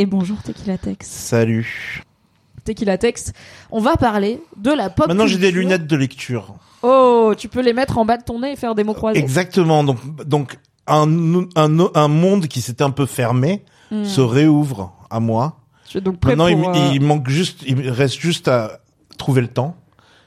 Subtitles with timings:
[0.00, 1.06] Et bonjour Tequila Tex.
[1.06, 2.02] Salut.
[2.64, 3.34] Tequila Tex,
[3.70, 6.54] on va parler de la pop Maintenant j'ai des lunettes de lecture.
[6.82, 9.18] Oh, tu peux les mettre en bas de ton nez et faire des mots croisés.
[9.18, 9.84] Exactement.
[9.84, 14.04] Donc donc un un un monde qui s'était un peu fermé Hmm.
[14.04, 15.58] se réouvre à moi.
[15.84, 18.80] Je suis donc prêt Maintenant pour, il, euh, il manque juste il reste juste à
[19.18, 19.76] trouver le temps.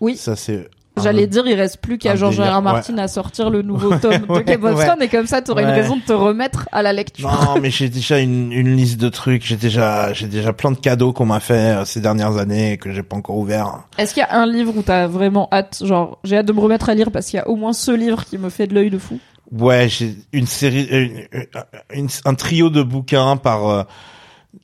[0.01, 0.17] Oui.
[0.17, 0.69] Ça c'est
[1.01, 2.61] J'allais dire, il reste plus qu'à R.
[2.61, 4.85] Martin à sortir le nouveau tome de Game of ouais.
[4.85, 7.29] Thrones et comme ça, t'aurais une raison de te remettre à la lecture.
[7.31, 9.43] Non, mais j'ai déjà une, une liste de trucs.
[9.45, 12.77] J'ai déjà, j'ai déjà plein de cadeaux qu'on m'a fait euh, ces dernières années et
[12.77, 13.79] que j'ai pas encore ouvert.
[13.97, 15.81] Est-ce qu'il y a un livre où t'as vraiment hâte?
[15.83, 17.91] Genre, j'ai hâte de me remettre à lire parce qu'il y a au moins ce
[17.91, 19.19] livre qui me fait de l'œil de fou.
[19.51, 21.27] Ouais, j'ai une série, une-
[21.93, 23.83] une- un trio de bouquins par euh,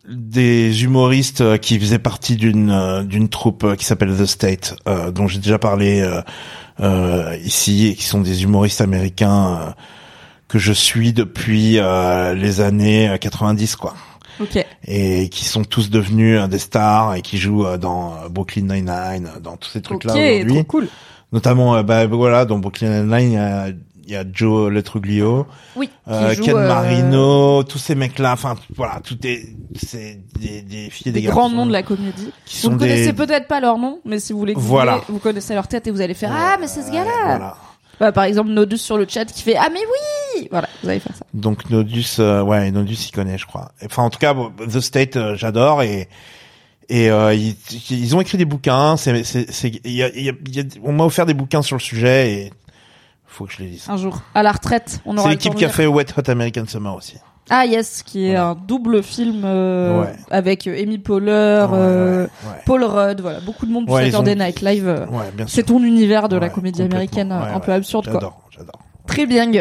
[0.07, 4.75] des humoristes euh, qui faisaient partie d'une euh, d'une troupe euh, qui s'appelle The State,
[4.87, 6.21] euh, dont j'ai déjà parlé euh,
[6.79, 9.75] euh, ici, et qui sont des humoristes américains
[10.47, 13.93] que je suis depuis euh, les années euh, 90, quoi.
[14.41, 14.65] Ok.
[14.87, 19.69] et qui sont tous devenus des stars et qui jouent dans Brooklyn Nine-Nine, dans tous
[19.69, 20.53] ces trucs-là aujourd'hui.
[20.53, 20.87] trop cool.
[21.33, 23.77] Notamment, bah voilà, dans Brooklyn Nine-Nine,
[24.09, 25.89] il y a, Joe Letruglio, Oui.
[26.07, 28.33] euh, joue, Ken euh, Marino, tous ces mecs-là.
[28.33, 29.43] Enfin, voilà, tout est,
[29.81, 32.31] c'est des, des filles et des, Des grands noms de la comédie.
[32.45, 35.01] qui Vous ne connaissez des peut-être pas leur nom, mais si vous les Voilà.
[35.07, 37.57] vous connaissez leur tête et vous allez faire Ah, mais c'est ce gars-là Voilà.
[37.99, 40.99] Bah, Par exemple, Nodus sur le chat qui fait Ah, mais oui Voilà, vous allez
[41.01, 41.25] faire ça.
[41.33, 43.71] Donc Nodus, euh, ouais, Nodus il connaît, je crois.
[43.85, 44.33] Enfin, en tout cas,
[44.71, 46.07] The State, euh, j'adore et
[46.91, 47.55] et euh, ils,
[47.91, 48.97] ils ont écrit des bouquins.
[48.97, 51.75] C'est, c'est, c'est, y a, y a- y a- on m'a offert des bouquins sur
[51.75, 52.53] le sujet et
[53.29, 53.85] faut que je les lise.
[53.87, 56.29] Un jour, à la retraite, on aura C'est le l'équipe qui a fait Wet Hot
[56.29, 57.15] American Summer aussi.
[57.51, 60.13] Ah yes, qui est un double film euh, Ouais.
[60.29, 61.31] avec euh, Amy Poehler,
[61.73, 62.29] euh, ouais.
[62.65, 64.87] Paul Rudd, voilà, beaucoup de monde du Saturday ont- Night Live.
[64.87, 65.05] euh.
[65.47, 68.13] C'est ton univers de la comédie américaine un peu absurde quoi.
[68.13, 68.79] J'adore, j'adore.
[69.09, 69.51] Très bien.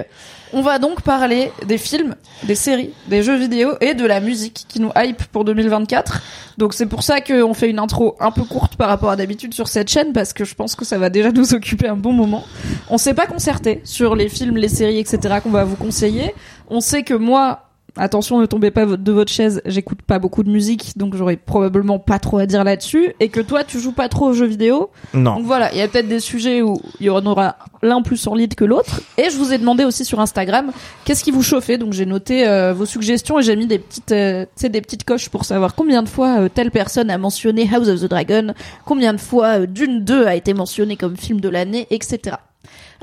[0.53, 4.67] On va donc parler des films, des séries, des jeux vidéo et de la musique
[4.69, 6.21] qui nous hype pour 2024.
[6.59, 9.55] Donc c'est pour ça qu'on fait une intro un peu courte par rapport à d'habitude
[9.55, 12.13] sur cette chaîne parce que je pense que ça va déjà nous occuper un bon
[12.13, 12.45] moment.
[12.91, 15.37] On s'est pas concerté sur les films, les séries, etc.
[15.43, 16.35] qu'on va vous conseiller.
[16.69, 20.51] On sait que moi, attention ne tombez pas de votre chaise, j'écoute pas beaucoup de
[20.51, 24.09] musique donc j'aurais probablement pas trop à dire là-dessus et que toi tu joues pas
[24.09, 24.91] trop aux jeux vidéo.
[25.15, 25.37] Non.
[25.37, 28.27] Donc voilà, il y a peut-être des sujets où il y en aura l'un plus
[28.27, 29.01] en lead que l'autre.
[29.17, 30.73] Et je vous ai demandé aussi sur Instagram
[31.05, 31.79] qu'est-ce qui vous chauffait?
[31.79, 35.29] Donc j'ai noté euh, vos suggestions et j'ai mis des petites, euh, des petites coches
[35.29, 38.55] pour savoir combien de fois euh, telle personne a mentionné House of the Dragon,
[38.85, 42.37] combien de fois euh, Dune 2 a été mentionné comme film de l'année, etc.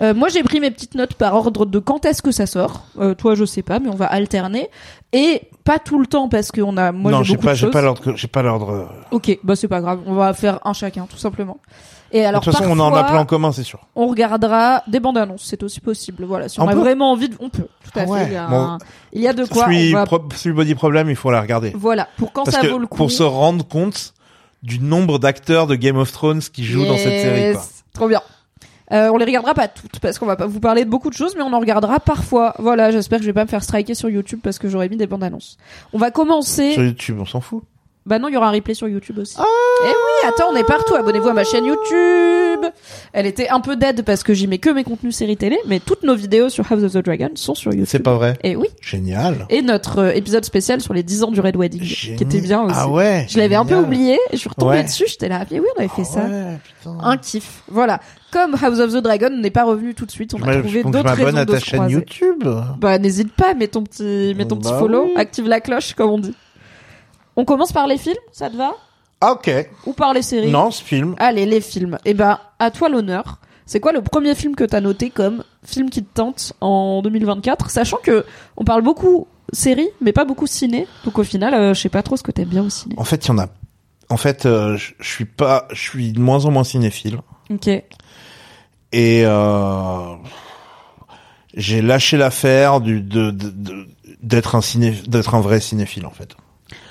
[0.02, 2.84] Euh, moi, j'ai pris mes petites notes par ordre de quand est-ce que ça sort.
[3.00, 4.70] Euh, toi, je sais pas, mais on va alterner
[5.14, 6.92] et pas tout le temps parce qu'on a.
[6.92, 8.70] Moi, non, j'ai pas, j'ai pas l'ordre, j'ai pas l'ordre.
[8.72, 8.86] euh.
[9.12, 10.02] Ok, bah c'est pas grave.
[10.06, 11.58] On va faire un chacun, tout simplement.
[12.12, 13.80] Et alors, de toute façon, on en a parfois, plein en commun, c'est sûr.
[13.96, 16.24] on regardera des bandes annonces, c'est aussi possible.
[16.26, 17.36] Voilà, si on, On a peut vraiment envie, de...
[17.40, 17.68] on peut.
[17.84, 18.12] Tout à Ah fait.
[18.12, 18.56] ouais, Il, y a bon.
[18.56, 18.78] un-
[19.14, 19.64] il y a de quoi.
[19.66, 21.74] Celui, va- pro- celui Body Problem, il faut la regarder.
[21.76, 22.98] Voilà, pour quand Parce ça vaut le coup.
[22.98, 24.14] pour se rendre compte
[24.62, 27.54] du nombre d'acteurs de Game of Thrones qui jouent dans cette série.
[27.54, 27.64] Quoi.
[27.94, 28.22] Trop bien.
[28.94, 31.16] Euh, on les regardera pas toutes parce qu'on va pas vous parler de beaucoup de
[31.16, 32.54] choses, mais on en regardera parfois.
[32.60, 34.98] Voilà, j'espère que je vais pas me faire striker sur YouTube parce que j'aurais mis
[34.98, 35.58] des bandes annonces.
[35.94, 36.74] On va commencer.
[36.74, 37.64] Sur YouTube, on s'en fout.
[38.06, 39.36] Bah non, il y aura un replay sur YouTube aussi.
[39.40, 40.94] Eh oui, attends, on est partout.
[40.94, 42.72] Abonnez-vous à ma chaîne YouTube.
[43.14, 45.80] Elle était un peu dead parce que j'y mets que mes contenus séries télé, mais
[45.80, 47.88] toutes nos vidéos sur House of the Dragon sont sur YouTube.
[47.90, 48.36] C'est pas vrai.
[48.44, 48.68] Et oui.
[48.80, 49.48] Génial.
[49.50, 52.62] Et notre euh, épisode spécial sur les 10 ans du Red Wedding, qui était bien
[52.62, 52.76] aussi.
[52.78, 53.26] Ah ouais.
[53.28, 54.84] Je l'avais un peu oublié, et je suis retombée Ouais.
[54.84, 56.20] dessus, j'étais là, ah oui, on avait fait Ah ça.
[56.26, 56.58] ouais.
[57.02, 57.64] Un kiff.
[57.68, 58.00] Voilà.
[58.36, 60.84] Comme House of the Dragon n'est pas revenu tout de suite, on Je a trouvé
[60.84, 61.94] d'autres raisons à de ta se chaîne croiser.
[61.96, 62.44] YouTube.
[62.80, 65.14] Bah n'hésite pas, mets ton petit, mets ton petit Bah follow, oui.
[65.16, 66.34] active la cloche comme on dit.
[67.38, 68.74] On commence par les films, ça te va?
[69.22, 69.50] Ah, ok.
[69.86, 70.52] Ou par les séries?
[70.52, 71.16] Non, ce film.
[71.18, 71.98] Allez, les films.
[72.04, 73.40] Eh ben, à toi l'honneur.
[73.66, 77.70] C'est quoi le premier film que t'as noté comme film qui te tente en 2024
[77.70, 78.26] Sachant que
[78.58, 80.88] on parle beaucoup série, mais pas beaucoup ciné.
[81.06, 82.96] Donc au final, euh, je sais pas trop ce que t'aimes bien au ciné.
[82.98, 83.48] En fait, il y en a.
[84.10, 87.20] En fait, euh, je suis pas, je suis de moins en moins cinéphile.
[87.50, 87.70] Ok.
[88.98, 90.16] Et euh,
[91.54, 93.36] j'ai lâché l'affaire du de
[94.24, 96.36] d'être un ciné d'être un vrai cinéphile en fait.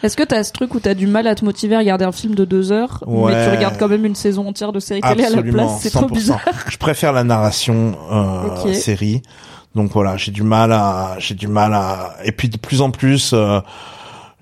[0.03, 2.13] Est-ce que t'as ce truc où t'as du mal à te motiver à regarder un
[2.13, 3.45] film de deux heures, mais Ouais.
[3.45, 6.07] tu regardes quand même une saison entière de série télé à la place C'est trop
[6.07, 6.13] 100%.
[6.13, 6.41] bizarre.
[6.69, 9.23] Je préfère la narration euh, série.
[9.75, 12.91] Donc voilà, j'ai du mal à j'ai du mal à et puis de plus en
[12.93, 13.61] plus euh,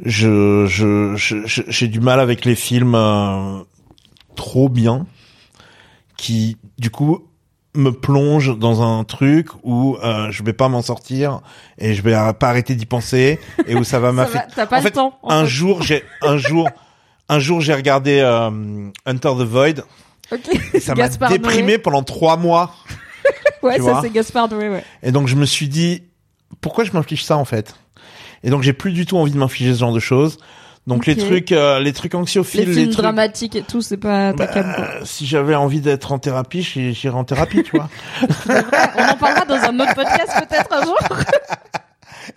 [0.04, 3.60] je je je- je- j'ai du mal avec les films euh,
[4.36, 5.06] trop bien
[6.18, 7.20] qui du coup
[7.74, 11.40] me plonge dans un truc où euh, je vais pas m'en sortir
[11.78, 14.52] et je vais pas arrêter d'y penser et où ça va m'affecter.
[14.54, 15.18] T'as pas En le fait, temps.
[15.22, 15.50] en Un fait.
[15.50, 16.68] jour, j'ai un jour
[17.28, 18.50] un jour j'ai regardé euh,
[19.06, 19.84] Hunter the Void
[20.32, 20.48] Ok.
[20.74, 21.78] et ça m'a déprimé Noé.
[21.78, 22.74] pendant trois mois.
[23.62, 24.84] Ouais, ça c'est Gaspard Noé, ouais.
[25.04, 26.02] Et donc je me suis dit,
[26.60, 27.76] pourquoi je m'inflige ça en fait?
[28.42, 30.38] Et donc j'ai plus du tout envie de m'infliger ce genre de choses.
[30.88, 34.32] Donc les trucs, euh, les trucs anxiophiles, Les films trucs, dramatiques et tout, c'est pas
[34.32, 34.72] ta bah, cam.
[34.74, 34.86] quoi.
[35.04, 37.88] si j'avais envie d'être en thérapie, j'i- j'irais en thérapie, tu vois.
[38.48, 40.98] On en parlera dans un autre podcast peut-être un jour.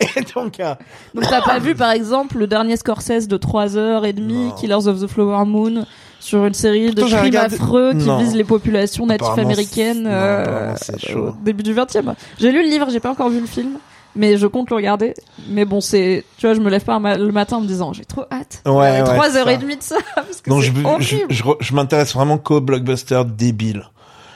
[0.00, 0.74] Et donc, euh,
[1.14, 4.50] Donc t'as pas vu par exemple le dernier Scorsese de 3 heures et demie.
[4.58, 5.84] Killers of the Flower Moon,
[6.20, 8.18] sur une série de crimes regardé- affreux qui Non.
[8.18, 10.74] visent les populations Apparemment, américaines non, euh,
[11.16, 12.14] au début du 20e.
[12.38, 13.78] J'ai lu le livre, j'ai pas encore vu le film.
[14.16, 15.14] Mais je compte le regarder.
[15.48, 18.04] Mais bon, c'est, tu vois, je me lève pas le matin en me disant, j'ai
[18.04, 18.62] trop hâte.
[18.64, 19.52] Ouais, ouais, Trois c'est heures ça.
[19.52, 19.96] et demie de ça.
[20.14, 23.84] Parce que donc je, m'intéresse vraiment qu'aux blockbusters débiles.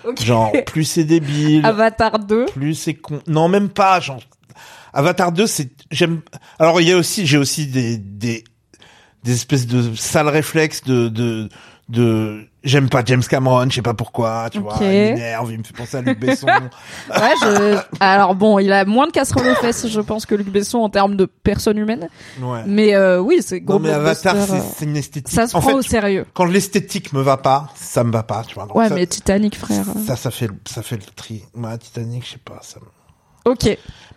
[0.04, 0.22] Ok.
[0.22, 2.46] Genre, plus c'est débile, Avatar 2.
[2.46, 3.20] plus c'est con.
[3.26, 4.00] Non, même pas.
[4.00, 4.20] Genre,
[4.92, 6.20] Avatar 2, c'est j'aime.
[6.58, 8.44] Alors il y a aussi, j'ai aussi des des
[9.24, 11.48] des espèces de sales réflexes de de
[11.90, 12.46] de.
[12.62, 14.74] J'aime pas James Cameron, je sais pas pourquoi, tu vois.
[14.82, 16.46] Il m'énerve, il me fait penser à Luc Besson.
[16.46, 17.78] Ouais, je...
[18.00, 20.90] Alors bon, il a moins de casseroles aux fesses, je pense, que Luc Besson en
[20.90, 22.08] termes de personne humaine.
[22.42, 22.62] ouais.
[22.66, 25.34] Mais euh, oui, c'est gros Non mais Avatar, c'est euh, c'est une esthétique.
[25.34, 26.26] Ça se en prend fait, au sérieux.
[26.34, 28.66] quand l'esthétique me va pas, ça me va pas, tu vois.
[28.66, 29.86] Donc Ouais, ça, mais Titanic, frère.
[30.06, 31.42] ça, ça fait, ça fait le tri.
[31.54, 32.58] Moi, Titanic, je sais pas.
[32.60, 32.78] Ça...
[33.46, 33.74] Ok.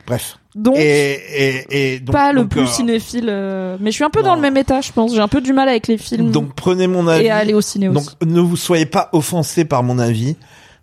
[0.08, 0.38] Bref.
[0.56, 3.26] Donc, et, et, et donc, pas le donc, plus euh, cinéphile.
[3.30, 5.14] euh, Mais je suis un peu dans le même état, je pense.
[5.14, 7.26] J'ai un peu du mal avec les films Donc prenez mon avis.
[7.26, 8.16] et à aller au ciné donc aussi.
[8.26, 10.36] ne vous soyez pas offensés par mon avis.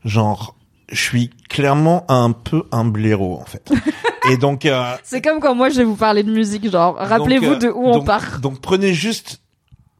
[0.04, 0.56] Genre,
[0.90, 3.70] je suis clairement un peu un blaireau en fait.
[4.32, 4.66] et donc.
[4.66, 7.68] Euh, C'est comme quand moi je vais vous parler de musique, genre, rappelez-vous euh, de
[7.68, 8.40] où on part.
[8.40, 9.40] Donc prenez juste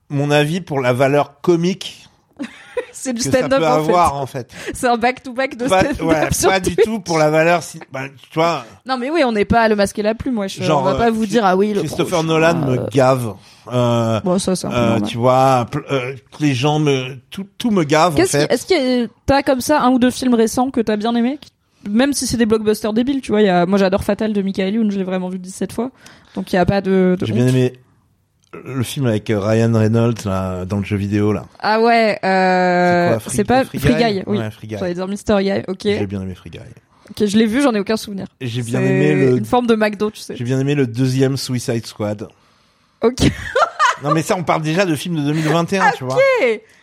[0.08, 2.08] mon avis pour la valeur comique
[3.02, 4.52] C'est du stand-up en fait.
[4.74, 7.62] C'est un back-to-back de stand-up ouais, pas du tout pour la valeur.
[7.62, 10.34] Si, bah, tu vois, Non mais oui, on n'est pas à le masquer la plume,
[10.34, 10.46] moi.
[10.48, 10.62] Je...
[10.62, 12.90] Genre, on va euh, pas vous Chris- dire ah oui le Christopher Nolan euh, me
[12.90, 13.34] gave.
[13.72, 18.26] Euh, Bon, ça euh, tu vois, euh, les gens me, tout, tout me gave en
[18.26, 18.52] fait.
[18.52, 21.38] est-ce que t'as comme ça un ou deux films récents que t'as bien aimé
[21.88, 23.42] Même si c'est des blockbusters débiles, tu vois.
[23.42, 25.90] Y a, moi j'adore Fatal de Michael Youn, je l'ai vraiment vu 17 fois.
[26.34, 27.16] Donc il y a pas de.
[27.18, 27.72] de J'ai bien aimé
[28.52, 31.46] le film avec euh, Ryan Reynolds là dans le jeu vidéo là.
[31.60, 34.38] Ah ouais, euh, c'est pas Free Free Guy Guy, oui.
[34.38, 34.76] Ouais, Free Guy.
[34.78, 35.80] J'allais dire Mystery Guy, ok.
[35.84, 36.58] J'ai bien aimé Free Guy.
[37.10, 38.26] Ok, je l'ai vu, j'en ai aucun souvenir.
[38.40, 40.34] J'ai bien aimé le Une forme de McDo, tu sais.
[40.36, 42.28] j'ai bien aimé le deuxième Suicide Squad.
[43.02, 43.18] Ok.
[44.02, 46.16] Non mais ça on parle déjà de films de 2021, tu vois.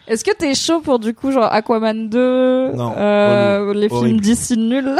[0.07, 4.07] Est-ce que t'es chaud pour du coup genre Aquaman 2 Non, euh, les horrible.
[4.09, 4.95] films d'ici nuls?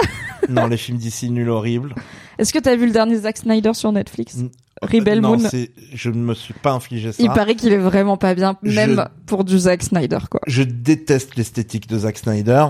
[0.50, 1.94] Non, les films d'ici nuls horribles.
[2.40, 4.38] Est-ce que t'as vu le dernier Zack Snyder sur Netflix?
[4.82, 7.24] Rebel non, Moon c'est je ne me suis pas infligé ça.
[7.24, 10.42] Il paraît qu'il est vraiment pas bien, Je- même pour du Zack Snyder quoi.
[10.48, 12.66] Je déteste l'esthétique de Zack Snyder.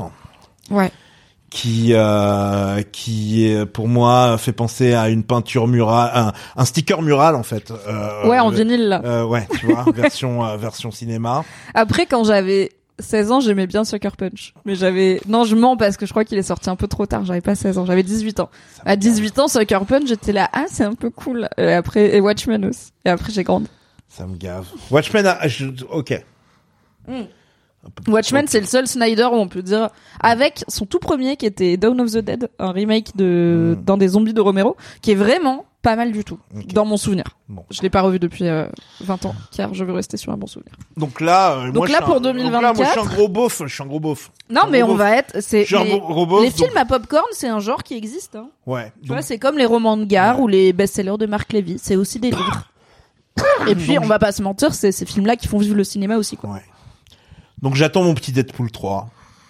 [0.70, 0.92] Ouais.
[1.50, 7.36] qui euh, qui pour moi fait penser à une peinture murale, un, un sticker mural
[7.36, 7.72] en fait.
[7.72, 9.02] Euh, ouais, en euh, vinyle là.
[9.06, 11.46] euh, ouais, tu vois, version euh, version cinéma.
[11.74, 14.54] Après, quand j'avais 16 ans, j'aimais bien Sucker Punch.
[14.66, 15.22] Mais j'avais...
[15.28, 17.26] Non, je mens parce que je crois qu'il est sorti un peu trop tard.
[17.26, 18.50] J'avais pas 16 ans, j'avais 18 ans.
[18.86, 21.48] À 18 ans, Sucker Punch, j'étais là, ah, c'est un peu cool.
[21.58, 22.92] Et après, et Watchmen aussi.
[23.06, 23.68] Et après, j'ai grandi.
[24.10, 24.66] Ça me gave.
[24.90, 26.24] Watchmen, a- je- ok.
[27.08, 27.22] Mm.
[28.08, 31.78] Watchmen, c'est le seul Snyder où on peut dire, avec son tout premier qui était
[31.78, 33.84] Dawn of the Dead, un remake de Mm.
[33.84, 36.38] d'un des zombies de Romero, qui est vraiment pas mal du tout,
[36.74, 37.24] dans mon souvenir.
[37.48, 37.64] Bon.
[37.70, 38.68] Je l'ai pas revu depuis euh,
[39.02, 40.74] 20 ans, car je veux rester sur un bon souvenir.
[40.98, 43.16] Donc là, euh, Donc moi, là, pour un- donc là, moi, je suis un 2024.
[43.16, 43.62] gros beauf.
[43.66, 44.32] Je suis un gros beauf.
[44.50, 44.98] Non, mais on beauf.
[44.98, 46.42] va être, c'est les, gros- gros beauf.
[46.44, 48.36] les donc- films à popcorn, c'est un genre qui existe.
[48.36, 48.50] Hein.
[48.66, 48.92] Ouais.
[49.02, 50.44] Tu donc- vois, c'est comme les romans de gare Ouais.
[50.44, 51.78] ou les best-sellers de Marc Lévy.
[51.82, 52.68] C'est aussi des livres.
[53.68, 55.84] Et puis, Donc, on va pas se mentir, c'est ces films-là qui font vivre le
[55.86, 56.50] cinéma aussi, quoi.
[56.50, 56.62] Ouais.
[57.62, 59.10] Donc j'attends mon petit Deadpool 3.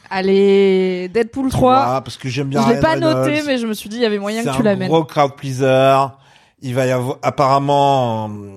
[0.09, 1.85] Allez, Deadpool tu 3.
[1.85, 3.27] vois, parce que j'aime bien Je l'ai Ryan pas Reynolds.
[3.29, 4.87] noté, mais je me suis dit, il y avait moyen C'est que tu un l'amènes.
[4.87, 6.05] gros crowd pleaser.
[6.61, 8.55] Il va y avoir apparemment euh,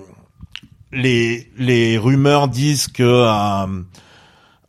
[0.91, 3.81] les les rumeurs disent que euh,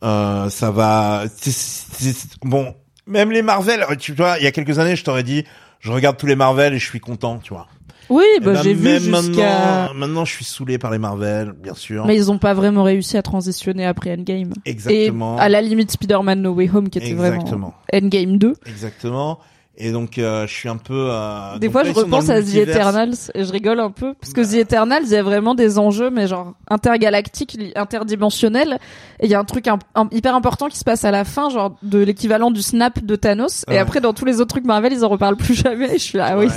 [0.03, 1.23] euh, ça va.
[1.35, 2.75] c'est- c'est- bon,
[3.07, 3.85] même les Marvel.
[3.99, 5.45] Tu vois, il y a quelques années, je t'aurais dit,
[5.79, 7.67] je regarde tous les Marvel et je suis content, tu vois.
[8.09, 9.11] Oui, Eh bah, ben, j'ai vu jusqu'à...
[9.11, 12.05] maintenant, maintenant, je suis saoulé par les Marvel, bien sûr.
[12.05, 14.53] Mais ils ont pas vraiment réussi à transitionner après Endgame.
[14.65, 15.37] Exactement.
[15.37, 17.43] Et à la limite Spider-Man No Way Home qui était Exactement.
[17.45, 18.53] vraiment Endgame 2.
[18.67, 19.39] Exactement.
[19.75, 21.07] Et donc, euh, je suis un peu.
[21.09, 22.55] euh, Des fois, là, je repense à The.
[22.57, 24.47] Eternals et je rigole un peu parce que Bah.
[24.47, 28.77] The Eternals, il y a vraiment des enjeux, mais genre intergalactiques, interdimensionnels.
[29.19, 31.23] Et il y a un truc un- un- hyper important qui se passe à la
[31.25, 33.65] fin, genre de l'équivalent du snap de Thanos.
[33.71, 35.89] Et après, dans tous les autres trucs Marvel, ils en reparlent plus jamais.
[35.95, 36.47] Et je suis là, ah oui,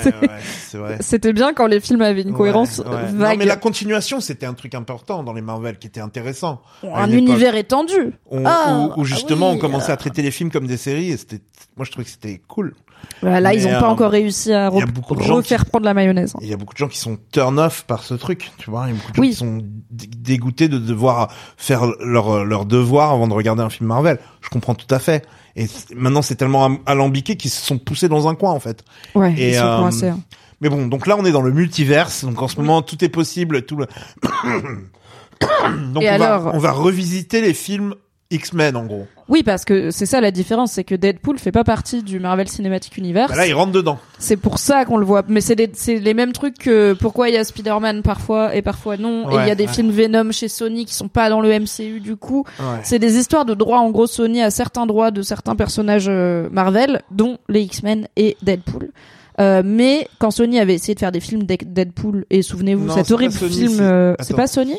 [0.74, 3.14] Ouais, c'était bien quand les films avaient une cohérence vague.
[3.14, 6.60] Non, mais la continuation, c'était un truc important dans les Marvel qui était intéressant.
[6.82, 7.14] un époque.
[7.18, 8.12] univers étendu.
[8.30, 9.94] On- Ah, où, où justement ah oui, on commençait euh.
[9.94, 11.40] à traiter les films comme des séries et c'était,
[11.76, 12.74] moi je trouvais que c'était cool.
[13.22, 16.34] Voilà, là, Mais, ils ont pas euh, encore réussi à refaire qui- prendre la mayonnaise.
[16.36, 16.38] hein.
[16.42, 18.84] Il y a beaucoup de gens qui sont turn off par ce truc, tu vois.
[18.88, 19.30] Il y a beaucoup de gens Oui.
[19.30, 19.58] qui sont
[19.90, 24.18] dé- dégoûtés de devoir faire leur, leur devoir avant de regarder un film Marvel.
[24.42, 25.24] Je comprends tout à fait.
[25.56, 28.84] Et maintenant c'est tellement am- alambiqué qu'ils se sont poussés dans un coin en fait.
[29.14, 30.08] Ouais, Et, ils sont euh, coincés.
[30.10, 30.20] hein.
[30.60, 33.08] Mais bon, donc là on est dans le multiverse, donc en ce moment tout est
[33.08, 33.86] possible, tout le.
[35.92, 37.94] donc Et on, alors va, on va revisiter les films
[38.30, 39.06] X-Men en gros.
[39.28, 42.48] Oui, parce que c'est ça la différence, c'est que Deadpool fait pas partie du Marvel
[42.48, 43.30] Cinematic Universe.
[43.30, 43.98] Bah là ils rentrent dedans.
[44.18, 45.22] C'est pour ça qu'on le voit.
[45.28, 45.54] Mais c'est
[45.86, 49.30] les mêmes trucs que pourquoi il y a Spider-Man parfois et parfois non.
[49.30, 49.72] et il y a des ouais.
[49.72, 52.44] films Venom chez Sony qui sont pas dans le MCU du coup.
[52.58, 52.80] Ouais.
[52.82, 53.78] C'est des histoires de droits.
[53.80, 58.36] En gros, Sony a certains droits de certains personnages euh, Marvel, dont les X-Men et
[58.42, 58.90] Deadpool.
[59.38, 63.10] Euh, mais quand Sony avait essayé de faire des films de Deadpool, et souvenez-vous, cet
[63.10, 64.76] horrible Sony, film, c'est- euh, c'est pas Sony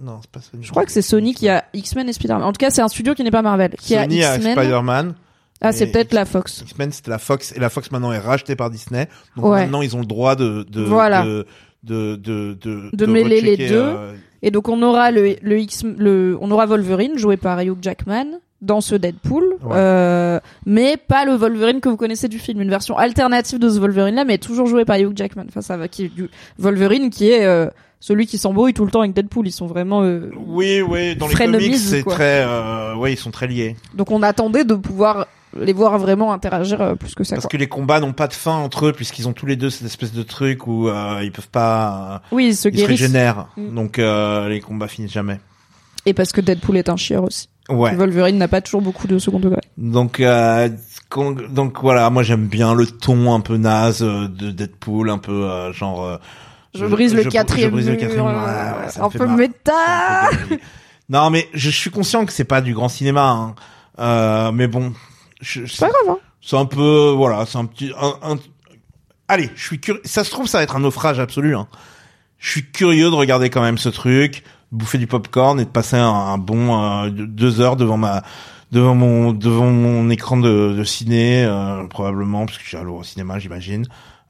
[0.00, 0.62] Non, c'est pas Sony.
[0.64, 2.44] Je crois que c'est Sony qui a X-Men et Spider-Man.
[2.44, 4.38] En tout cas, c'est un studio qui n'est pas Marvel, qui Sony a a.
[4.40, 5.14] Spider-Man.
[5.60, 6.60] Ah, c'est peut-être la Fox.
[6.62, 9.08] X-Men c'était la Fox et la Fox maintenant est rachetée par Disney.
[9.36, 9.62] Donc Ouais.
[9.62, 11.24] maintenant ils ont le droit de de Voilà.
[11.24, 11.46] de
[11.82, 13.74] de de de, De mêler les deux.
[13.74, 17.78] euh, Et donc on aura le, le X, le, on aura Wolverine joué par Hugh
[17.82, 19.72] Jackman dans ce Deadpool, Ouais.
[19.76, 23.78] euh, mais pas le Wolverine que vous connaissez du film, une version alternative de ce
[23.78, 25.44] Wolverine là, mais toujours joué par Hugh Jackman.
[25.48, 27.68] Enfin ça va, qui est du Wolverine qui est euh,
[28.00, 29.46] celui qui s'embrouille tout le temps avec Deadpool.
[29.46, 30.02] Ils sont vraiment.
[30.02, 34.10] euh, Oui, oui, dans les comics c'est très euh, ouais, ils sont très liés Donc
[34.10, 35.26] on attendait de pouvoir
[35.58, 37.36] les voir vraiment interagir euh, plus que ça.
[37.36, 37.50] parce Quoi.
[37.50, 39.86] que les combats n'ont pas de fin entre eux puisqu'ils ont tous les deux cette
[39.86, 43.46] espèce de truc où euh, ils peuvent pas Oui, ils se ils se régénèrent.
[43.56, 43.74] Mm.
[43.74, 45.38] Donc euh, les combats finissent jamais.
[46.06, 47.48] Et parce que Deadpool est un chieur aussi.
[47.68, 47.94] Ouais.
[47.94, 49.60] Wolverine n'a pas toujours beaucoup de second degré.
[49.76, 50.68] Donc, euh,
[51.50, 55.44] donc voilà, moi j'aime bien le ton un peu naze euh, de Deadpool, un peu
[55.44, 56.02] euh, genre.
[56.04, 56.16] euh,
[56.74, 60.28] Je brise le je quatrième brise le quatrième mur, euh, ouais, un peu méta.
[60.32, 60.58] Un peu
[61.10, 63.54] non, mais je suis conscient que c'est pas du grand cinéma, hein.
[63.98, 64.92] Euh, mais bon,
[65.40, 66.16] je, C'est pas grave.
[66.16, 66.18] Hein.
[66.42, 68.38] c'est un peu, voilà, c'est un petit, un, un-
[69.26, 70.00] allez, je suis curieux.
[70.04, 71.56] Ça se trouve, ça va être un naufrage absolu.
[71.56, 71.66] Hein.
[72.38, 75.96] Je suis curieux de regarder quand même ce truc, bouffer du popcorn et de passer
[75.96, 78.22] un, un bon euh, deux- heures devant ma,
[78.72, 82.86] devant mon, devant mon écran de, de ciné, euh, probablement parce que je suis allé
[82.90, 83.86] au cinéma, j'imagine.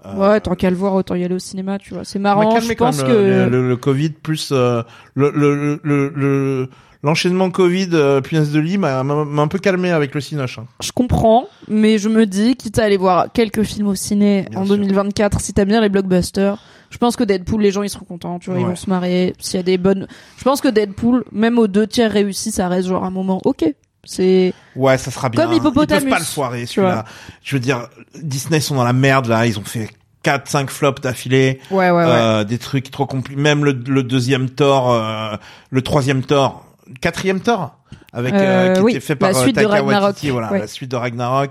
[0.07, 2.05] Euh, Ouais, tant qu'à le voir, autant y aller au cinéma, tu vois.
[2.05, 2.61] C'est marrant.
[2.61, 4.83] Je quand pense que le, le, le Covid plus euh,
[5.15, 6.69] le le le le-
[7.03, 10.59] l'enchaînement Covid euh, punaise de lit m'a m'a m'a un peu calmé avec le cinoche.
[10.61, 10.67] hein.
[10.81, 14.61] je comprends, mais je me dis, quitte à aller voir quelques films au ciné Bien
[14.61, 14.77] en sûr.
[14.77, 16.59] 2024, si t'aimes bien les blockbusters,
[16.91, 19.35] je pense que Deadpool, les gens ils seront contents, tu vois, ils vont se marrer.
[19.39, 20.07] S'il y a des bonnes,
[20.39, 23.65] je pense que Deadpool, même aux deux tiers réussis, ça reste genre un moment ok.
[24.05, 25.43] C'est Ouais, ça sera bien.
[25.45, 27.05] Comme Hippopotamus, Ils peuvent pas le foirer, celui-là.
[27.43, 27.89] Je veux dire,
[28.23, 29.45] Disney sont dans la merde, là.
[29.47, 29.91] Ils ont fait
[30.23, 31.61] 4, 5 flops d'affilée.
[31.71, 32.05] ouais ouais ouais.
[32.07, 33.39] Euh, des trucs trop compliqués.
[33.41, 35.37] Même le, le deuxième Thor, euh,
[35.71, 36.65] le troisième Thor,
[37.03, 37.77] quatrième Thor,
[38.15, 38.39] avec, euh,
[38.71, 40.61] Euh, qui oui, était fait par euh, Taika Ragnarok, Waititi, voilà, ouais.
[40.61, 41.51] la suite de Ragnarok,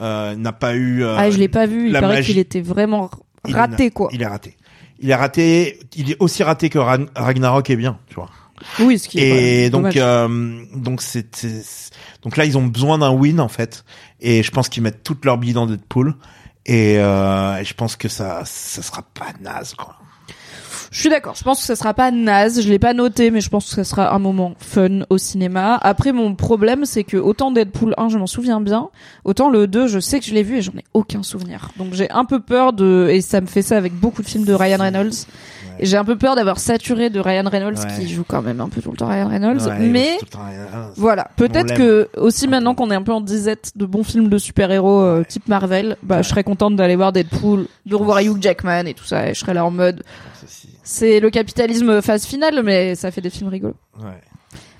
[0.00, 1.86] euh, n'a pas eu, euh, ah, je l'ai pas vu.
[1.86, 3.10] Il la paraît magie- qu'il était vraiment
[3.44, 4.08] raté quoi.
[4.12, 4.56] Il est raté.
[5.02, 8.30] Il est raté, il est aussi raté que Ragn- Ragnarok est bien, tu vois.
[8.78, 11.90] Oui, ce qui est Et donc, euh, donc c'est, c'est-
[12.22, 13.84] donc là ils ont besoin d'un win en fait,
[14.20, 16.14] et je pense qu'ils mettent toutes leurs billes dans Deadpool,
[16.64, 19.96] et, euh, et je pense que ça, ça sera pas naze quoi.
[20.92, 21.34] Je suis d'accord.
[21.34, 22.60] Je pense que ça sera pas naze.
[22.62, 25.78] Je l'ai pas noté, mais je pense que ça sera un moment fun au cinéma.
[25.80, 28.90] Après, mon problème, c'est que autant Deadpool 1, je m'en souviens bien,
[29.24, 31.70] autant le 2, je sais que je l'ai vu et j'en ai aucun souvenir.
[31.78, 34.44] Donc j'ai un peu peur de, et ça me fait ça avec beaucoup de films
[34.44, 35.26] de Ryan Reynolds.
[35.78, 37.94] Et j'ai un peu peur d'avoir saturé de Ryan Reynolds, Ouais.
[37.98, 39.62] qui joue quand même un peu tout le temps Ryan Reynolds.
[39.66, 40.18] Ouais, mais
[40.96, 44.36] voilà, peut-être que aussi maintenant qu'on est un peu en disette de bons films de
[44.36, 48.84] super-héros euh, type Marvel, bah je serais contente d'aller voir Deadpool, de revoir Hugh Jackman
[48.86, 50.02] et tout ça, et je serais là en mode
[50.44, 50.68] ceci.
[50.82, 53.74] C'est le capitalisme phase finale, mais ça fait des films rigolos.
[54.00, 54.10] Ouais.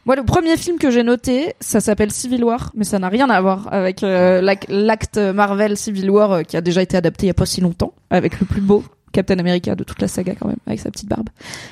[0.05, 3.31] Moi, le premier film que j'ai noté, ça s'appelle Civil War, mais ça n'a rien
[3.31, 7.27] à voir avec euh, l'ac- l'acte Marvel Civil War euh, qui a déjà été adapté
[7.27, 8.83] il y a pas si longtemps, avec le plus beau
[9.13, 11.29] Captain America de toute la saga quand même, avec sa petite barbe.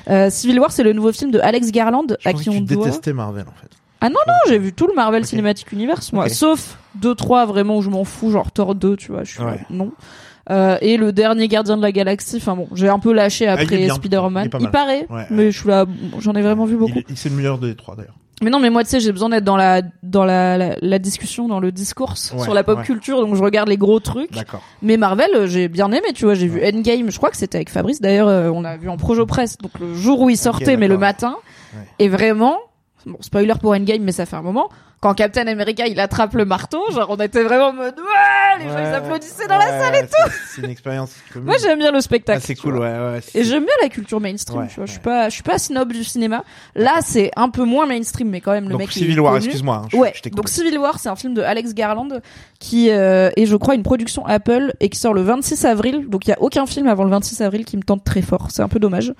[0.09, 2.53] Euh, Civil War, c'est le nouveau film de Alex Garland, Je à qui que on
[2.65, 2.85] tu doit.
[2.85, 3.67] détestais Marvel en fait.
[3.99, 5.25] Ah non non, j'ai vu tout le Marvel.
[5.25, 9.11] Cinematic Universe moi, sauf deux trois vraiment où je m'en fous, genre Thor 2, tu
[9.11, 9.59] vois, je suis Ouais.
[9.69, 9.91] non.
[10.51, 13.53] Euh, et le dernier Gardien de la Galaxie, enfin bon, j'ai un peu lâché Ah,
[13.53, 14.49] après Spider-Man.
[14.59, 15.85] Il, paraît, Ouais, mais je suis là,
[16.19, 16.99] j'en ai vraiment vu beaucoup.
[17.09, 18.15] Il, c'est le meilleur des trois d'ailleurs.
[18.43, 20.99] Mais non, mais moi, tu sais, j'ai besoin d'être dans la dans la, la, la
[20.99, 22.83] discussion, dans le discours Ouais, sur la pop ouais.
[22.83, 24.31] culture, donc je regarde les gros trucs.
[24.33, 24.63] D'accord.
[24.81, 27.57] Mais Marvel, euh, j'ai bien aimé, tu vois, j'ai vu Endgame, je crois que c'était
[27.59, 28.01] avec Fabrice.
[28.01, 30.87] D'ailleurs, euh, on a vu en projo presse, donc le jour où il sortait, mais
[30.87, 31.35] le matin.
[31.99, 32.57] Et vraiment,
[33.05, 34.69] bon, spoiler pour Endgame, mais ça fait un moment.
[35.01, 38.69] Quand Captain America il attrape le marteau, genre on était vraiment en mode ouais, les
[38.69, 40.31] gens ils applaudissaient dans la salle et tout.
[40.55, 41.47] c'est- une expérience commune.
[41.47, 42.39] Moi j'aime bien le spectacle.
[42.39, 43.19] Ah, c'est cool, ouais, ouais.
[43.33, 44.85] Et j'aime bien la culture mainstream, tu vois.
[44.85, 46.43] Je suis pas, je suis pas snob du cinéma.
[46.75, 48.91] Là, c'est un peu moins mainstream, mais quand même le Donc mec.
[48.91, 49.81] Civil War, excuse-moi.
[49.91, 50.13] hein, Ouais.
[50.23, 50.29] je.
[50.29, 52.09] Donc Civil War, c'est un film de Alex Garland
[52.59, 56.09] qui euh, est, je crois, une production Apple et qui sort le 26 avril.
[56.09, 58.49] Donc il y a aucun film avant le 26 avril qui me tente très fort.
[58.51, 59.11] C'est un peu dommage.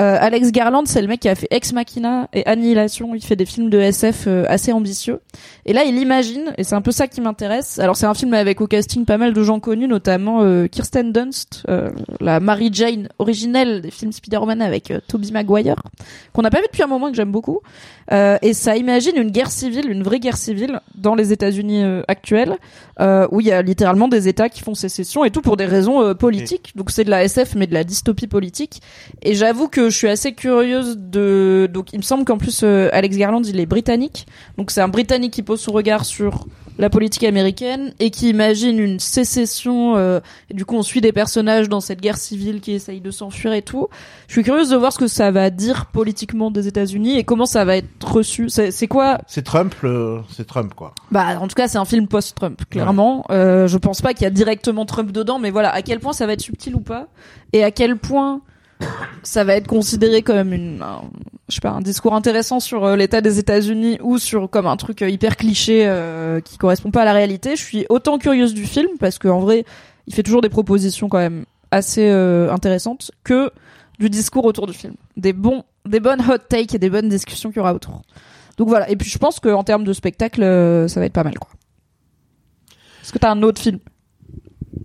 [0.00, 3.14] Euh, Alex Garland, c'est le mec qui a fait Ex Machina et Annihilation.
[3.14, 5.20] Il fait des films de SF euh, assez ambitieux.
[5.64, 7.78] Et là, il imagine, et c'est un peu ça qui m'intéresse.
[7.78, 11.12] Alors c'est un film avec au casting pas mal de gens connus, notamment euh, Kirsten
[11.12, 11.90] Dunst, euh,
[12.20, 15.82] la Mary Jane originelle des films Spider-Man avec euh, Tobey Maguire,
[16.32, 17.60] qu'on n'a pas vu depuis un moment et que j'aime beaucoup.
[18.12, 22.56] Euh, et ça imagine une guerre civile, une vraie guerre civile dans les États-Unis actuels,
[23.30, 26.14] où il y a littéralement des États qui font sécession et tout pour des raisons
[26.14, 26.72] politiques.
[26.76, 28.80] Donc c'est de la SF mais de la dystopie politique.
[29.22, 31.68] Et j'avoue que je suis assez curieuse de.
[31.72, 34.26] Donc il me semble qu'en plus Alex Garland il est britannique,
[34.56, 36.46] donc c'est un Britannique qui pose son regard sur
[36.78, 39.96] la politique américaine et qui imagine une sécession.
[39.96, 43.10] euh, et du coup on suit des personnages dans cette guerre civile qui essayent de
[43.10, 43.88] s'enfuir et tout.
[44.28, 47.46] Je suis curieuse de voir ce que ça va dire politiquement des États-Unis et comment
[47.46, 48.48] ça va être reçu.
[48.50, 50.20] C'est quoi C'est Trump, le...
[50.30, 50.94] c'est Trump, quoi.
[51.10, 53.24] Bah, en tout cas, c'est un film post-Trump, clairement.
[53.30, 56.12] Euh, je pense pas qu'il y a directement Trump dedans, mais voilà, à quel point
[56.12, 57.08] ça va être subtil ou pas,
[57.52, 58.42] et à quel point
[59.22, 61.02] ça va être considéré comme une, un,
[61.48, 64.76] je sais pas, un discours intéressant sur euh, l'état des États-Unis ou sur comme un
[64.76, 67.56] truc euh, hyper cliché euh, qui correspond pas à la réalité.
[67.56, 69.64] Je suis autant curieuse du film parce qu'en vrai,
[70.06, 73.50] il fait toujours des propositions quand même assez euh, intéressantes que
[73.98, 77.50] du discours autour du film, des bons, des bonnes hot takes et des bonnes discussions
[77.50, 78.02] qu'il y aura autour.
[78.58, 78.90] Donc voilà.
[78.90, 80.42] Et puis je pense qu'en termes de spectacle,
[80.88, 81.50] ça va être pas mal quoi.
[83.02, 83.78] Est-ce que t'as un autre film?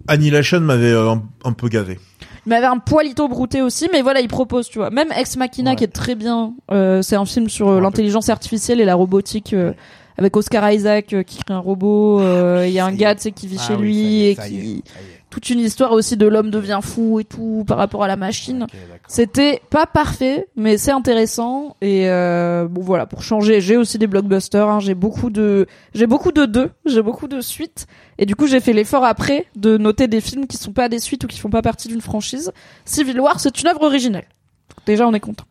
[0.08, 1.99] Annihilation m'avait un peu gavé.
[2.45, 4.89] Il m'avait un poilito brouté aussi, mais voilà, il propose, tu vois.
[4.89, 5.75] Même Ex Machina, Ouais.
[5.75, 6.54] qui est très bien.
[6.71, 9.73] euh, c'est un film sur euh, l'intelligence artificielle et la robotique, euh,
[10.17, 12.19] avec Oscar Isaac euh, qui crée un robot.
[12.21, 14.36] euh, Il y a un gars, tu sais, qui vit Ah chez oui, lui et
[14.36, 14.84] qui
[15.31, 18.67] toute une histoire aussi de l'homme devient fou et tout par rapport à la machine.
[19.07, 23.61] C'était pas parfait, mais c'est intéressant et euh, bon voilà pour changer.
[23.61, 24.67] J'ai aussi des blockbusters.
[24.67, 27.87] Hein, j'ai beaucoup de, j'ai beaucoup de deux, j'ai beaucoup de suites
[28.19, 30.99] et du coup j'ai fait l'effort après de noter des films qui sont pas des
[30.99, 32.51] suites ou qui font pas partie d'une franchise.
[32.83, 34.27] Civil War c'est une œuvre originelle.
[34.69, 35.45] Donc, déjà on est content.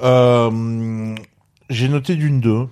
[0.00, 1.14] Euh,
[1.68, 2.66] j'ai noté d'une 2.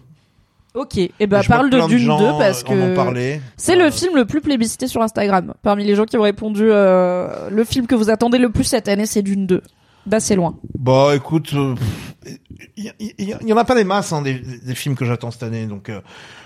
[0.74, 0.98] Ok.
[0.98, 2.94] Et ben parle de Dune gens, 2 parce euh,
[3.34, 5.54] que c'est Euh, le film le plus plébiscité sur Instagram.
[5.62, 8.88] Parmi les gens qui ont répondu, euh, le film que vous attendez le plus cette
[8.88, 9.62] année c'est Dune 2.
[10.10, 10.56] D'assez loin.
[10.78, 11.74] Bah écoute, euh,
[12.76, 14.96] il y, il y- il y en a pas des masses hein, des, des films
[14.96, 16.00] que j'attends cette année, donc euh,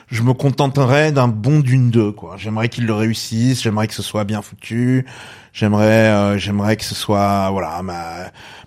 [0.09, 2.37] je me contenterai d'un bon d'une 2 quoi.
[2.37, 5.07] J'aimerais qu'il le réussisse, j'aimerais que ce soit bien foutu,
[5.55, 8.03] j'aimerais euh, j'aimerais que ce soit voilà ma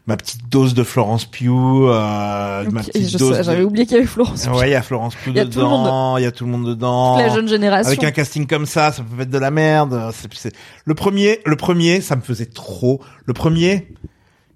[0.07, 3.37] ma petite dose de Florence Pugh, euh, ma Ok, petite dose.
[3.37, 4.47] de- J'avais oublié qu'il y avait Florence.
[4.47, 6.65] Ouais, il y a Florence Pugh y a dedans, il y a tout le monde
[6.65, 7.17] dedans.
[7.17, 7.87] La jeune génération.
[7.87, 10.09] Avec un casting comme ça, ça peut être de la merde.
[10.13, 10.55] C'est, c'est-
[10.85, 13.01] Le premier, le premier, ça me faisait trop.
[13.25, 13.89] Le premier,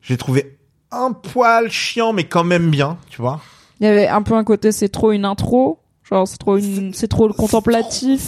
[0.01, 0.57] j'ai trouvé
[0.91, 3.39] un poil chiant, mais quand même bien, tu vois.
[3.79, 6.93] Il y avait un peu un côté c'est trop une intro, genre c'est trop une
[6.93, 8.21] c'est trop le contemplatif.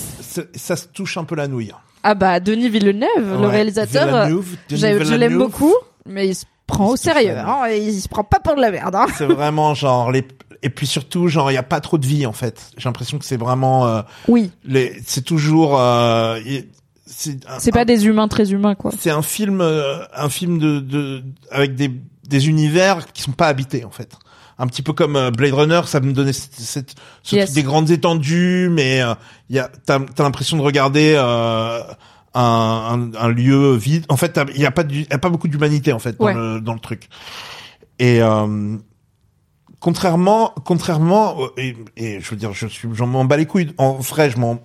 [0.56, 1.72] Ça se touche un peu la nouille.
[2.04, 3.08] Ah bah Denis Villeneuve,
[3.42, 5.74] le réalisateur, euh, je l'aime beaucoup,
[6.06, 8.56] mais il se prend Il au se sérieux, hein, et il se prend pas pour
[8.56, 8.96] de la merde.
[8.96, 9.06] Hein.
[9.16, 10.26] C'est vraiment genre les
[10.64, 12.72] et puis surtout genre il y a pas trop de vie en fait.
[12.78, 16.66] J'ai l'impression que c'est vraiment euh, Oui, les c'est toujours euh, y-
[17.60, 18.92] c'est pas des humains très humains quoi.
[19.00, 21.92] c'est un film euh, un film de, de avec des
[22.28, 24.16] des univers qui sont pas habités en fait.
[24.60, 27.46] Un petit peu comme euh, Blade Runner, ça me donnait cette, cette- ce Yes.
[27.46, 29.14] truc des grandes étendues, mais euh,
[29.50, 31.80] il y a t'as t'as l'impression de regarder euh,
[32.36, 34.06] un, un, un lieu vide.
[34.10, 36.26] En fait, il y a pas du- y a pas beaucoup d'humanité en fait dans
[36.26, 36.34] Ouais.
[36.36, 37.10] le dans le truc.
[38.00, 38.78] Et euh,
[39.80, 43.74] contrairement contrairement euh, et, et je veux dire je suis j'en m'en bats les couilles
[43.78, 44.60] en vrai je m'en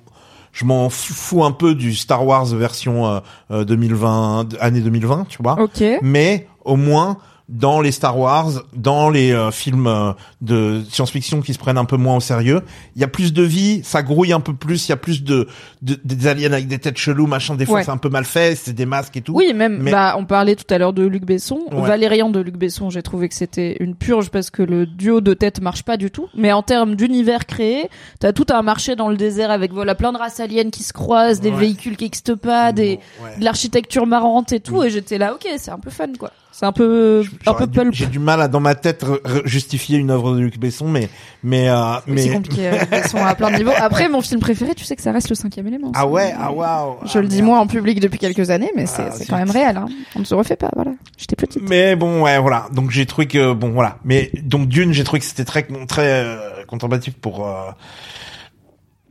[0.59, 3.21] je m'en fous un peu du Star Wars version euh,
[3.53, 5.85] euh, 2020 année 2020 tu vois Ok.
[6.03, 7.19] mais au moins
[7.49, 11.87] dans les Star Wars, dans les euh, films euh, de science-fiction qui se prennent un
[11.87, 12.61] peu moins au sérieux,
[12.95, 15.23] il y a plus de vie, ça grouille un peu plus, il y a plus
[15.25, 15.49] de,
[15.81, 17.85] de- des aliens avec des têtes cheloues, machin, des fois Ouais.
[17.85, 19.33] c'est un peu mal fait, c'est des masques et tout.
[19.35, 21.61] Oui, même, Mais- bah, on parlait tout à l'heure de Luc Besson.
[21.73, 21.87] Ouais.
[21.89, 25.33] Valérian de Luc Besson, j'ai trouvé que c'était une purge parce que le duo de
[25.33, 26.29] tête marche pas du tout.
[26.37, 27.89] Mais en termes d'univers créé,
[28.21, 30.93] t'as tout un marché dans le désert avec voilà plein de races aliens qui se
[30.93, 31.57] croisent, des Ouais.
[31.61, 33.01] véhicules qui existent pas, des,
[33.39, 34.83] de l'architecture marrante et tout.
[34.83, 36.31] Et j'étais là, ok, c'est un peu fun, quoi.
[36.59, 37.95] C'est un peu, un peu pulp.
[37.95, 39.07] J'ai du mal à dans ma tête
[39.45, 41.09] justifier une œuvre de Luc Besson, mais
[41.45, 41.77] mais euh,
[42.09, 43.71] mais C'est compliqué, euh, Besson à plein de niveaux.
[43.77, 45.93] Après, mon film préféré, tu sais que ça reste le cinquième élément.
[45.95, 48.87] ah ouais ah waouh Je ah, le dis moi en public depuis quelques années, mais
[48.87, 49.77] c'est Ah, c'est quand même réel.
[49.77, 49.87] Hein.
[50.17, 50.91] On ne se refait pas, voilà.
[51.17, 51.63] J'étais petite.
[51.63, 52.67] Mais bon, ouais, voilà.
[52.73, 53.99] Donc j'ai trouvé que bon, voilà.
[54.03, 57.71] Mais donc Dune, j'ai trouvé que c'était très très euh, contemplatif pour euh,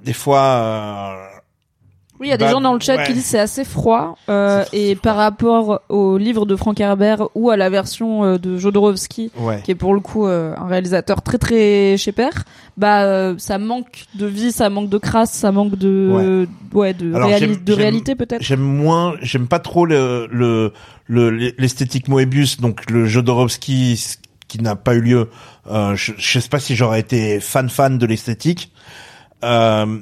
[0.03, 1.36] des fois.
[2.19, 3.05] Oui, il y a des Bah, gens dans le chat ouais.
[3.05, 4.17] qui disent c'est assez froid.
[4.27, 8.57] euh, et par rapport au livre de Frank Herbert ou à la version euh, de
[8.57, 9.61] Jodorowsky, ouais.
[9.63, 12.43] qui est pour le coup euh, un réalisateur très très chez père,
[12.75, 17.13] bah euh, ça manque de vie, ça manque de crasse, ça manque de ouais, de,
[17.13, 18.41] Alors, réali- j'aime- de j'aime- réalité peut-être.
[18.41, 20.73] J'aime moins, j'aime pas trop le le
[21.05, 25.29] le- l'esthétique Moebius, donc le Jodorowsky qui n'a pas eu lieu.
[25.69, 28.71] Euh, je, je sais pas si j'aurais été fan fan de l'esthétique.
[29.43, 29.99] Euh,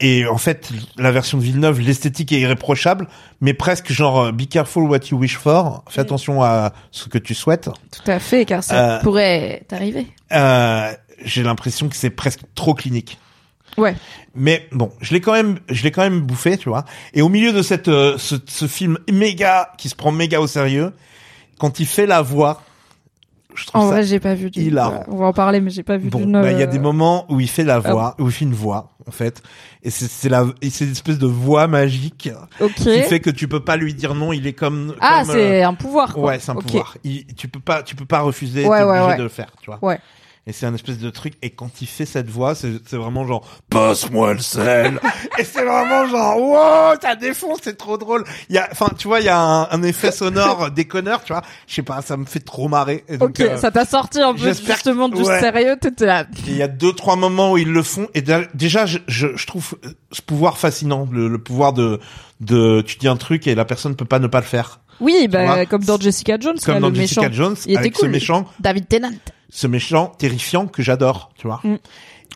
[0.00, 3.08] et en fait, la version de Villeneuve, l'esthétique est irréprochable,
[3.40, 5.82] mais presque genre euh, be careful what you wish for.
[5.88, 7.68] Fais attention à ce que tu souhaites.
[7.90, 10.06] Tout à fait, car ça Euh, pourrait t'arriver.
[10.32, 10.92] Euh,
[11.24, 13.18] J'ai l'impression que c'est presque trop clinique.
[13.76, 13.94] Ouais.
[14.34, 16.84] Mais bon, je l'ai quand même, je l'ai quand même bouffé, tu vois.
[17.14, 20.46] Et au milieu de cette, euh, ce, ce film méga qui se prend méga au
[20.46, 20.92] sérieux,
[21.58, 22.62] quand il fait la voix,
[23.54, 23.90] je trouve En ça.
[23.92, 24.50] vrai, j'ai pas vu.
[24.50, 24.66] Dune.
[24.66, 25.04] hilarant.
[25.08, 26.10] On va en parler, mais j'ai pas vu.
[26.10, 28.26] Bon, bah, il y a euh, des moments où il fait la ah voix, où
[28.26, 29.42] il fait une voix, en fait,
[29.82, 32.30] et c'est c'est la, c'est une espèce de voix magique
[32.60, 32.74] Ok.
[32.74, 34.32] qui fait que tu peux pas lui dire non.
[34.32, 34.94] Il est comme.
[35.00, 36.10] Ah, comme, c'est un pouvoir.
[36.10, 36.22] euh, Quoi.
[36.24, 36.96] ouais, c'est un pouvoir.
[37.04, 38.64] Il, tu peux pas, tu peux pas refuser.
[38.66, 39.16] Ouais, ouais, obligé ouais.
[39.16, 39.78] de le faire, tu vois.
[39.82, 39.98] Ouais.
[40.48, 41.34] Et c'est un espèce de truc.
[41.42, 44.98] Et quand il fait cette voix, c'est vraiment genre passe-moi le sel.
[45.38, 48.24] et c'est vraiment genre wow, ça défonce, c'est trop drôle.
[48.48, 51.34] Il y a, enfin, tu vois, il y a un, un effet sonore déconneur, tu
[51.34, 51.42] vois.
[51.66, 53.04] Je sais pas, ça me fait trop marrer.
[53.08, 55.38] Et donc, Ok, euh, ça t'a sorti un peu justement du ouais.
[55.38, 56.24] sérieux, t'étais là.
[56.46, 58.08] il y a deux trois moments où ils le font.
[58.14, 59.74] Et dé- déjà, je, je, je trouve
[60.12, 62.00] ce pouvoir fascinant, le, le pouvoir de
[62.40, 64.80] de tu dis un truc et la personne peut pas ne pas le faire.
[65.00, 67.32] Oui, bah, comme dans Jessica Jones, Comme là, dans le Jessica méchant.
[67.34, 69.10] Jones, Il était avec cool, ce méchant, David Tennant.
[69.50, 71.60] Ce méchant terrifiant que j'adore, tu vois.
[71.64, 71.74] Mm.
[71.74, 71.78] Ou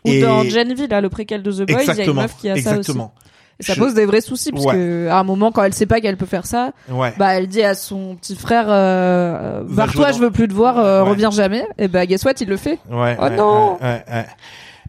[0.09, 2.21] Et- dans Gen V, là, le préquel de The Boys, il y a une Exactement,
[2.23, 2.77] meuf qui a ça aussi.
[2.79, 3.13] exactement.
[3.59, 4.73] Et ça Je- pose des vrais soucis, parce Ouais.
[4.73, 7.13] que à un moment, quand elle sait pas qu'elle peut faire ça, Ouais.
[7.17, 10.79] bah, elle dit à son petit frère, euh, barre-toi, jouer je veux plus te voir,
[10.79, 11.09] euh, Ouais.
[11.11, 11.65] reviens jamais.
[11.77, 12.79] Et bah, guess what, il le fait.
[12.89, 13.15] Ouais.
[13.19, 14.25] Oh ouais, non ouais, ouais, ouais.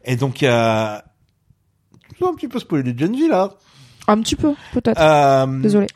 [0.06, 0.96] Et donc, euh...
[2.22, 3.50] un petit peu spoiler les Gen V, là.
[4.08, 4.98] Un petit peu, peut-être.
[5.00, 5.46] Euh...
[5.60, 5.86] Désolé.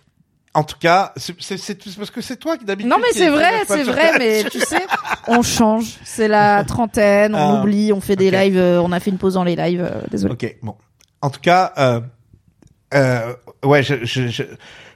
[0.59, 2.90] En tout cas, c'est parce que c'est toi qui d'habitude.
[2.90, 4.85] Non mais c'est est- vrai, c'est vrai, mais tu sais,
[5.29, 5.99] on change.
[6.05, 9.18] C'est la trentaine, on Ah, oublie, on fait des lives, euh, on a fait une
[9.18, 9.81] pause dans les lives.
[9.88, 10.33] euh, désolé.
[10.35, 10.75] Ok, bon.
[11.23, 12.01] En tout cas, euh,
[12.94, 14.42] euh, ouais, je, je, je,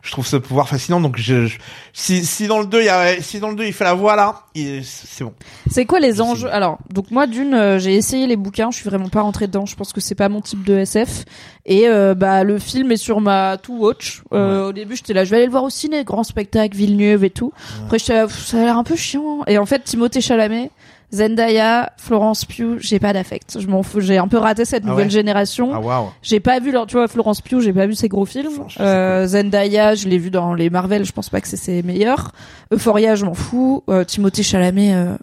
[0.03, 1.01] je trouve ce pouvoir fascinant.
[1.01, 1.59] Donc, je, je-
[1.93, 3.95] si, si dans le 2, il y a, si dans le 2, il fait la
[3.95, 4.43] voix là,
[4.83, 5.33] c'est bon.
[5.71, 6.53] C'est quoi les Je enjeux.
[6.53, 9.65] Alors, donc moi d'une, euh, j'ai essayé les bouquins, je suis vraiment pas rentrée dedans.
[9.65, 11.25] Je pense que c'est pas mon type de SF.
[11.65, 14.23] Et euh, bah le film est sur ma to watch.
[14.33, 17.23] Euh, Au début, j'étais là, je vais aller le voir au ciné, grand spectacle, Villeneuve
[17.25, 17.53] et tout.
[17.85, 19.43] Après, j'étais là, ça a l'air un peu chiant.
[19.47, 20.71] Et en fait, Timothée Chalamet.
[21.13, 23.59] Zendaya, Florence Pugh, j'ai pas d'affect.
[23.61, 24.01] Je m'en fous.
[24.01, 25.71] J'ai un peu raté cette Ah nouvelle ouais génération.
[25.75, 26.09] Ah waouh.
[26.23, 28.65] J'ai pas vu leur, tu vois, Florence Pugh, j'ai pas vu ses gros films.
[28.81, 32.33] Euh, Zendaya, je l'ai vu dans les Marvel, je pense pas que c'est ses meilleurs.
[32.73, 33.85] Euphoria, je m'en fous.
[33.91, 35.17] Euh, Timothée Chalamet, euh,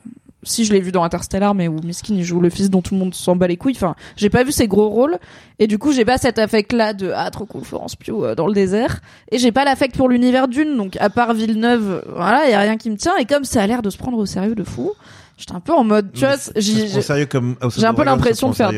[0.44, 2.94] si je l'ai vu dans Interstellar, mais où Miskin il joue le fils dont tout
[2.94, 3.74] le monde s'en bat les couilles.
[3.76, 5.18] Enfin, j'ai pas vu ses gros rôles
[5.58, 8.36] et du coup j'ai pas cet affect là de ah trop cool Florence Pugh euh,
[8.36, 10.78] dans le désert et j'ai pas l'affect pour l'univers d'une.
[10.78, 13.68] Donc à part Villeneuve, voilà, y a rien qui me tient et comme ça a
[13.68, 14.94] l'air de se prendre au sérieux de fou,
[15.40, 18.56] j'étais un peu en mode, tu vois, j'ai- j'ai- sérieux comme un peu l'impression de
[18.56, 18.72] faire-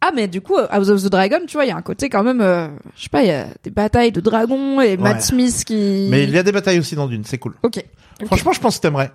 [0.00, 2.08] ah mais du coup House of the Dragon tu vois il y a un côté
[2.10, 5.22] quand même euh, je sais pas il y a des batailles de dragons et Matt.
[5.22, 7.54] Smith qui Mais il y a des batailles aussi dans Dune, c'est cool.
[7.62, 7.82] ok
[8.26, 9.10] Franchement, je pense que t'aimerais.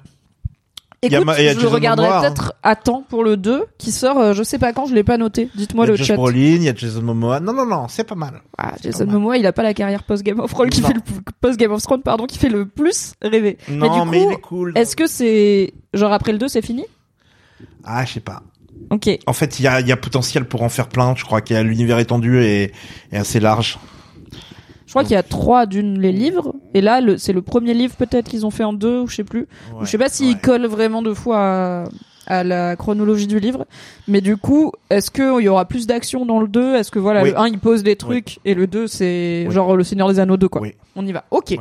[1.02, 2.22] Il y a Écoute, y a je regarderai hein.
[2.22, 5.04] peut-être à temps pour le 2 qui sort, euh, je sais pas quand, je l'ai
[5.04, 5.50] pas noté.
[5.56, 6.16] Dites-moi Il y a le Josh chat.
[6.36, 7.40] Il y a Jason Momoa.
[7.40, 8.42] Non, non, non, c'est pas mal.
[8.58, 9.14] Ah, Jason mal.
[9.14, 11.02] Momoa, il a pas la carrière post Game of Thrones qui fait le
[11.40, 13.58] post Game of Thrones pardon qui fait le plus rêver.
[13.70, 14.74] Non, mais mais, du coup, il est cool.
[14.76, 16.86] est-ce que c'est genre après le 2 c'est fini?
[17.86, 18.44] Ah, je sais pas.
[18.90, 19.10] OK.
[19.26, 21.14] En fait, il y a, y a potentiel pour en faire plein.
[21.16, 22.74] Je crois qu'il y a l'univers étendu et,
[23.12, 23.80] et assez large.
[24.90, 27.76] Je crois qu'il y a trois d'une les livres et là le c'est le premier
[27.76, 29.48] livre peut-être qu'ils ont fait en deux ou je sais plus.
[29.80, 30.42] Ou je sais pas s'ils ouais.
[30.42, 31.84] collent vraiment deux fois à,
[32.26, 33.68] à la chronologie du livre,
[34.08, 37.22] mais du coup, est-ce qu'il y aura plus d'action dans le 2 Est-ce que voilà,
[37.22, 37.30] Oui.
[37.30, 39.54] le 1 il pose des trucs et le 2 c'est Oui.
[39.54, 40.62] genre le Seigneur des Anneaux 2 quoi.
[40.64, 40.74] Oui.
[40.96, 41.24] On y va.
[41.30, 41.50] OK.
[41.52, 41.60] Ouais.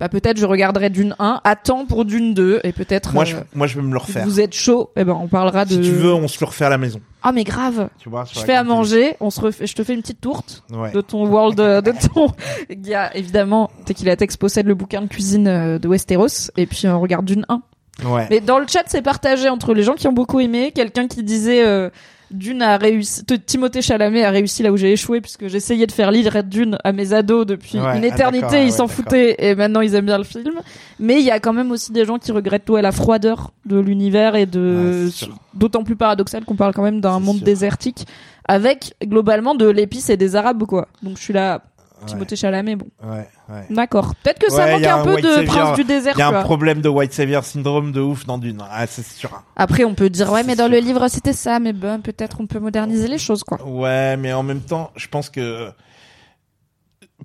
[0.00, 3.26] Bah peut-être je regarderai d'une 1 à temps pour d'une 2 et peut-être Moi, euh,
[3.26, 4.24] je, moi, je vais me le refaire.
[4.24, 6.66] vous êtes chaud, eh ben on parlera de Si tu veux, on se le refait
[6.66, 7.00] à la maison.
[7.22, 7.88] Ah mais grave.
[7.98, 10.62] Tu vois, Je fais à manger, on se refait, je te fais une petite tourte.
[10.72, 10.92] Ouais.
[10.92, 12.28] de ton world, euh, de ton.
[12.70, 16.66] Il y a évidemment Tequila Tex possède le bouquin de cuisine euh, de Westeros et
[16.66, 17.62] puis on regarde d'une 1.
[18.04, 18.28] Ouais.
[18.30, 21.24] Mais dans le chat, c'est partagé entre les gens qui ont beaucoup aimé, quelqu'un qui
[21.24, 21.90] disait euh,
[22.30, 26.10] Dune a réussi, Timothée Chalamet a réussi là où j'ai échoué puisque j'essayais de faire
[26.10, 29.80] lire Dune à mes ados depuis Ouais, une ah, éternité, ils s'en foutaient et maintenant
[29.80, 30.60] ils aiment bien le film.
[31.00, 33.78] Mais il y a quand même aussi des gens qui regrettent ouais, la froideur de
[33.78, 37.44] l'univers et de Ouais, d'autant plus paradoxal qu'on parle quand même d'un monde sûr.
[37.46, 38.06] désertique
[38.46, 40.88] avec globalement de l'épice et des arabes quoi.
[41.02, 41.62] Donc je suis là.
[42.06, 42.86] Timothée Chalamet bon.
[43.02, 43.66] Ouais, ouais.
[43.70, 44.14] D'accord.
[44.22, 45.54] Peut-être que ça Ouais, manque un un peu White de Savior.
[45.54, 48.38] prince du désert Il y a un problème de White Savior syndrome de ouf dans
[48.38, 48.62] Dune.
[48.70, 49.30] Ah, c'est sûr.
[49.56, 50.74] Après, on peut dire, ouais, mais dans sûr.
[50.74, 53.62] le livre, c'était ça, mais bon, peut-être on peut moderniser les choses, quoi.
[53.66, 55.70] Ouais, mais en même temps, je pense que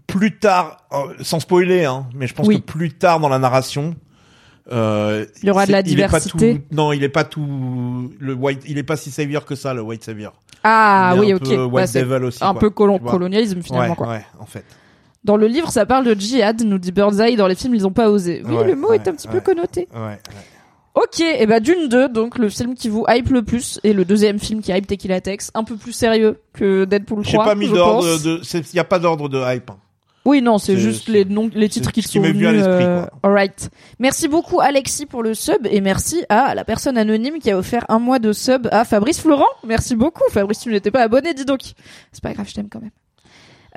[0.08, 2.62] plus tard, euh, sans spoiler, hein, mais je pense Oui.
[2.62, 3.96] que plus tard dans la narration,
[4.72, 6.60] euh, Il y aura de la il est pas diversité.
[6.60, 9.74] tout- non, il est pas tout le white, il est pas si savior que ça,
[9.74, 10.34] le white savior.
[10.64, 11.44] Ah, Il est oui, un ok.
[11.44, 12.44] peu Bah, white devil aussi.
[12.44, 12.60] un quoi.
[12.62, 14.08] peu colon- colonialisme, finalement, ouais, quoi.
[14.08, 14.64] Ouais, en fait.
[15.24, 17.36] Dans le livre, ça parle de djihad, nous dit Birdseye.
[17.36, 18.42] Dans les films, ils ont pas osé.
[18.46, 19.88] Oui, Ouais, le mot ouais, est un petit peu connoté.
[20.96, 24.06] Ok, et bah, Dune 2, donc, le film qui vous hype le plus, et le
[24.06, 27.32] deuxième film qui hype Tequila Tex, un peu plus sérieux que Deadpool 3.
[27.32, 29.72] J'ai pas mis d'ordre de, il y a pas d'ordre de hype.
[29.72, 29.78] hein.
[30.26, 33.06] Oui, non, c'est juste les noms, les titres qui qui sont venus, euh.
[33.24, 33.70] Alright.
[34.00, 37.86] Merci beaucoup Alexis pour le sub et merci à la personne anonyme qui a offert
[37.90, 39.50] un mois de sub à Fabrice Florent.
[39.68, 40.24] Merci beaucoup.
[40.32, 41.60] Fabrice, tu n'étais pas abonné, dis donc.
[42.14, 42.92] C'est pas grave, je t'aime quand même.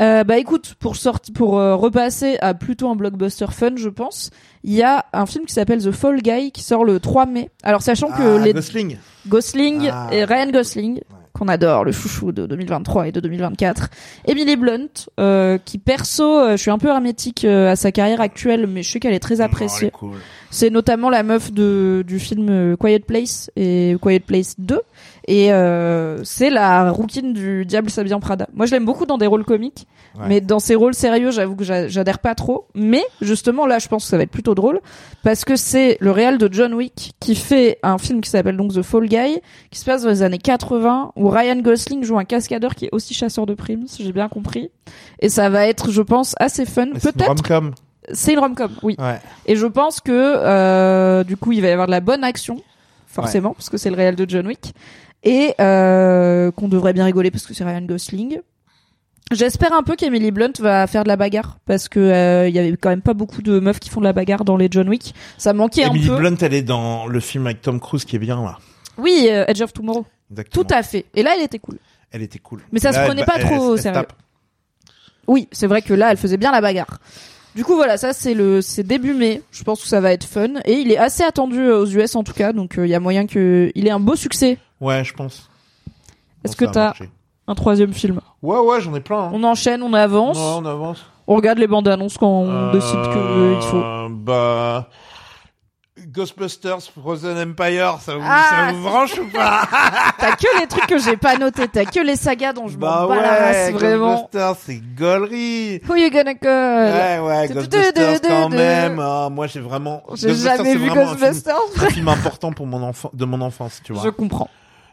[0.01, 4.31] Euh, bah écoute, pour sortir, pour euh, repasser à plutôt un blockbuster fun, je pense,
[4.63, 7.51] il y a un film qui s'appelle The Fall Guy qui sort le 3 mai.
[7.63, 8.99] Alors sachant que Ah, les Gosling.
[9.27, 10.09] Gosling Ah.
[10.13, 11.01] et Ryan Gosling,
[11.33, 13.89] qu'on adore, le chouchou de 2023 et de 2024.
[14.27, 14.89] Emily Blunt,
[15.21, 18.83] euh, qui perso, euh, je suis un peu hermétique euh, à sa carrière actuelle, mais
[18.83, 19.93] je sais qu'elle est très Oh, appréciée.
[20.51, 24.81] C'est notamment la meuf de du film euh, Quiet Place et Quiet Place 2.
[25.29, 28.47] Et euh, c'est la rouquine du Diable s'habille en Prada.
[28.55, 29.87] Moi, je l'aime beaucoup dans des rôles comiques,
[30.19, 30.25] Ouais.
[30.29, 32.69] mais dans ses rôles sérieux, j'avoue que j'a- j'adhère pas trop.
[32.75, 34.81] Mais justement, là, je pense que ça va être plutôt drôle
[35.25, 38.73] parce que c'est le réal de John Wick qui fait un film qui s'appelle donc
[38.73, 42.25] The Fall Guy, qui se passe dans les années 80, où Ryan Gosling joue un
[42.25, 44.71] cascadeur qui est aussi chasseur de primes, si j'ai bien compris.
[45.21, 46.87] Et ça va être, je pense, assez fun.
[47.13, 47.27] Peut-être.
[48.13, 48.97] C'est une rom-com, oui.
[48.99, 49.21] Ouais.
[49.47, 52.63] Et je pense que euh, du coup, il va y avoir de la bonne action,
[53.07, 54.75] forcément, parce que c'est le réel de John Wick,
[55.25, 58.41] et euh, qu'on devrait bien rigoler parce que c'est Ryan Gosling.
[59.33, 62.61] J'espère un peu qu'Emily Blunt va faire de la bagarre parce que euh, il y
[62.61, 64.89] avait quand même pas beaucoup de meufs qui font de la bagarre dans les John
[64.89, 65.17] Wick.
[65.37, 66.17] Ça manquait Emily un peu.
[66.19, 68.59] Blunt, elle est dans le film avec Tom Cruise qui est bien là.
[68.99, 70.07] Oui, euh, Edge of Tomorrow.
[70.31, 70.65] Exactement.
[70.65, 71.07] Tout à fait.
[71.17, 71.79] Et là, elle était cool.
[72.13, 72.61] Elle était cool.
[72.71, 73.99] Mais ça Là, se prenait pas elle- trop au elle sérieux.
[74.03, 74.13] tape.
[75.27, 76.99] Oui, c'est vrai que là, elle faisait bien la bagarre.
[77.57, 79.43] Du coup, voilà, ça c'est le c'est début mai.
[79.51, 82.15] Je pense que ça va être fun et il est assez attendu euh, aux US
[82.15, 84.59] en tout cas, donc euh, il y a moyen que il ait un beau succès.
[84.81, 85.49] Ouais, je pense.
[86.45, 86.93] Est-ce que t'as
[87.49, 88.21] un troisième film?
[88.43, 89.21] Ouais, ouais, j'en ai plein.
[89.25, 89.31] hein.
[89.33, 91.05] On enchaîne, on avance, Ouais, on avance.
[91.27, 93.83] on regarde les bandes annonces quand on Euh, décide que il faut.
[94.11, 94.89] Bah.
[96.17, 99.63] Ghostbusters, Frozen Empire, ça vous, Ah, ça vous branche ou pas
[100.19, 103.03] T'as que les trucs que j'ai pas notés, t'as que les sagas dont je Bah
[103.03, 104.15] m'en bats la race, ouais, vraiment.
[104.23, 105.81] Ghostbusters, c'est gaulerie.
[105.89, 106.95] Who you gonna call?
[106.95, 108.99] Ouais, ouais, Ghostbusters quand même.
[108.99, 110.03] Ah, moi, j'ai vraiment.
[110.15, 111.55] J'ai jamais c'est vu Ghostbusters.
[111.83, 114.03] un film important pour mon enfant, de mon enfance, tu vois.
[114.05, 114.49] Je comprends.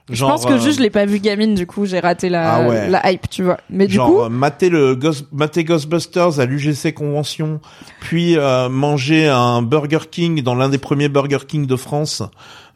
[0.09, 2.27] Je Genre, pense que euh, juste je l'ai pas vu gamine, du coup j'ai raté
[2.29, 2.89] la Ah ouais.
[2.89, 3.57] la hype, tu vois.
[3.69, 7.61] Mais du genre coup, euh, mater le Ghost, mater Ghostbusters à l'UGC convention,
[8.01, 12.21] puis euh, manger un Burger King dans l'un des premiers Burger King de France,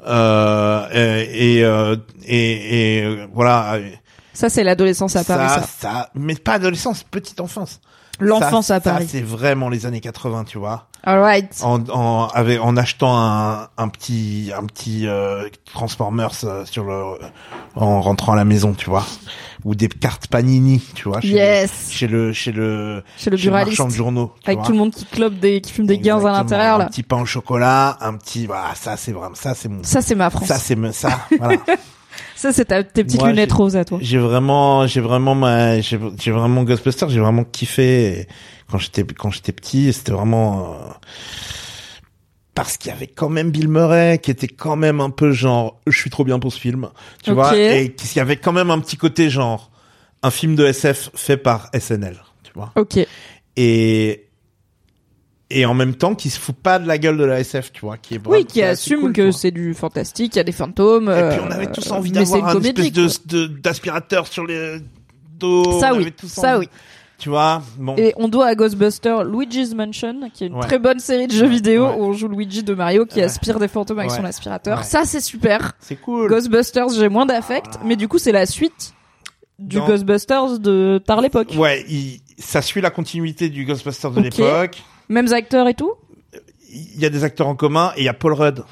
[0.06, 3.78] euh, et et, euh, et, et, euh, voilà.
[4.34, 5.64] ça c'est l'adolescence à Paris, ça.
[5.80, 7.82] ça, mais pas adolescence, petite enfance.
[8.20, 9.06] L'enfance Ça- à Paris.
[9.06, 10.87] Ça, c'est vraiment les années 80, tu vois.
[11.08, 11.62] Alright.
[11.64, 17.02] en, en, avec, en achetant un, un petit, un petit euh, Transformers euh, sur le,
[17.76, 19.06] en rentrant à la maison, tu vois,
[19.64, 21.72] ou des cartes Panini, tu vois, chez, Yes.
[21.72, 24.66] le, chez le, chez le, Chez le chez marchand de journaux, tu Avec vois.
[24.66, 26.86] tout le monde qui clope des, qui fume des gains à l'intérieur, là.
[26.86, 30.02] Un petit pain au chocolat, un petit, voilà, ça c'est vraiment, ça c'est mon, Ça,
[30.02, 30.48] c'est ma France.
[30.48, 31.58] ça c'est me- ça, voilà.
[32.36, 34.00] Ça, c'est tes petites Moi, lunettes roses à toi.
[34.02, 38.28] J'ai vraiment, j'ai vraiment ma, j'ai vraiment Ghostbusters, j'ai vraiment kiffé et
[38.70, 40.94] quand j'étais quand j'étais petit, c'était vraiment euh,
[42.54, 45.80] parce qu'il y avait quand même Bill Murray qui était quand même un peu genre
[45.88, 46.90] je suis trop bien pour ce film,
[47.24, 49.72] tu vois, et qu'il y avait quand même un petit côté genre
[50.24, 53.00] un film de SF fait par SNL, tu vois, Ok.
[53.56, 54.27] et
[55.50, 57.82] et en même temps qui se fout pas de la gueule de la SF, tu
[57.82, 60.52] vois, qui est Oui, qui assume cool, que c'est du fantastique, il y a des
[60.52, 61.10] fantômes.
[61.10, 64.28] Et puis euh, on avait tous envie mais c'est d'avoir une un espèce de d'aspirateur
[64.28, 64.80] sur les
[65.40, 65.80] dos.
[65.80, 66.68] Ça on oui, tous ça envie.
[66.68, 66.70] oui.
[67.20, 67.96] Tu vois, bon.
[67.98, 70.62] Et on doit à Ghostbusters Luigi's Mansion, qui est une Ouais.
[70.68, 71.96] très bonne série de jeux vidéo ouais.
[71.98, 73.24] où on joue Luigi de Mario qui Ouais.
[73.24, 74.84] aspire des fantômes avec son aspirateur.
[74.84, 75.72] Ça, c'est super.
[75.80, 76.30] C'est cool.
[76.30, 78.94] Ghostbusters, j'ai moins d'affect, mais du coup, c'est la suite
[79.58, 81.54] du Dans- Ghostbusters de tard l'époque.
[81.58, 84.78] Ouais, il- ça suit la continuité du Ghostbusters de l'époque.
[85.10, 85.94] Mêmes acteurs et tout.
[86.72, 88.64] Il y a des acteurs en commun et il y a Paul Rudd.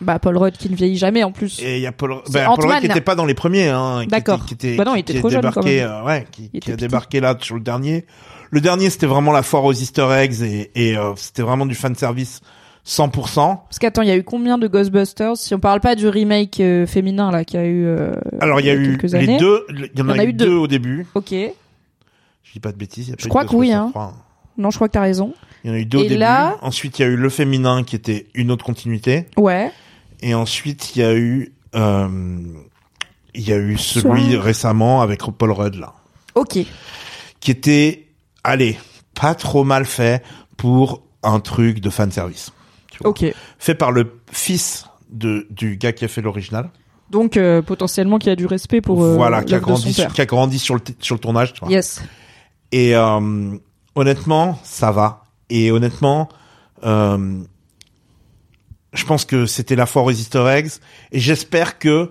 [0.00, 1.60] Bah, Paul Rudd qui ne vieillit jamais en plus.
[1.62, 2.66] Et il y a Paul, bah, Paul.
[2.70, 4.04] Rudd qui était pas dans les premiers, hein.
[4.06, 4.36] D'accord.
[4.36, 5.90] était- Qui était, Bah non, il était qui trop jeune, débarqué, quand même.
[5.90, 6.76] euh, ouais, qui, a petit.
[6.76, 8.06] débarqué là sur le dernier.
[8.50, 11.74] Le dernier, c'était vraiment la foire aux Easter eggs et, et euh, c'était vraiment du
[11.74, 12.40] fan service
[12.86, 13.34] 100%.
[13.68, 15.36] Parce qu'attends, il y a eu combien de Ghostbusters?
[15.36, 17.86] Si on parle pas du remake euh, féminin là, qui a eu.
[18.40, 19.36] Alors il y a eu les années.
[19.38, 20.54] deux, il y en a, eu deux.
[20.54, 21.06] au début.
[21.14, 21.30] Ok.
[21.30, 23.08] Je dis pas de bêtises.
[23.08, 23.88] il y a Je pas crois que oui, hein.
[23.90, 24.14] 3.
[24.56, 25.34] Non, je crois que t'as raison.
[25.64, 26.16] Il y en a eu deux au début.
[26.16, 29.26] là- Ensuite, il y a eu le féminin qui était une autre continuité.
[29.36, 29.70] Ouais.
[30.22, 32.08] Et ensuite, il y a eu, euh,
[33.34, 35.92] il y a eu celui récemment avec Paul Rudd là,
[36.34, 36.58] Ok.
[37.40, 38.06] qui était,
[38.44, 38.78] allez,
[39.14, 40.22] pas trop mal fait
[40.56, 42.52] pour un truc de fan service.
[43.04, 43.24] Ok.
[43.58, 46.70] Fait par le fils de du gars qui a fait l'original.
[47.10, 50.12] Donc euh, potentiellement qu'il y a du respect pour euh, voilà, qui a grandi, père.
[50.12, 51.54] qui a grandi sur le sur le tournage.
[51.54, 51.70] Tu vois.
[51.70, 52.02] Yes.
[52.72, 53.56] Et euh,
[53.94, 55.24] honnêtement, ça va.
[55.50, 56.28] Et honnêtement,
[56.84, 57.42] euh,
[58.92, 60.70] je pense que c'était la foire aux Easter eggs.
[61.12, 62.10] Et j'espère que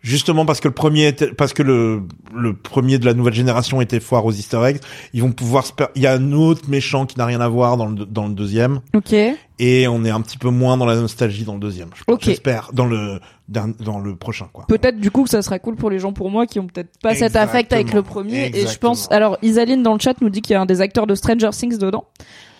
[0.00, 2.02] justement parce que le premier était, parce que le
[2.34, 4.78] le premier de la nouvelle génération était foire aux Easter eggs,
[5.12, 5.64] ils vont pouvoir.
[5.94, 8.34] Il y a un autre méchant qui n'a rien à voir dans le dans le
[8.34, 8.80] deuxième.
[8.94, 9.14] Ok.
[9.58, 11.88] Et on est un petit peu moins dans la nostalgie dans le deuxième.
[12.20, 14.64] J'espère dans le dans, le prochain quoi.
[14.66, 16.98] Peut-être du coup que ça sera cool pour les gens pour moi qui ont peut-être
[17.00, 18.22] pas cet affect avec le Exactement.
[18.22, 18.48] premier.
[18.48, 18.90] Et je Exactement.
[18.90, 19.10] pense.
[19.10, 21.50] Alors Isaline dans le chat nous dit qu'il y a un des acteurs de Stranger
[21.50, 22.04] Things dedans.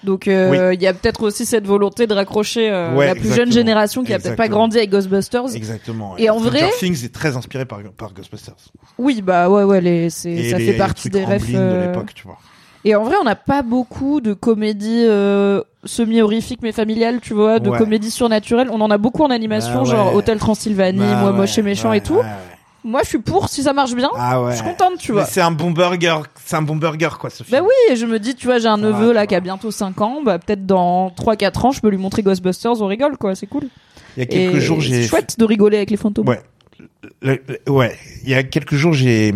[0.07, 3.25] Donc euh, il y a peut-être aussi cette volonté de raccrocher euh, Ouais, la plus
[3.25, 3.53] jeune exactement.
[3.53, 4.57] génération qui a peut-être pas Exactement.
[4.59, 5.55] grandi avec Ghostbusters.
[5.55, 6.17] Exactement.
[6.17, 8.55] Et en Stranger vrai- Things est très inspiré par par Ghostbusters.
[8.99, 11.43] Oui bah ouais ouais les c'est Et ça les fait partie des refs.
[11.43, 12.39] Ramblin euh, de l'époque, tu vois.
[12.85, 17.59] Et en vrai, on n'a pas beaucoup de comédies euh, semi-horrifiques mais familiales, tu vois,
[17.59, 17.79] de Ouais.
[17.79, 18.69] comédies surnaturelles.
[18.71, 19.91] On en a beaucoup en animation, Bah ouais.
[19.91, 22.21] genre Hôtel Transylvanie, Bah Moi ouais, moche et méchant et tout.
[22.85, 24.11] Moi, je suis pour si ça marche bien.
[24.17, 24.53] Ah ouais.
[24.53, 25.23] Je suis contente, tu vois.
[25.23, 27.59] Mais c'est un bon burger, c'est un bon burger quoi ce film.
[27.59, 29.71] Bah oui, et je me dis, tu vois, j'ai un neveu là qui a bientôt
[29.73, 33.35] 5 ans, bah peut-être dans 3-4 ans, je peux lui montrer Ghostbusters, on rigole quoi,
[33.35, 33.65] c'est cool.
[34.17, 36.29] Il y a quelques et jours j'ai C'est chouette de rigoler avec les fantômes.
[36.29, 36.41] Ouais.
[37.23, 39.35] Le- le- ouais, il y a quelques jours j'ai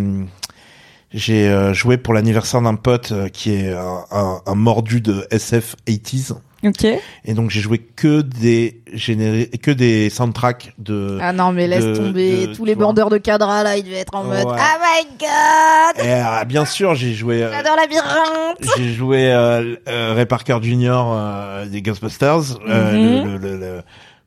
[1.13, 5.27] j'ai euh, joué pour l'anniversaire d'un pote euh, qui est un, un, un mordu de
[5.31, 6.85] SF 80s Ok.
[7.25, 11.85] et donc j'ai joué que des générés que des soundtracks de Ah non, mais laisse
[11.87, 12.49] de- tomber.
[12.49, 14.45] de- Tous les bandeurs de cadra là, ils devaient être en mode.
[14.47, 18.59] Oh my god, Et, euh, bien sûr, j'ai joué euh, j'adore labyrinthe.
[18.77, 20.91] j'ai joué euh, euh, Ray Parker Jr.
[21.07, 23.25] euh, des Ghostbusters euh, Mhm.
[23.25, 23.77] le, le, le, le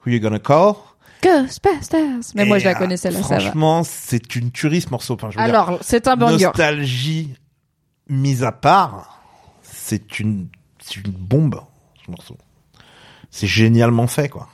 [0.06, 0.74] Who You Gonna Call?
[1.24, 2.34] Ghostbusters.
[2.36, 3.39] Mais moi, je la euh, connais celle-là, ça va.
[3.41, 5.13] Franchement, c'est une tuerie ce morceau.
[5.13, 6.46] Enfin, je veux dire, Alors, c'est un banger.
[6.46, 7.30] nostalgie
[8.10, 9.22] mise à part,
[9.62, 10.48] c'est une,
[10.84, 11.62] c'est une bombe,
[12.06, 12.38] ce morceau.
[13.32, 14.48] C'est génialement fait, quoi.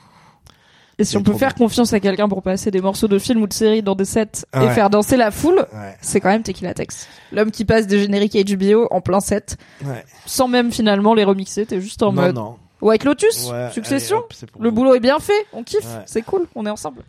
[0.98, 3.46] Et si on peut faire confiance à quelqu'un pour passer des morceaux de films ou
[3.46, 4.74] de séries dans des sets et Ouais.
[4.74, 7.08] faire danser la foule, Ouais, c'est quand même Tequila Tex.
[7.32, 10.04] L'homme qui passe des génériques HBO en plein set, ouais.
[10.26, 12.56] sans même finalement les remixer, t'es juste en non, mode non.
[12.82, 14.74] White Lotus, Succession, allez, hop, le vous.
[14.74, 17.02] boulot est bien fait, on kiffe, c'est cool, on est ensemble.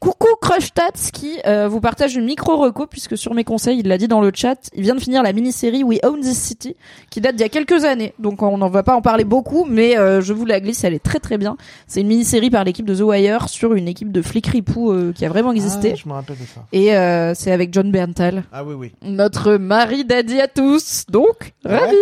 [0.00, 3.88] Coucou Crush Tats qui euh, vous partage une micro reco puisque sur mes conseils, il
[3.88, 6.76] l'a dit dans le chat, il vient de finir la mini-série We Own This City
[7.10, 8.12] qui date d'il y a quelques années.
[8.18, 10.92] Donc on n'en va pas en parler beaucoup, mais euh, je vous la glisse, elle
[10.92, 11.56] est très très bien.
[11.86, 15.12] C'est une mini-série par l'équipe de The Wire sur une équipe de flics ripoux euh,
[15.14, 15.92] qui a vraiment existé.
[15.94, 16.60] Ah, je me rappelle de ça.
[16.72, 18.92] Et euh, c'est avec John Berntal, Ah oui, oui.
[19.02, 21.04] notre mari daddy à tous.
[21.08, 21.96] Donc, Ah ouais ravi.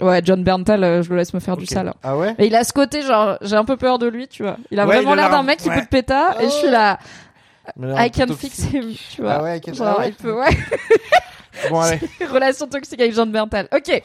[0.00, 1.92] Ouais, John Berntal, euh, je le laisse me faire du sale.
[2.04, 4.44] Ah ouais Et il a ce côté, genre, j'ai un peu peur de lui, tu
[4.44, 4.56] vois.
[4.70, 5.74] Il a Ouais, vraiment l'air d'un mec qui ouais.
[5.74, 7.00] peut te péta, et je suis là,
[7.96, 9.34] I can fix him, tu vois.
[9.34, 10.56] Ah ouais, I can- Genre, ah ouais il peut, ouais.
[11.70, 11.98] Bon, allez.
[12.32, 13.68] Relation toxique avec John Berntal.
[13.72, 14.02] Ok.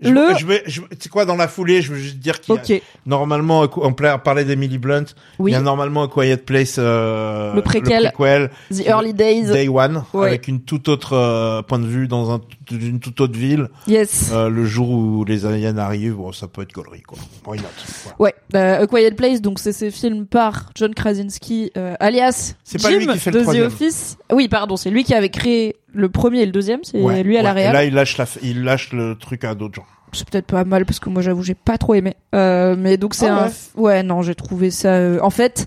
[0.00, 2.54] Je, Le- je vais, je, c'est quoi dans la foulée Je veux juste dire qu'il
[2.54, 5.06] y a normalement, on parlait d'Emily Blunt.
[5.40, 5.50] Oui.
[5.50, 8.12] Il y a normalement A Quiet Place, euh, Le préquel.
[8.14, 9.46] préquel, The Early Days.
[9.46, 10.28] Day One, Ouais.
[10.28, 13.68] avec une toute autre euh, point de vue dans un, une toute autre ville.
[13.88, 14.30] Yes.
[14.32, 17.18] Euh, le jour où les aliens arrivent, bon, ça peut être gaulerie, quoi.
[17.44, 17.64] Why not
[18.04, 18.16] Voilà.
[18.20, 22.80] Ouais, euh, A Quiet Place, donc c'est ces films par John Krasinski, euh, alias C'est
[22.80, 23.66] pas Jim lui qui fait le de The.
[23.66, 24.16] Office.
[24.32, 27.36] Oui, pardon, c'est lui qui avait créé le premier et le deuxième, c'est Ouais, lui
[27.38, 27.60] à la ouais.
[27.60, 27.72] Et réal.
[27.72, 29.86] là, il lâche la, f- il lâche le truc à d'autres gens.
[30.12, 32.14] C'est peut-être pas mal parce que moi j'avoue j'ai pas trop aimé.
[32.34, 33.52] Euh, mais donc c'est Ah un, ouais.
[33.76, 34.88] ouais non j'ai trouvé ça.
[34.94, 35.66] euh, En fait,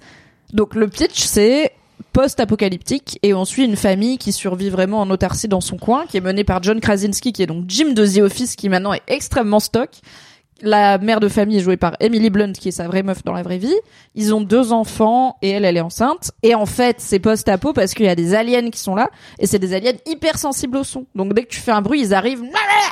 [0.53, 1.71] donc le pitch c'est
[2.13, 6.17] post-apocalyptique et on suit une famille qui survit vraiment en autarcie dans son coin, qui
[6.17, 9.01] est menée par John Krasinski, qui est donc Jim de The Office, qui maintenant est
[9.07, 9.89] extrêmement stock.
[10.63, 13.33] La mère de famille est jouée par Emily Blunt, qui est sa vraie meuf dans
[13.33, 13.73] la vraie vie.
[14.15, 16.31] Ils ont deux enfants et elle, elle est enceinte.
[16.43, 19.09] Et en fait, c'est post-apo parce qu'il y a des aliens qui sont là
[19.39, 21.05] et c'est des aliens hyper sensibles au son.
[21.15, 22.43] Donc dès que tu fais un bruit, ils arrivent,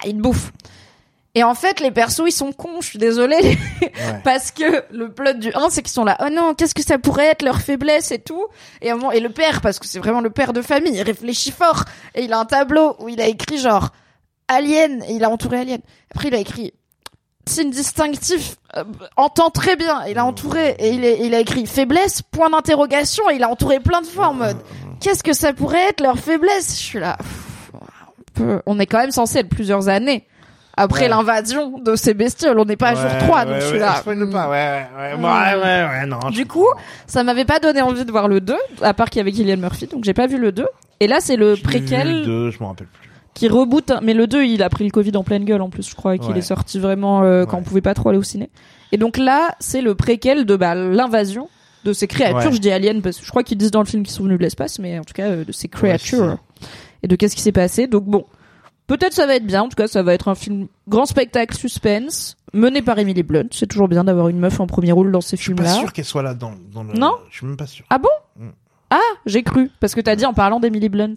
[0.06, 0.52] ils te bouffent.
[1.36, 3.38] Et en fait, les persos, ils sont cons, je suis désolée.
[3.82, 4.22] Ouais.
[4.24, 6.98] Parce que le plot du 1, c'est qu'ils sont là, oh non, qu'est-ce que ça
[6.98, 8.46] pourrait être leur faiblesse et tout.
[8.82, 11.52] Et, moment- et le père, parce que c'est vraiment le père de famille, il réfléchit
[11.52, 11.84] fort.
[12.16, 13.90] Et il a un tableau où il a écrit genre,
[14.48, 15.80] Alien, et il a entouré Alien.
[16.16, 16.74] Après, il a écrit,
[17.48, 18.84] signe distinctif, euh,
[19.18, 20.04] entend très bien.
[20.08, 23.50] Il a entouré, et il, est- il a écrit faiblesse, point d'interrogation, et il a
[23.50, 24.58] entouré plein de fois en mode,
[25.02, 26.74] qu'est-ce que ça pourrait être leur faiblesse?
[26.78, 30.28] Je suis là, pff, on peut- on est quand même censé être plusieurs années
[30.78, 31.08] après Ouais.
[31.10, 32.58] l'invasion de ces bestioles.
[32.60, 33.96] On n'est pas à jour 3, donc ouais, je suis là.
[33.96, 36.20] spoil pas, ouais, ouais, ouais, ouais, ouais, ouais, non.
[36.30, 36.68] je Du coup,
[37.08, 39.58] ça m'avait pas donné envie de voir le 2, à part qu'il y avait Killian
[39.58, 40.68] Murphy, donc j'ai pas vu le 2.
[41.00, 43.09] Et là, c'est le Je vu préquel le deux, je m'en rappelle plus.
[43.40, 45.90] Qui reboot, mais le 2, il a pris le Covid en pleine gueule en plus,
[45.90, 46.40] je crois, et qu'il Ouais.
[46.40, 47.62] est sorti vraiment euh, quand Ouais.
[47.62, 48.50] on pouvait pas trop aller au ciné.
[48.92, 51.48] Et donc là, c'est le préquel de bah, l'invasion
[51.86, 52.52] de ces créatures, Ouais.
[52.52, 54.38] je dis aliens parce que je crois qu'ils disent dans le film qu'ils sont venus
[54.38, 56.38] de l'espace, mais en tout cas euh, de ces créatures
[57.02, 57.88] et de qu'est-ce qui s'est passé.
[57.88, 58.26] Donc bon,
[58.88, 61.56] peut-être ça va être bien, en tout cas ça va être un film grand spectacle
[61.56, 63.48] suspense mené par Emily Blunt.
[63.52, 65.80] C'est toujours bien d'avoir une meuf en premier rôle dans ces Je suis pas films-là.
[65.80, 66.92] sûr qu'elle soit là dans, dans le.
[66.94, 67.86] Non Je suis même pas sûr.
[67.90, 68.50] Ah bon Mm.
[68.92, 71.16] Ah, j'ai cru parce que t'as dit en parlant d'Emily Blunt.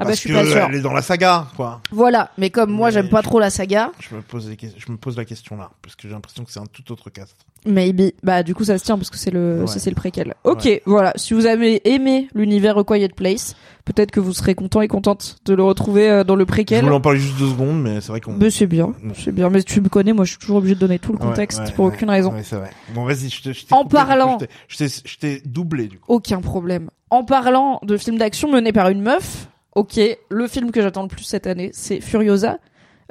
[0.00, 0.66] Ah bah Parce je suis que pas sûre.
[0.70, 1.80] Elle est dans la saga, quoi.
[1.90, 4.92] Voilà, mais comme moi Mais j'aime pas trop la saga, Je me pose, que- je
[4.92, 7.34] me pose la question là, parce que j'ai l'impression que c'est un tout autre cast.
[7.66, 8.12] maybe.
[8.22, 9.66] Bah du coup ça se tient parce que c'est le Ouais.
[9.66, 10.34] c'est c'est le préquel.
[10.44, 11.12] Ok, voilà.
[11.16, 15.38] Si vous avez aimé l'univers A Quiet Place, peut-être que vous serez content et contente
[15.46, 16.84] de le retrouver euh, dans le Je préquel.
[16.84, 18.34] voulais en parler juste deux secondes, mais c'est vrai qu'on.
[18.34, 19.50] Mais c'est bien, c'est bien.
[19.50, 21.58] Mais tu me connais, moi je suis toujours obligé de donner tout le Ouais, contexte
[21.58, 22.32] ouais, pour ouais, aucune raison.
[22.32, 22.70] Ouais, c'est vrai.
[22.94, 24.88] Bon, vas-y, je te- je t'ai En coupé, du coup, parlant- je t'ai- Je t'ai,
[25.08, 26.04] je t'ai doublé, du coup.
[26.14, 26.88] Aucun problème.
[27.10, 29.48] En parlant de films d'action menés par une meuf,
[29.78, 32.58] ok, le film que j'attends le plus cette année, c'est Furiosa.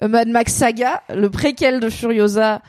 [0.03, 2.61] Euh, Mad Max Saga, le préquel de Furiosa,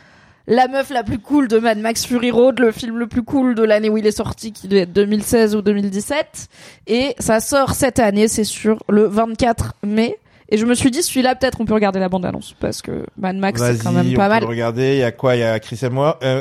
[0.46, 3.54] la meuf la plus cool de Mad Max Fury Road, le film le plus cool
[3.54, 6.46] de l'année où il est sorti, qui doit être 2016 ou 2017.
[6.86, 10.16] Et ça sort cette année, c'est sûr, le 24 mai.
[10.50, 13.36] Et je me suis dit, celui-là, peut-être on peut regarder la bande-annonce, parce que Mad
[13.36, 14.42] Max, c'est quand même on pas peut mal.
[14.44, 14.94] le regarder.
[14.94, 15.36] Il y a quoi?
[15.36, 16.40] Il y a Chris Hemsworth, euh,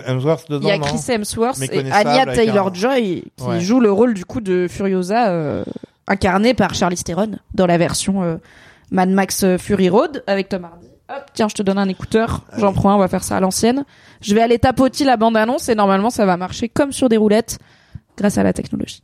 [0.49, 3.59] dedans, Il y a Chris Hemsworth et Anya Taylor-Joy qui Ouais.
[3.59, 5.65] joue le rôle du coup de Furiosa euh,
[6.07, 8.37] incarné par Charlize Theron dans la version euh,
[8.91, 10.87] Mad Max euh, Fury Road avec Tom Hardy.
[11.09, 12.43] Hop, tiens, je te donne un écouteur.
[12.57, 13.85] J'en prends un, on va faire ça à l'ancienne.
[14.21, 17.59] Je vais aller tapoter la bande-annonce et normalement ça va marcher comme sur des roulettes
[18.17, 19.03] grâce à la technologie.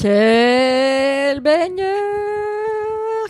[0.00, 1.88] Quel baigneur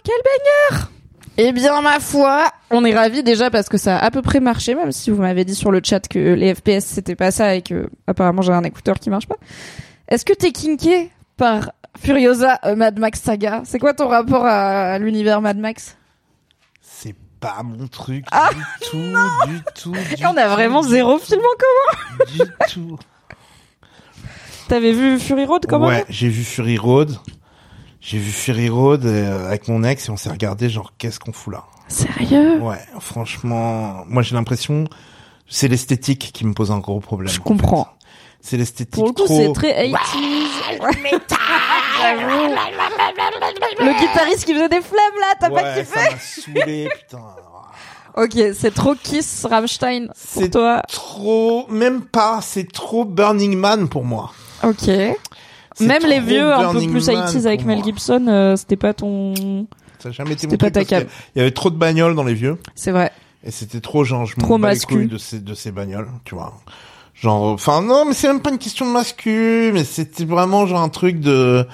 [0.05, 0.91] Quel baigneur
[1.39, 4.41] Eh bien, ma foi, on est ravis déjà parce que ça a à peu près
[4.41, 7.55] marché, même si vous m'avez dit sur le chat que les FPS c'était pas ça
[7.55, 9.37] et que apparemment j'ai un écouteur qui marche pas.
[10.09, 13.63] Est-ce que t'es kinké par Furiosa euh, Mad Max Saga?
[13.65, 15.97] C'est quoi ton rapport à, l'univers Mad Max?
[16.83, 18.99] C'est pas mon truc Ah, du tout,
[19.47, 19.95] du tout.
[20.19, 22.45] Et on a vraiment zéro film en commun.
[22.45, 22.99] Du tout.
[24.69, 27.17] T'avais vu Fury Road comment ouais, j'ai vu Fury Road.
[28.01, 31.33] J'ai vu Fury Road euh, avec mon ex et on s'est regardé genre qu'est-ce qu'on
[31.33, 31.65] fout là?
[31.89, 32.61] Sérieux?
[32.61, 34.85] Ouais, franchement, moi j'ai l'impression
[35.49, 37.33] c'est l'esthétique qui me pose un gros problème.
[37.33, 37.85] Je en comprends.
[37.85, 37.91] fait.
[38.41, 39.37] C'est l'esthétique Pour le coup, trop...
[39.37, 39.97] c'est très 80s.
[42.01, 42.55] J'avoue.
[43.81, 47.23] Le guitariste qui faisait des flammes là, t'as pas kiffé ça m'a saoulé, putain.
[48.17, 50.83] Ok, c'est trop Kiss Rammstein pour C'est toi.
[50.89, 54.33] trop, même pas, c'est trop Burning Man pour moi.
[54.63, 54.89] Ok.
[55.81, 57.85] Même les vieux, un peu plus Man 80s avec Mel.
[57.85, 59.67] Gibson, euh, c'était pas ton...
[60.01, 61.05] Ça a jamais été mon pas ta cam.
[61.35, 62.59] Il y avait trop de bagnoles dans les vieux.
[62.75, 63.13] C'est vrai.
[63.45, 64.95] Et c'était trop genre, je Trop me bats les mascu.
[64.95, 66.55] couilles de ces, de ces bagnoles, tu vois.
[67.15, 70.83] Genre, enfin, non, mais c'est même pas une question de mascu, mais c'était vraiment genre
[70.83, 71.67] un truc de,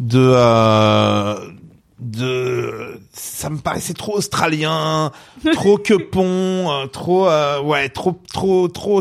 [0.00, 1.34] de, euh,
[2.00, 5.12] de, ça me paraissait trop australien,
[5.52, 9.00] trop que pont, euh, trop, euh, ouais, trop, trop, trop,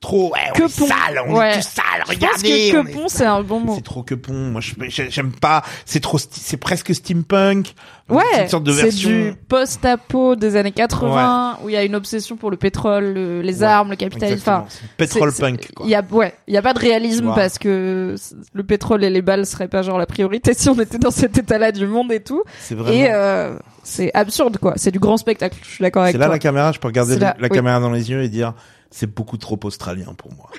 [0.00, 0.86] trop, ouais, on Que est pont.
[0.86, 1.50] sale, on Ouais.
[1.50, 2.70] est tout sale, Je pense regardez.
[2.72, 3.74] que on que est pont, c'est un bon mot.
[3.76, 4.32] C'est trop que pont.
[4.32, 5.62] Moi, j'aime pas.
[5.84, 6.18] C'est trop.
[6.18, 7.74] C'est presque steampunk.
[8.08, 9.08] Ouais, Une sorte de c'est version.
[9.10, 13.40] du post-apo des années 80 où il y a une obsession pour le pétrole, le-
[13.42, 14.34] les Ouais, armes, le capitalisme.
[14.38, 14.56] Exactement.
[14.66, 15.60] Enfin, C'est c'est- punk.
[15.62, 15.84] c'est-.
[15.84, 18.16] Il y a ouais, il y a pas de réalisme parce que
[18.52, 21.38] le pétrole et les balles seraient pas genre la priorité si on était dans cet
[21.38, 22.42] état-là du monde et tout.
[22.58, 22.96] C'est vraiment.
[22.96, 24.72] Et euh, c'est absurde quoi.
[24.76, 25.56] C'est du grand spectacle.
[25.62, 26.34] Je suis d'accord avec C'est là toi.
[26.34, 26.72] la caméra.
[26.72, 27.48] Je peux regarder C'est la oui.
[27.48, 28.54] caméra dans les yeux et dire
[28.90, 30.50] c'est beaucoup trop australien pour moi.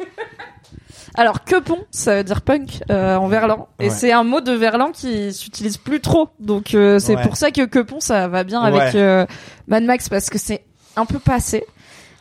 [1.14, 3.90] Alors que pont, ça veut dire punk euh, en verlan et Ouais.
[3.90, 6.28] c'est un mot de verlan qui s'utilise plus trop.
[6.40, 7.22] Donc euh, c'est Ouais.
[7.22, 8.80] pour ça que que pont ça va bien Ouais.
[8.80, 9.24] avec euh,
[9.66, 10.64] Mad Max parce que c'est
[10.96, 11.64] un peu passé.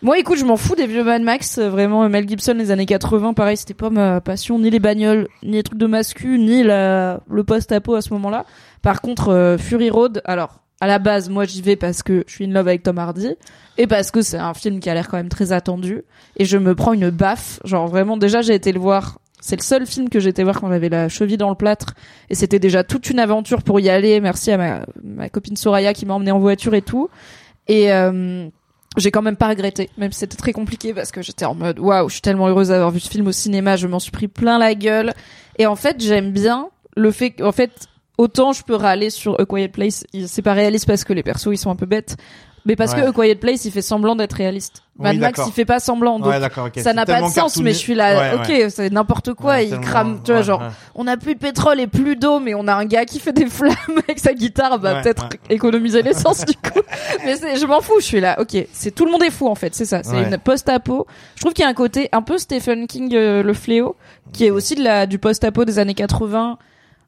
[0.01, 2.85] Moi écoute, je m'en fous des vieux Mad Max, euh, vraiment Mel Gibson les années
[2.85, 6.63] 80 pareil, c'était pas ma passion ni les bagnoles, ni les trucs de mascu, ni
[6.63, 8.45] la le post-apo à ce moment-là.
[8.81, 12.33] Par contre euh, Fury Road, alors à la base, moi j'y vais parce que je
[12.33, 13.35] suis in love avec Tom Hardy
[13.77, 16.03] et parce que c'est un film qui a l'air quand même très attendu
[16.37, 17.59] et je me prends une baffe.
[17.63, 19.19] Genre vraiment, déjà j'ai été le voir.
[19.39, 21.93] C'est le seul film que j'ai été voir quand j'avais la cheville dans le plâtre
[22.29, 24.19] et c'était déjà toute une aventure pour y aller.
[24.19, 27.09] Merci à ma, copine Soraya qui m'a emmené en voiture et tout.
[27.67, 28.47] Et euh,
[28.97, 31.79] j'ai quand même pas regretté, même si c'était très compliqué parce que j'étais en mode
[31.79, 34.27] waouh, je suis tellement heureuse d'avoir vu ce film au cinéma, je m'en suis pris
[34.27, 35.13] plein la gueule.
[35.57, 37.87] Et en fait, j'aime bien le fait qu'en fait,
[38.17, 41.49] autant je peux râler sur A Quiet Place, c'est pas réaliste parce que les persos
[41.53, 42.17] ils sont un peu bêtes,
[42.67, 43.01] mais parce Ouais.
[43.03, 44.81] que A Quiet Place il fait semblant d'être réaliste.
[44.97, 46.67] Oui, Mad Max il fait pas semblant, donc ouais, d'accord.
[46.67, 46.79] ok.
[46.81, 49.77] ça n'a pas de sens, mais je suis là, Ouais, ok, c'est n'importe quoi, il
[49.81, 50.63] crame, tu vois, genre,
[50.95, 53.33] on a plus de pétrole et plus d'eau, mais on a un gars qui fait
[53.33, 53.75] des flammes
[54.07, 56.79] avec sa guitare, bah peut-être économiser l'essence du coup.
[57.25, 59.47] Mais c'est, je m'en fous, je suis là, ok, c'est tout le monde est fou
[59.47, 61.05] en fait, c'est ça, c'est une post-apo.
[61.35, 63.97] Je trouve qu'il y a un côté un peu Stephen King, euh, le fléau,
[64.31, 66.57] qui est aussi de la du post-apo des années 80,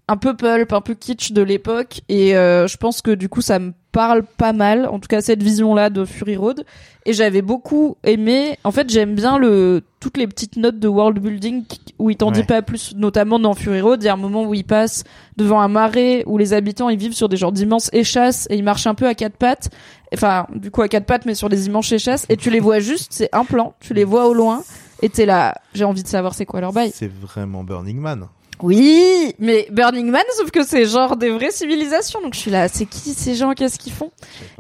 [0.08, 3.42] un peu pulp, un peu kitsch de l'époque, et euh, je pense que du coup
[3.42, 6.66] ça me parle pas mal, en tout cas cette vision-là de Fury Road.
[7.08, 8.60] Et j'avais beaucoup aimé.
[8.66, 11.64] En fait, j'aime bien le toutes les petites notes de world building
[11.98, 14.04] où il t'en dit pas plus, notamment dans Fury Road.
[14.04, 15.06] Il y a un moment où il passe
[15.38, 18.64] devant un marais où les habitants ils vivent sur des genres d'immenses échasses et ils
[18.64, 19.70] marchent un peu à quatre pattes.
[20.14, 22.26] Enfin, du coup à quatre pattes, mais sur des immenses échasses.
[22.28, 23.74] Et tu les vois juste, c'est un plan.
[23.80, 24.62] Tu les vois au loin.
[25.02, 26.92] Et t'es là, j'ai envie de savoir c'est quoi leur bail.
[26.94, 28.28] C'est vraiment Burning Man.
[28.64, 32.22] Oui, mais Burning Man, sauf que c'est genre des vraies civilisations.
[32.22, 33.54] Donc je suis là, c'est qui ces gens?
[33.54, 34.12] Qu'est-ce qu'ils font?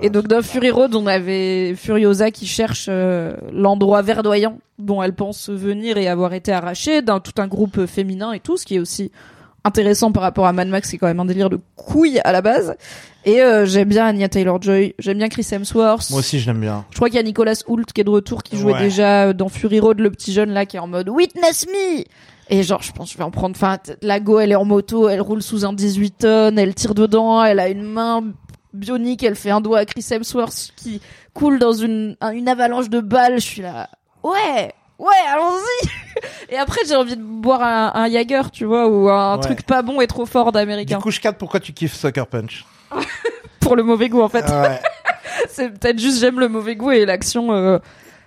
[0.01, 5.13] Et donc dans Fury Road, on avait Furiosa qui cherche euh, l'endroit verdoyant dont elle
[5.13, 8.75] pense venir et avoir été arrachée d'un tout un groupe féminin et tout, ce qui
[8.75, 9.11] est aussi
[9.63, 12.41] intéressant par rapport à Mad Max, c'est quand même un délire de couilles à la
[12.41, 12.75] base.
[13.25, 16.09] Et euh, j'aime bien Anya Taylor-Joy, j'aime bien Chris Hemsworth.
[16.11, 16.85] Moi aussi, je l'aime bien.
[16.91, 18.79] Je crois qu'il y a Nicolas Hoult qui est de retour, qui jouait Ouais.
[18.79, 22.03] déjà dans Fury Road, le petit jeune là qui est en mode Witness me.
[22.49, 23.55] Et genre, je pense je vais en prendre.
[23.55, 26.93] Enfin, la go, elle est en moto, elle roule sous un 18 tonnes, elle tire
[26.95, 28.23] dedans, elle a une main
[28.73, 31.01] bionique, elle fait un doigt à Chris Hemsworth qui
[31.33, 33.35] coule dans une un- une avalanche de balles.
[33.39, 33.89] Je suis là,
[34.23, 35.87] ouais, ouais, allons-y.
[36.49, 39.41] Et après, j'ai envie de boire un, un Jaeger, tu vois, ou un Ouais.
[39.41, 40.99] truc pas bon et trop fort Du d'américain.
[40.99, 42.65] coup, je cadre pourquoi tu kiffes Sucker Punch.
[43.59, 44.45] Pour le mauvais goût, en fait.
[44.49, 44.79] Ouais.
[45.49, 47.51] C'est peut-être juste j'aime le mauvais goût et l'action.
[47.53, 47.79] euh,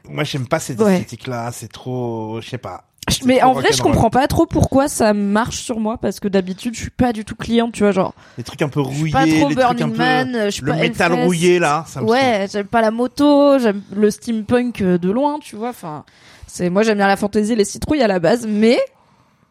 [0.08, 0.94] Moi, j'aime pas cette Ouais.
[0.96, 1.50] esthétique-là.
[1.52, 2.84] C'est trop, je sais pas.
[3.24, 6.74] Mais en vrai, je comprends pas trop pourquoi ça marche sur moi parce que d'habitude,
[6.74, 8.14] je suis pas du tout cliente, tu vois, genre.
[8.38, 10.64] Les trucs un peu rouillés, pas trop les trucs un Burning peu, Man, je suis
[10.64, 14.80] le pas métal rouillé là, ça me Ouais, j'aime pas la moto, j'aime le steampunk
[14.80, 15.70] euh, de loin, tu vois.
[15.70, 16.04] Enfin,
[16.46, 18.78] c'est moi j'aime bien la fantaisie, les citrouilles à la base, mais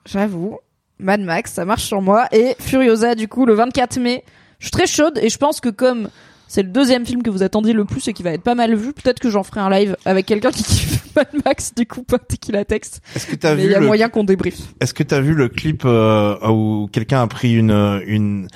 [0.05, 0.59] j'avoue,
[0.99, 4.23] Mad Max, ça marche sur moi et Furiosa du coup le 24 mai.
[4.59, 6.09] Je suis très chaude et je pense que comme
[6.49, 8.75] c'est le deuxième film que vous attendiez le plus et qui va être pas mal
[8.75, 12.03] vu, peut-être que j'en ferai un live avec quelqu'un qui kiffe Mad Max du coup
[12.03, 13.01] pas Tequila Text.
[13.15, 14.59] Est-ce que t'as vu il y a le moyen qu'on débriefe.
[14.79, 18.47] Est-ce que t'as vu le clip euh, où quelqu'un a pris une une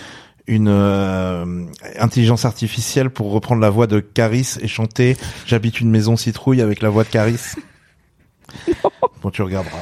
[0.46, 1.46] une euh,
[1.98, 6.82] intelligence artificielle pour reprendre la voix de Caris et chanter J'habite une maison citrouille avec
[6.82, 7.40] la voix de Caris?
[9.22, 9.80] bon, tu regarderas.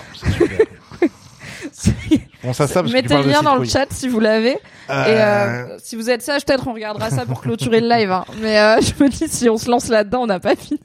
[2.44, 4.58] Bon, ça, ça parce Mettez le lien dans le chat si vous l'avez.
[4.90, 8.12] Euh, Et euh, si vous êtes sage, peut-être on regardera ça pour clôturer le live.
[8.12, 8.26] hein.
[8.42, 10.80] Mais euh, je me dis, si on se lance là-dedans, on n'a pas fini.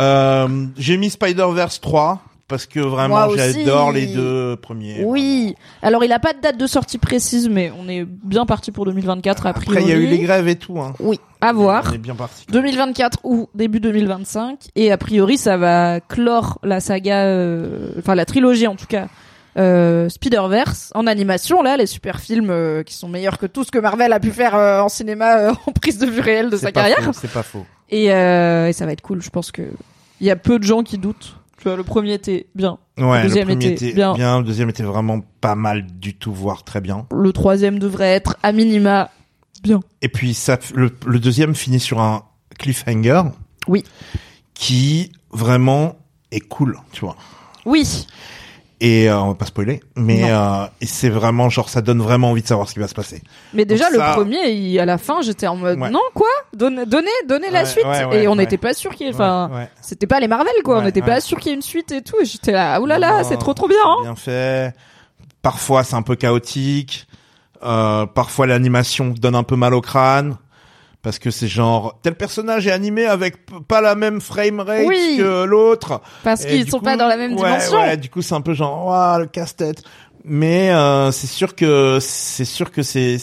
[0.00, 3.62] Euh, j'ai mis Spider-Verse 3 parce que vraiment Moi aussi.
[3.64, 5.04] j'adore les deux premiers.
[5.04, 5.54] Oui.
[5.82, 8.84] Alors, il a pas de date de sortie précise, mais on est bien parti pour
[8.86, 9.76] 2024 a priori.
[9.76, 10.80] Après, il y a eu les grèves et tout.
[10.80, 10.94] Hein.
[10.98, 11.84] Oui, à voir.
[11.90, 12.44] On est bien parti.
[12.50, 18.24] 2024 ou début 2025 et a priori ça va clore la saga euh, enfin la
[18.24, 19.06] trilogie en tout cas
[19.58, 23.70] euh, Spider-Verse en animation là les super films euh, qui sont meilleurs que tout ce
[23.70, 26.72] que Marvel a pu faire en cinéma en prise de vue réelle de C'est sa
[26.72, 27.64] carrière faux, C'est pas faux.
[27.90, 29.62] Et, euh, et ça va être cool je pense que
[30.20, 33.18] il y a peu de gens qui doutent tu vois le premier était bien Ouais,
[33.22, 34.14] Le deuxième le premier était était bien.
[34.14, 34.38] bien.
[34.38, 37.06] le deuxième était vraiment pas mal du tout, voire très bien.
[37.12, 39.10] le troisième devrait être à minima
[39.62, 42.22] bien Et puis ça, le, le deuxième finit sur un
[42.58, 43.22] cliffhanger.
[43.68, 43.84] Oui.
[44.54, 45.96] Qui vraiment
[46.30, 47.16] est cool, tu vois.
[47.66, 48.06] oui
[48.82, 52.40] Et euh, on va pas spoiler, mais euh, c'est vraiment genre ça donne vraiment envie
[52.40, 53.22] de savoir ce qui va se passer.
[53.52, 55.90] Mais déjà, Donc le premier, il- à la fin, j'étais en mode Ouais.
[55.90, 57.84] non quoi, donnez, donnez, donnez la suite.
[57.84, 59.50] ouais, et on n'était pas sûr qu'il y ait, enfin,
[59.82, 62.00] c'était pas les Marvel quoi, on n'était pas sûr qu'il y ait une suite et
[62.00, 62.16] tout.
[62.22, 63.76] Et j'étais là, oulala, Non, c'est trop trop bien.
[63.84, 63.96] hein.
[64.02, 64.74] Bien fait.
[65.42, 67.06] Parfois c'est un peu chaotique.
[67.62, 70.36] Euh, parfois l'animation donne un peu mal au crâne.
[71.02, 73.36] Parce que c'est genre tel personnage est animé avec
[73.66, 75.16] pas la même frame rate Oui.
[75.18, 76.02] que l'autre.
[76.22, 77.78] Parce qu'ils sont coup, pas dans la même dimension.
[77.78, 79.82] Ouais, du coup, c'est un peu genre, ouah, le casse-tête.
[80.24, 83.16] Mais euh, c'est sûr que c'est sûr que c'est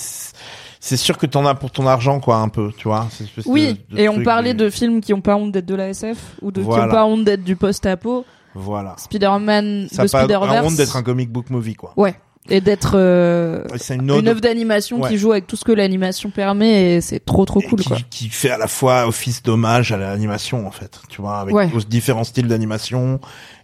[0.80, 3.08] c'est sûr que t'en as pour ton argent, quoi, un peu, tu vois.
[3.46, 5.76] Oui, de- de et on parlait du- de films qui ont pas honte d'être de
[5.76, 8.26] la SF ou de qui ont pas honte d'être du post-apo.
[8.56, 8.96] Voilà.
[8.98, 10.66] Spider-Man, Ça pas Spider-Verse.
[10.66, 11.94] honte d'être un comic book movie, quoi.
[11.98, 12.16] Ouais.
[12.50, 15.10] Et d'être euh, une œuvre d'animation Ouais.
[15.10, 17.88] qui joue avec tout ce que l'animation permet et c'est trop trop et cool qui,
[17.90, 17.98] quoi.
[18.10, 21.70] qui fait à la fois office d'hommage à l'animation, en fait, tu vois, avec Ouais.
[21.76, 23.20] aux différents styles d'animation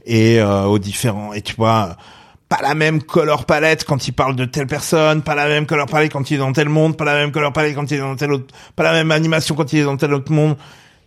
[0.05, 1.95] et euh, aux différents et tu vois.
[2.49, 5.87] Pas la même color palette quand il parle de telle personne, pas la même color
[5.87, 7.99] palette quand il est dans tel monde, pas la même color palette quand il est
[8.01, 10.55] dans tel autre, pas la même animation quand il est dans tel autre monde.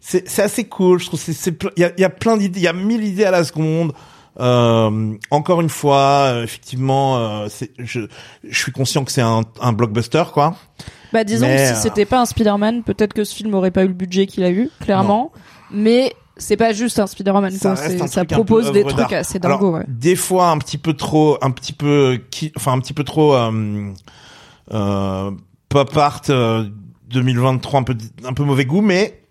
[0.01, 1.21] C'est assez cool, je trouve.
[1.21, 3.05] C'est c'est ple- il y a, il y a plein d'idées, il y a mille
[3.05, 3.93] idées à la seconde.
[4.39, 8.01] Euh, encore une fois, euh, effectivement, euh, je
[8.49, 10.57] je suis conscient que c'est un, un blockbuster quoi.
[11.13, 13.71] Bah disons Mais, que euh, si c'était pas un Spider-Man, peut-être que ce film aurait
[13.71, 15.33] pas eu le budget qu'il a eu, clairement.
[15.71, 19.77] Mais c'est pas juste un Spider-Man, Ça un Ça propose des trucs assez Alors, dingo,
[19.77, 19.85] ouais.
[19.89, 23.35] Des fois un petit peu trop, un petit peu, qui, enfin un petit peu trop
[23.35, 23.93] euh,
[24.73, 25.31] euh,
[25.69, 26.69] pop art euh,
[27.09, 29.23] 2023, un peu un peu mauvais goût, mais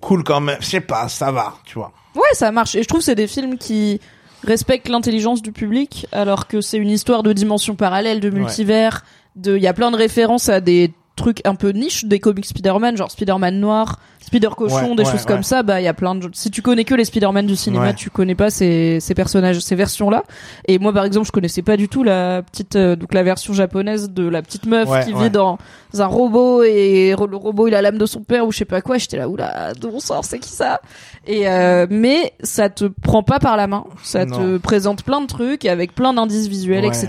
[0.00, 0.56] cool quand même.
[0.60, 1.92] Je sais pas, ça va, tu vois.
[2.14, 2.74] Ouais, ça marche.
[2.74, 4.00] Et je trouve que c'est des films qui
[4.44, 9.04] respectent l'intelligence du public, alors que c'est une histoire de dimensions parallèles, de multivers.
[9.36, 12.44] De, il y a plein de références à des trucs un peu niche des comics
[12.46, 15.26] Spider-Man, genre Spider-Man noir, Spider-Cochon, Ouais, des ouais, choses ouais.
[15.26, 15.62] comme ça.
[15.62, 18.10] Bah, il y a plein de, si tu connais que les Spider-Man du cinéma, tu
[18.10, 20.24] connais pas ces, ces personnages, ces versions-là.
[20.66, 23.52] Et moi, par exemple, je connaissais pas du tout la petite, euh, donc la version
[23.52, 25.58] japonaise de la petite meuf qui vit dans
[25.98, 28.80] un robot et le robot il a l'âme de son père ou je sais pas
[28.80, 28.98] quoi.
[28.98, 30.80] J'étais là, oula, de bon sort, c'est qui ça?
[31.26, 35.26] Et euh, mais ça te prend pas par la main, ça te présente plein de
[35.26, 37.08] trucs avec plein d'indices visuels, etc.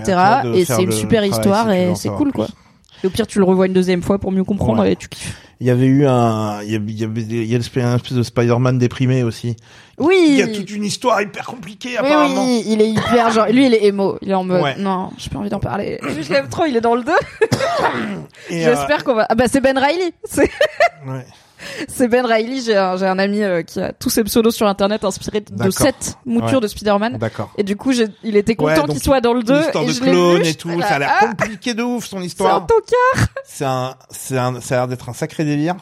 [0.54, 2.44] Et c'est une super histoire et c'est cool plus.
[3.02, 4.92] Et au pire, tu le revois une deuxième fois pour mieux comprendre Ouais.
[4.92, 5.36] et tu kiffes.
[5.60, 7.62] Il y avait eu un, il y avait, il y avait, il y a une
[7.62, 9.56] espèce un espèce de Spider-Man déprimé aussi.
[9.98, 10.14] Oui.
[10.28, 12.44] Il y a toute une histoire hyper compliquée Oui, apparemment.
[12.44, 14.76] oui, il est hyper genre, lui il est émo, il est en mode, Ouais.
[14.78, 15.98] non, j'ai pas envie d'en parler.
[16.20, 17.12] Je l'aime trop, il est dans le 2.
[18.50, 20.50] Et, euh, J'espère qu'on va, ah bah c'est Ben Riley, c'est,
[21.06, 21.24] ouais.
[21.88, 25.04] c'est Ben Riley, j'ai un, un ami euh, qui a tous ses pseudos sur internet
[25.04, 26.60] inspirés de sept moutures Ouais.
[26.60, 27.18] de Spider-Man.
[27.18, 27.50] D'accord.
[27.56, 27.92] Et du coup,
[28.22, 29.56] il était content qu'il soit dans le 2.
[29.58, 31.82] L'histoire et de je clone vu, et tout, là, ça a l'air ah, compliqué de
[31.82, 32.66] ouf son C'est un histoire.
[32.66, 33.28] tocard.
[33.44, 35.76] c'est un, c'est un, ça a l'air d'être un sacré délire.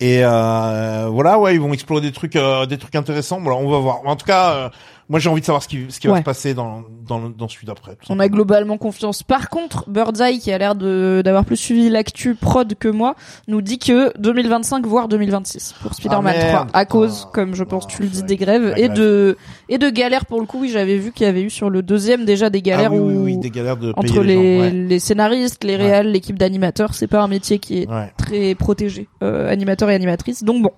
[0.00, 3.40] Et euh, voilà, ouais, ils vont explorer des trucs, euh, des trucs intéressants.
[3.40, 4.00] Bon, alors, on va voir.
[4.06, 4.68] En tout cas, euh,
[5.08, 7.30] moi, j'ai envie de savoir ce qui, ce qui va se passer dans, dans, le-
[7.30, 7.96] dans celui d'après.
[8.10, 9.22] On a globalement confiance.
[9.22, 13.14] Par contre, Birdseye, qui a l'air de d'avoir plus suivi l'actu prod que moi,
[13.46, 16.70] nous dit que 2025 voire 2026 pour Spider-Man Ah, 3 merde.
[16.74, 18.92] à cause, Ah, comme je pense ah, tu le dis, des grèves et grève.
[18.92, 19.36] de
[19.70, 20.58] et de galères pour le coup.
[20.60, 22.98] Oui, j'avais vu qu'il y avait eu sur le deuxième déjà des galères ah, oui,
[23.00, 24.60] où oui, oui, des galères de entre les, les, gens.
[24.64, 24.70] Ouais.
[24.70, 25.82] les scénaristes, les Ouais.
[25.84, 27.88] réals, l'équipe d'animateurs, c'est pas un métier qui est
[28.18, 30.44] très protégé, euh, animateur et animatrice.
[30.44, 30.70] Donc bon,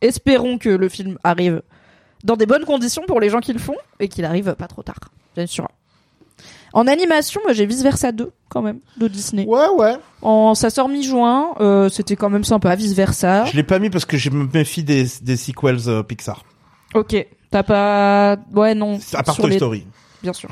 [0.00, 1.62] espérons que le film arrive
[2.24, 4.82] dans des bonnes conditions pour les gens qui le font et qu'il arrive pas trop
[4.82, 4.98] tard,
[5.36, 5.66] bien sûr.
[6.72, 9.44] En animation, moi j'ai Vice Versa 2 quand même de Disney.
[9.44, 9.96] Ouais, ouais.
[10.22, 13.44] En ça sort mi-juin, euh, c'était quand même sympa Vice Versa.
[13.46, 16.44] Je l'ai pas mis parce que je me méfie des, des sequels euh, Pixar.
[16.94, 19.84] OK, t'as pas ouais non À part Toy les- Story.
[20.22, 20.50] bien sûr.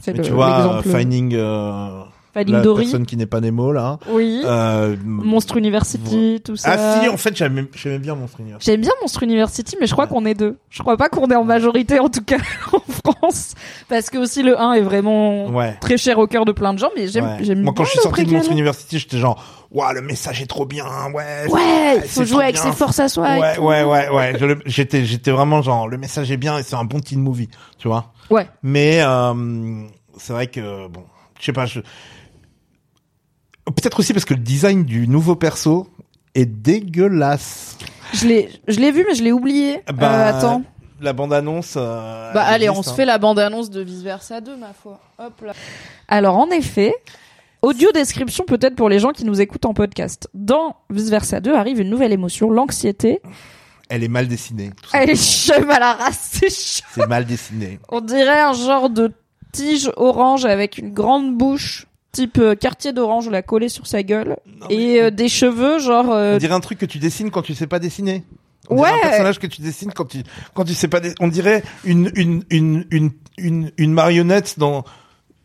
[0.00, 0.82] C'est Mais le- tu vois, euh.
[0.82, 2.02] Finding, euh,
[2.44, 2.84] La Dory.
[2.84, 3.98] personne qui n'est pas Nemo là.
[4.08, 4.42] Oui.
[4.44, 6.76] Euh, Monstre University, tout ça.
[6.78, 8.70] Ah si, en fait, j'aimais j'aimais bien Monstre University.
[8.70, 10.10] J'aime bien Monstre University, mais je crois Ouais.
[10.10, 10.58] qu'on est deux.
[10.70, 12.36] Je crois pas qu'on est en majorité, en tout cas,
[12.72, 12.80] en
[13.20, 13.54] France.
[13.88, 15.76] Parce que aussi le 1 est vraiment Ouais.
[15.80, 17.90] très cher au cœur de plein de gens, mais j'aime, j'aime Moi, quand bien je
[17.90, 18.32] suis sorti de.
[18.32, 21.50] Monstre University, j'étais genre, waouh, le message est trop bien, ouais.
[21.50, 22.64] Ouais, il faut jouer avec bien.
[22.64, 23.24] ses forces à soi.
[23.38, 24.56] Ouais, ouais, ouais, ouais.
[24.66, 27.88] J'étais, j'étais vraiment genre, le message est bien et c'est un bon teen movie, tu
[27.88, 28.12] vois.
[28.30, 28.46] Ouais.
[28.62, 29.32] Mais euh,
[30.18, 31.02] c'est vrai que bon,
[31.40, 31.66] je sais pas.
[31.66, 31.80] Je...
[33.66, 35.88] Peut-être aussi parce que le design du nouveau perso
[36.34, 37.76] est dégueulasse.
[38.14, 39.82] Je l'ai, je l'ai vu, mais je l'ai oublié.
[39.94, 40.62] Bah, Euh, attends.
[41.00, 41.74] La bande annonce.
[41.76, 42.94] euh, Bah allez, on se hein.
[42.94, 44.98] fait la bande-annonce de Vice Versa 2, ma foi.
[45.18, 45.52] Hop là.
[46.08, 46.94] Alors en effet,
[47.60, 50.28] audio description peut-être pour les gens qui nous écoutent en podcast.
[50.32, 53.20] Dans Vice Versa 2 arrive une nouvelle émotion, l'anxiété.
[53.90, 54.70] Elle est mal dessinée.
[54.94, 56.50] Elle est chum à la race, c'est.
[56.50, 57.78] C'est mal dessiné.
[57.90, 59.12] On dirait un genre de
[59.52, 61.86] tige orange avec une grande bouche,
[62.16, 66.10] type euh, quartier d'orange, la collée sur sa gueule, Non, et euh, des cheveux genre.
[66.12, 68.24] euh, On dirait un truc que tu dessines quand tu sais pas dessiner.
[68.70, 68.98] On dirait Ouais.
[68.98, 70.22] un personnage que tu dessines quand tu
[70.54, 71.00] quand tu sais pas.
[71.00, 74.84] dess- On dirait une une une une une, une marionnette dans.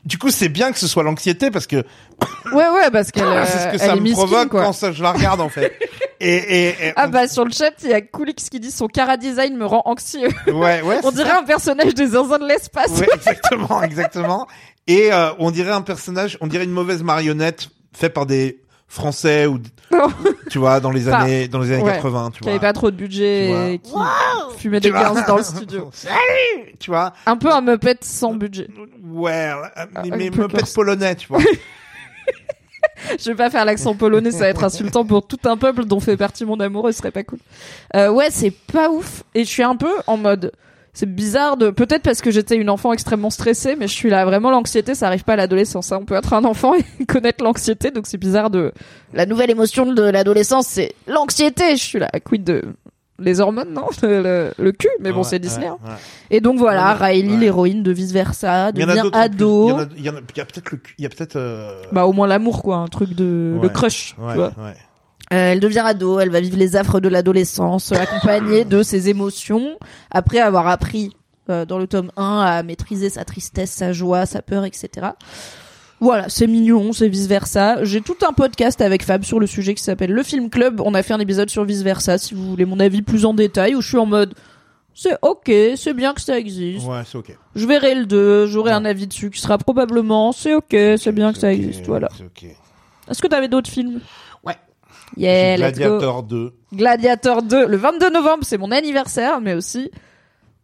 [0.03, 1.83] Du coup, c'est bien que ce soit l'anxiété parce que
[2.53, 4.63] Ouais, ouais, parce qu'elle euh, c'est ce que elle ça est me miskine, provoque quoi.
[4.63, 5.71] quand ça, je la regarde en fait.
[6.19, 8.87] et et, et Ah bah sur le chat, il y a Coolix qui dit son
[8.87, 10.29] cara design me rend anxieux.
[10.47, 10.99] ouais ouais.
[11.03, 12.99] On c'est dirait un personnage des zinzins de l'espace.
[12.99, 14.47] Ouais, exactement, exactement.
[14.91, 19.45] Et euh, on dirait un personnage, on dirait une mauvaise marionnette faite par des Français
[19.45, 19.57] ou
[19.91, 20.07] Non.
[20.49, 22.51] tu vois dans les Enfin, années dans les années ouais, 80, tu qui vois.
[22.51, 23.93] avait pas trop de budget et qui
[24.57, 25.89] fumait Tu des gaz dans le studio.
[25.93, 27.13] Salut, tu vois.
[27.25, 28.67] Un peu un Muppet sans budget.
[29.03, 30.73] Ouais, euh, mais, un mais pète corse.
[30.73, 31.39] polonais, tu vois.
[33.19, 35.99] Je vais pas faire l'accent polonais, ça va être insultant pour tout un peuple dont
[35.99, 37.39] fait partie mon amoureux, ce serait pas cool.
[37.95, 39.23] Euh, ouais, c'est pas ouf.
[39.33, 40.51] Et je suis un peu en mode,
[40.93, 44.25] c'est bizarre de, peut-être parce que j'étais une enfant extrêmement stressée, mais je suis là,
[44.25, 45.91] vraiment l'anxiété, ça arrive pas à l'adolescence.
[45.91, 45.99] hein.
[46.01, 48.71] On peut être un enfant et connaître l'anxiété, donc c'est bizarre de,
[49.13, 51.77] la nouvelle émotion de l'adolescence, c'est l'anxiété.
[51.77, 52.63] Je suis là, quid de,
[53.19, 53.85] les hormones, non?
[54.01, 55.67] Le, le- le cul, mais bon, Ouais, c'est Disney.
[55.69, 55.89] ouais, hein.
[55.91, 55.95] ouais.
[56.31, 59.67] Et donc voilà, Riley, l'héroïne de vice versa, devient ado.
[59.95, 61.35] Il y en a, peut-être le, il y a peut-être.
[61.35, 64.51] euh, Bah au moins l'amour quoi, un truc de le crush, tu vois.
[65.31, 69.07] Euh, elle devient ado, elle va vivre les affres de l'adolescence, euh, accompagnée de ses
[69.09, 69.77] émotions,
[70.11, 71.15] après avoir appris
[71.49, 74.89] euh, dans le tome 1 à maîtriser sa tristesse, sa joie, sa peur, etc.
[76.01, 77.83] Voilà, c'est mignon, c'est vice versa.
[77.85, 80.81] J'ai tout un podcast avec Fab sur le sujet qui s'appelle Le Film Club.
[80.83, 83.33] On a fait un épisode sur vice versa, si vous voulez mon avis plus en
[83.33, 84.33] détail, où je suis en mode
[84.93, 86.85] c'est ok, c'est bien que ça existe.
[86.85, 87.37] Ouais, c'est ok.
[87.55, 88.75] Je verrai le 2, j'aurai Ouais.
[88.75, 92.09] un avis dessus qui sera probablement c'est ok, c'est bien que ça existe, voilà.
[93.09, 94.01] Est-ce que t'avais d'autres films?
[95.17, 95.57] Yeah.
[95.57, 96.53] Gladiator 2.
[96.73, 99.91] Gladiator 2, le 22 novembre, c'est mon anniversaire, mais aussi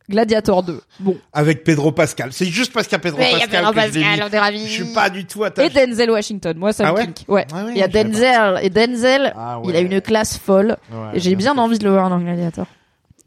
[0.09, 0.79] Gladiator 2.
[1.01, 1.17] Bon.
[1.33, 2.31] Avec Pedro Pascal.
[2.31, 4.25] C'est juste parce qu'il y a Pedro Mais il y a Pascal Pedro que Pascal,
[4.29, 4.67] on est ravis.
[4.67, 5.85] Je suis pas du tout Et attaché.
[5.85, 7.25] Denzel Washington, moi ça Ah me ouais pique.
[7.27, 7.45] Ouais.
[7.53, 10.77] Ah ouais, il y a Denzel, et Denzel, Ah il a une classe folle.
[10.91, 12.67] Ouais, et j'ai bien envie de le voir dans Gladiator.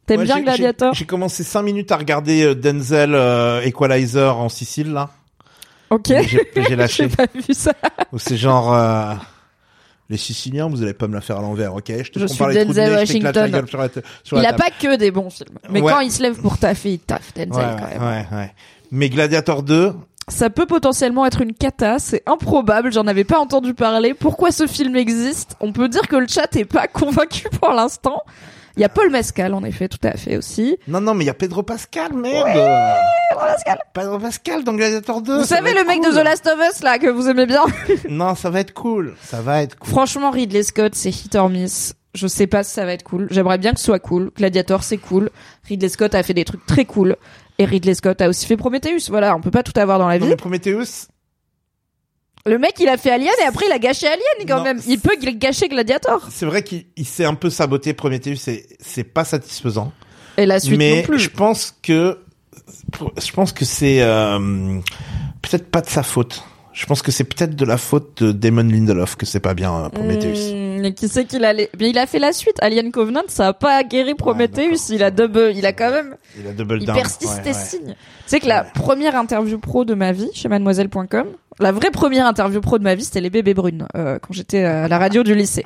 [0.06, 4.48] T'aimes Ouais, bien Gladiator j'ai- commencé 5 minutes à regarder euh, Denzel euh, Equalizer en
[4.48, 5.10] Sicile là.
[5.90, 6.06] Ok.
[6.08, 7.08] J'ai j'ai J'ai lâché.
[7.08, 7.72] pas vu ça.
[8.10, 9.12] Où c'est genre euh,
[10.10, 11.84] les Siciliens, vous allez pas me la faire à l'envers, ok?
[12.02, 13.60] Je te Je suis les trous de Denzel nez, je t'éclate la Washington.
[13.60, 14.62] gueule sur la, t- sur Il la a table.
[14.64, 15.56] pas que des bons films.
[15.70, 15.90] Mais Ouais.
[15.92, 18.02] quand il se lève pour taffer, il taffe, Denzel Ouais, quand même.
[18.02, 18.52] ouais, ouais.
[18.90, 19.94] Mais Gladiator 2,
[20.28, 24.14] Ça peut potentiellement être une cata, c'est improbable, j'en avais pas entendu parler.
[24.14, 25.56] Pourquoi ce film existe?
[25.60, 28.22] On peut dire que le chat est pas convaincu pour l'instant.
[28.76, 30.76] Il y a Paul Mescal, en effet, tout à fait aussi.
[30.88, 32.46] non non, mais il y a Pedro Pascal, merde.
[33.30, 33.78] Pedro Pascal.
[33.92, 35.38] Pedro Pascal dans Gladiator 2.
[35.38, 36.12] Vous savez le mec cool.
[36.14, 37.64] de The Last of Us là que vous aimez bien
[38.08, 39.14] Non, ça va être cool.
[39.22, 39.88] Ça va être cool.
[39.90, 41.94] Franchement, Ridley Scott, c'est hit or miss.
[42.14, 43.28] Je sais pas si ça va être cool.
[43.30, 44.30] J'aimerais bien que ce soit cool.
[44.36, 45.30] Gladiator, c'est cool.
[45.68, 47.16] Ridley Scott a fait des trucs très cool.
[47.58, 49.08] Et Ridley Scott a aussi fait Prometheus.
[49.10, 50.30] Voilà, on peut pas tout avoir dans la Non, vie.
[50.30, 51.06] mais Prometheus,
[52.46, 54.80] Le mec, il a fait Alien et après il a gâché Alien quand Non, même.
[54.86, 56.26] Il peut gâcher Gladiator.
[56.30, 59.92] c'est vrai qu'il il s'est un peu saboté Prometheus, c'est c'est pas satisfaisant.
[60.38, 61.18] Et la suite mais non plus.
[61.18, 62.18] je pense que
[63.22, 64.78] je pense que c'est euh,
[65.42, 66.42] peut-être pas de sa faute.
[66.72, 69.74] Je pense que c'est peut-être de la faute de Damon Lindelof que c'est pas bien
[69.74, 70.54] euh, Prometheus.
[70.54, 70.59] Mmh,
[70.94, 71.70] qui sait qu'il allait.
[71.78, 72.56] Mais il a fait la suite.
[72.60, 74.90] Alien Covenant, ça a pas guéri Prometheus.
[74.90, 76.96] il a double, il a quand même, Il a double il down.
[76.96, 77.52] persiste Ouais, et ouais.
[77.54, 77.94] signe.
[77.94, 81.26] Tu sais que la première interview pro de ma vie chez Mademoiselle.com,
[81.58, 84.64] la vraie première interview pro de ma vie, c'était les bébés brunes, euh, quand j'étais
[84.64, 85.64] à la radio du lycée.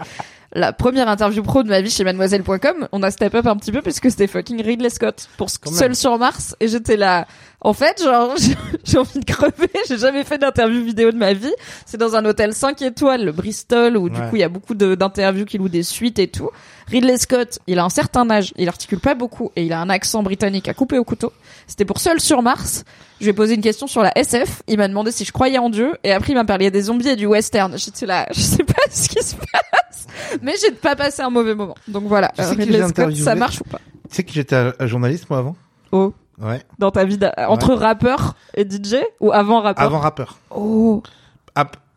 [0.55, 3.73] La première interview pro de ma vie chez mademoiselle.com, on a step up un petit
[3.73, 5.79] peu puisque c'était fucking Ridley Scott pour Quand même.
[5.79, 7.27] Seul sur Mars et j'étais là.
[7.61, 8.35] En fait, genre,
[8.85, 9.71] j'ai envie de crever.
[9.89, 11.53] J'ai jamais fait d'interview vidéo de ma vie.
[11.87, 14.29] C'est dans un hôtel 5 étoiles, le Bristol, où du Ouais.
[14.29, 16.51] coup il y a beaucoup d'interviews qui louent des suites et tout.
[16.89, 19.89] Ridley Scott, il a un certain âge, il articule pas beaucoup et il a un
[19.89, 21.33] accent britannique à couper au couteau.
[21.67, 22.85] C'était pour Seul sur Mars.
[23.21, 24.63] Je lui ai posé une question sur la SF.
[24.69, 27.09] Il m'a demandé si je croyais en Dieu et après il m'a parlé des zombies
[27.09, 27.77] et du western.
[27.79, 30.07] J'étais là, je sais pas ce qui se passe,
[30.43, 31.75] mais j'ai pas passé un mauvais moment.
[31.89, 33.79] Donc voilà, Tu sais euh, Ridley Scott, ça marche ou pas?
[34.11, 35.57] Tu sais que j'étais un- un journaliste moi avant?
[35.93, 36.13] Oh,
[36.43, 36.63] Ouais.
[36.81, 39.85] dans ta vie entre rappeur et DJ ou avant rappeur?
[39.85, 40.39] Avant rappeur.
[40.51, 41.03] Oh,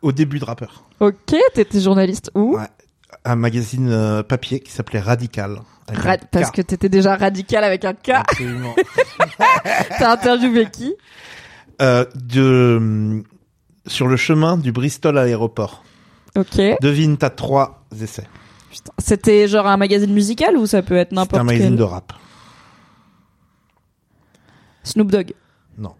[0.04, 0.84] au début de rappeur.
[1.00, 2.56] ok, t'étais journaliste où?
[2.56, 2.68] Ouais.
[3.26, 5.60] Un magazine euh, papier qui s'appelait Radical.
[5.90, 6.56] Ra- Parce K.
[6.56, 8.10] que t'étais déjà radical avec un K.
[8.10, 8.76] Absolument.
[10.00, 10.96] T'as interviewé qui?
[11.82, 13.24] Euh, de hum,
[13.86, 15.84] sur le chemin du Bristol à l'aéroport.
[16.36, 16.60] Ok.
[16.82, 18.28] Devine, t'as trois essais.
[19.00, 21.84] C'était genre un magazine musical ou ça peut être C'est n'importe un magazine quel de
[21.84, 22.14] rap.
[24.84, 25.34] Snoop Dogg?
[25.78, 25.94] Non.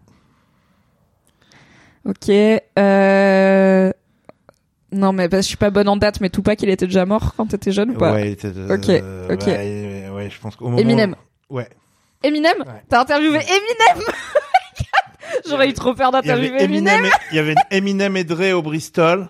[2.04, 2.28] Ok.
[2.30, 2.62] Euh...
[4.98, 7.34] Non mais que je suis pas bonne en date, mais Tupac il était déjà mort
[7.36, 8.90] quand t'étais jeune ou pas Ouais, il était, euh, Ok,
[9.32, 9.46] ok.
[9.46, 10.78] Ouais, ouais, je pense qu'au moment.
[10.78, 11.14] Eminem.
[11.48, 11.68] Ouais.
[12.24, 12.82] Eminem Ouais.
[12.88, 14.04] T'as interviewé Eminem
[15.48, 17.04] J'aurais eu trop peur d'interviewer Eminem.
[17.30, 19.28] Il y avait Eminem et Dre au Bristol.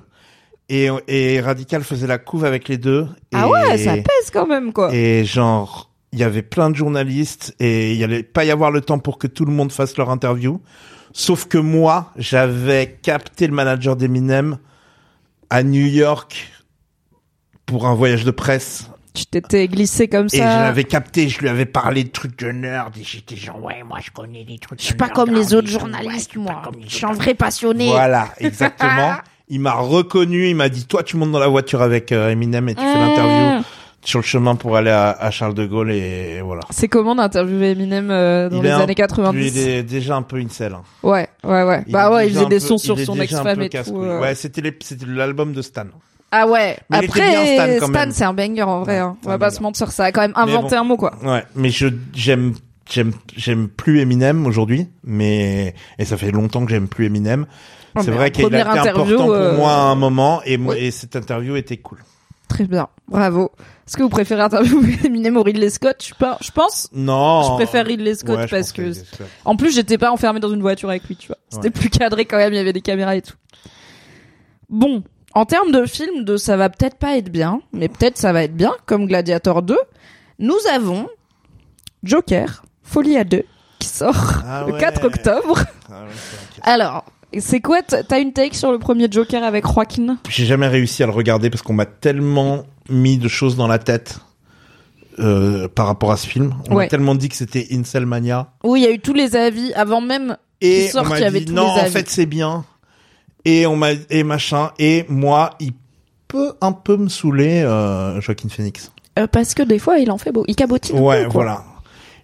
[0.70, 3.06] Et, et Radical faisait la couve avec les deux.
[3.34, 4.94] Ah ouais, ça pèse quand même quoi.
[4.94, 8.70] Et genre, il y avait plein de journalistes et il y allait pas y avoir
[8.70, 10.60] le temps pour que tout le monde fasse leur interview.
[11.12, 14.58] Sauf que moi, j'avais capté le manager d'Eminem
[15.50, 16.50] à New York
[17.66, 18.90] pour un voyage de presse.
[19.14, 20.62] Tu t'étais glissé comme Et je ça.
[20.62, 23.98] l'avais capté, je lui avais parlé de trucs de nerd et j'étais genre, ouais, moi
[24.02, 26.62] je connais des trucs Je suis pas comme les autres journalistes, moi.
[26.86, 27.88] Je suis un vrai passionné.
[27.88, 29.14] Voilà, exactement.
[29.48, 32.68] il m'a reconnu, il m'a dit, toi tu montes dans la voiture avec euh, Eminem
[32.68, 33.00] et tu fais Mmh.
[33.00, 33.64] l'interview
[34.04, 36.62] sur le chemin pour aller à, à Charles de Gaulle et, voilà.
[36.70, 39.82] C'est comment d'interviewer Eminem euh, dans Il les est un- années 90 Lui, il est
[39.82, 40.72] déjà un peu incel.
[40.74, 40.82] hein.
[41.02, 41.84] Ouais, ouais, ouais.
[41.86, 43.76] Il bah ouais, il faisait des sons sur son ex-femme et tout.
[43.76, 44.06] casse-couille.
[44.08, 44.20] euh.
[44.20, 44.62] Ouais, c'était
[45.06, 45.84] l'album de Stan.
[46.30, 46.76] Ah ouais.
[46.90, 48.10] Mais Après, Stan, même.
[48.12, 48.94] c'est un banger en vrai.
[48.94, 49.16] Ouais, hein.
[49.24, 50.80] On va pas se mentir, ça a quand même inventé bon.
[50.82, 51.14] un mot quoi.
[51.24, 52.54] Ouais, mais je j'aime
[52.88, 57.46] j'aime j'aime plus Eminem aujourd'hui, mais et ça fait longtemps que j'aime plus Eminem.
[57.96, 60.76] Oh, c'est vrai qu'il a été important pour euh, moi à un moment et, oui.
[60.78, 61.98] et cette interview était cool.
[62.48, 63.52] Très bien, bravo.
[63.86, 66.02] Est-ce que vous préférez interviewer Eminem ou Ridley Scott?
[66.04, 66.14] Je.
[66.44, 66.88] Je pense.
[66.92, 67.42] Non.
[67.42, 68.92] Je préfère Ridley Scott Ouais, parce que.
[69.44, 71.36] En plus, j'étais pas enfermé dans une voiture avec lui, tu vois.
[71.50, 71.70] C'était Ouais.
[71.70, 72.52] plus cadré quand même.
[72.52, 73.34] Il y avait des caméras et tout.
[74.70, 75.02] Bon,
[75.34, 78.42] en termes de film, de ça va peut-être pas être bien, mais peut-être ça va
[78.44, 79.76] être bien, comme Gladiator 2.
[80.38, 81.06] Nous avons
[82.02, 83.44] Joker, Folie à deux,
[83.78, 84.80] qui sort Ah le ouais.
[84.80, 85.58] 4 octobre.
[85.90, 86.08] Ah ouais.
[86.62, 87.04] Alors,
[87.38, 90.18] c'est quoi T'as une take sur le premier Joker avec Joaquin?
[90.28, 93.78] J'ai jamais réussi à le regarder parce qu'on m'a tellement mis de choses dans la
[93.78, 94.18] tête
[95.18, 96.54] euh, par rapport à ce film.
[96.70, 96.84] On Ouais.
[96.84, 98.52] m'a tellement dit que c'était Incelmania.
[98.64, 100.36] Oui, il y a eu tous les avis avant même.
[100.60, 101.92] Et Qui sort, on m'a il y avait dit tous non, les en avis.
[101.92, 102.64] fait c'est bien.
[103.44, 104.70] Et on m'a et machin.
[104.78, 105.72] Et moi, il
[106.28, 108.90] peut un peu me saouler, euh, Joaquin Phoenix.
[109.18, 110.44] Euh, parce que des fois, il en fait beau.
[110.48, 110.96] Il cabotine.
[110.96, 111.42] un Ouais, peu, quoi.
[111.44, 111.64] voilà.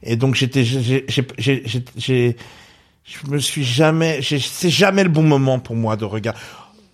[0.03, 1.07] Et donc j'étais, j'ai, j'ai,
[1.39, 2.37] j'ai, j'ai, j'ai-
[3.05, 6.39] je me suis jamais, c'est jamais le bon moment pour moi de regarder.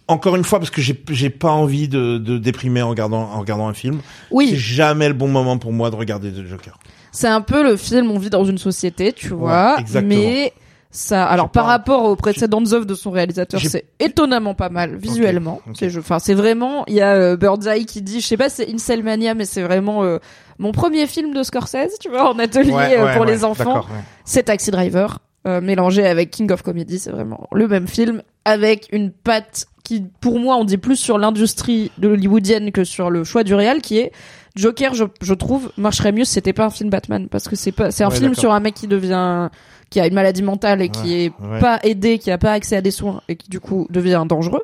[0.08, 3.68] Encore une fois, parce que j'ai, pas envie de, de déprimer en regardant, en regardant
[3.68, 4.00] un film.
[4.02, 6.78] C'est Oui, jamais le bon moment pour moi de regarder The Joker.
[7.12, 8.10] c'est un peu le film.
[8.10, 9.76] On vit dans une société, tu vois.
[9.78, 10.08] exactement.
[10.20, 10.52] Mais
[10.90, 15.60] ça, alors par rapport aux précédentes œuvres de son réalisateur, c'est étonnamment pas mal visuellement.
[15.68, 15.76] ok.
[15.78, 16.84] C'est, je- enfin, c'est vraiment.
[16.88, 19.62] Il y a euh, Bird's Eye qui dit, je sais pas, c'est Incelmania, mais c'est
[19.62, 20.18] vraiment euh,
[20.58, 23.84] mon premier film de Scorsese, tu vois, en atelier Ouais, euh, pour les enfants.
[24.24, 28.88] c'est Taxi Driver euh, mélangé avec King of Comedy, c'est vraiment le même film avec
[28.92, 33.24] une patte qui pour moi on dit plus sur l'industrie de hollywoodienne que sur le
[33.24, 34.12] choix du réal qui est
[34.54, 37.72] Joker je, je trouve marcherait mieux si c'était pas un film Batman parce que c'est
[37.72, 39.48] pas c'est un Ouais, film sur un mec qui devient
[39.88, 41.58] qui a une maladie mentale et qui est ouais.
[41.60, 44.62] pas aidé qui a pas accès à des soins et qui du coup devient dangereux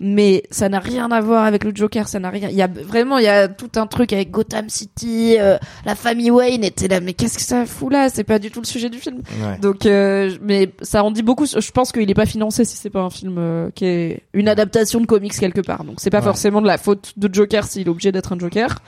[0.00, 2.48] mais ça n'a rien à voir avec le Joker, ça n'a rien.
[2.50, 5.94] Il y a vraiment, il y a tout un truc avec Gotham City, euh, la
[5.94, 8.08] famille Wayne était là, mais qu'est-ce que ça fout là?
[8.08, 9.22] C'est pas du tout le sujet du film.
[9.42, 9.58] Ouais.
[9.58, 11.46] Donc, euh, mais ça en dit beaucoup.
[11.46, 14.48] Je pense qu'il est pas financé si c'est pas un film euh, qui est une
[14.48, 15.84] adaptation de comics quelque part.
[15.84, 16.24] Donc c'est pas Ouais.
[16.24, 18.78] forcément de la faute de Joker s'il est obligé d'être un Joker.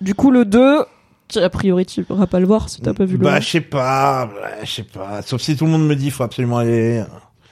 [0.00, 0.84] Du coup, le 2,
[1.28, 3.40] tu- a priori, tu pourras pas le voir si t'as pas vu le Bah, 1.
[3.40, 5.22] je sais pas, ouais, je sais pas.
[5.22, 7.02] Sauf si tout le monde me dit, faut absolument aller.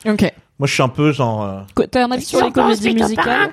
[0.07, 0.31] Ok.
[0.59, 1.43] Moi, je suis un peu genre.
[1.43, 3.53] euh, T'as un avis sur les comédies musicales?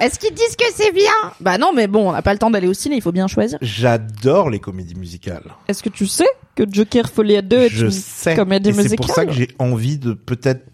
[0.00, 1.10] Est-ce qu'ils disent que c'est bien?
[1.40, 3.26] Bah non, mais bon, on n'a pas le temps d'aller au ciné, il faut bien
[3.26, 3.58] choisir.
[3.60, 5.54] J'adore les comédies musicales.
[5.66, 8.36] Est-ce que tu sais que Joker Folie à 2 est je une sais.
[8.36, 10.64] comédie et c'est musicale pour ça que j'ai envie de peut-être,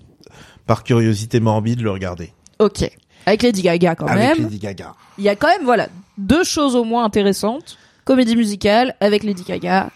[0.67, 2.33] par curiosité morbide, le regarder.
[2.59, 2.91] Ok.
[3.27, 4.39] Avec Lady Gaga quand Avec même.
[4.45, 4.95] Lady Gaga.
[5.17, 5.89] Il y a quand même, voilà,
[6.19, 7.79] deux choses au moins intéressantes.
[8.05, 9.89] Comédie musicale avec Lady Gaga.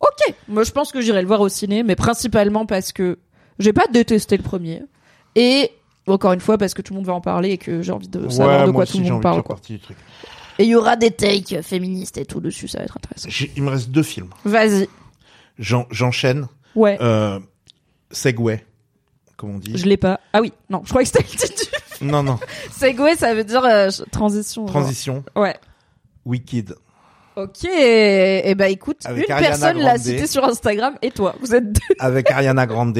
[0.00, 3.18] Ok, moi je pense que j'irai le voir au ciné, mais principalement parce que
[3.62, 4.82] j'ai pas détesté le premier.
[5.36, 5.70] Et
[6.06, 8.08] encore une fois parce que tout le monde va en parler et que j'ai envie
[8.08, 9.42] de savoir Ouais, de quoi aussi, tout le monde parle.
[9.42, 9.54] quoi.
[9.56, 9.96] partie du truc.
[10.58, 13.28] Et il y aura des takes féministes et tout dessus, ça va être intéressant.
[13.30, 14.28] J'ai- Il me reste deux films.
[14.44, 14.88] Vas-y.
[15.58, 16.46] J'en- J'enchaîne.
[16.74, 16.98] Ouais.
[17.00, 17.38] Euh,
[18.10, 18.64] Segway,
[19.36, 19.72] comme on dit.
[19.76, 20.20] Je l'ai pas.
[20.34, 21.70] Ah oui, non, je crois que c'était le titre.
[22.00, 22.38] du- Non, non.
[22.70, 24.66] Segway, ça veut dire euh, transition.
[24.66, 24.70] genre.
[24.74, 25.24] Transition.
[25.36, 25.56] Ouais.
[26.26, 26.74] Wicked.
[27.36, 27.64] Ok.
[27.64, 31.72] Et ben écoute, Avec une Ariana personne l'a cité sur Instagram et toi, vous êtes
[31.72, 31.80] deux.
[31.98, 32.98] Avec Ariana Grande.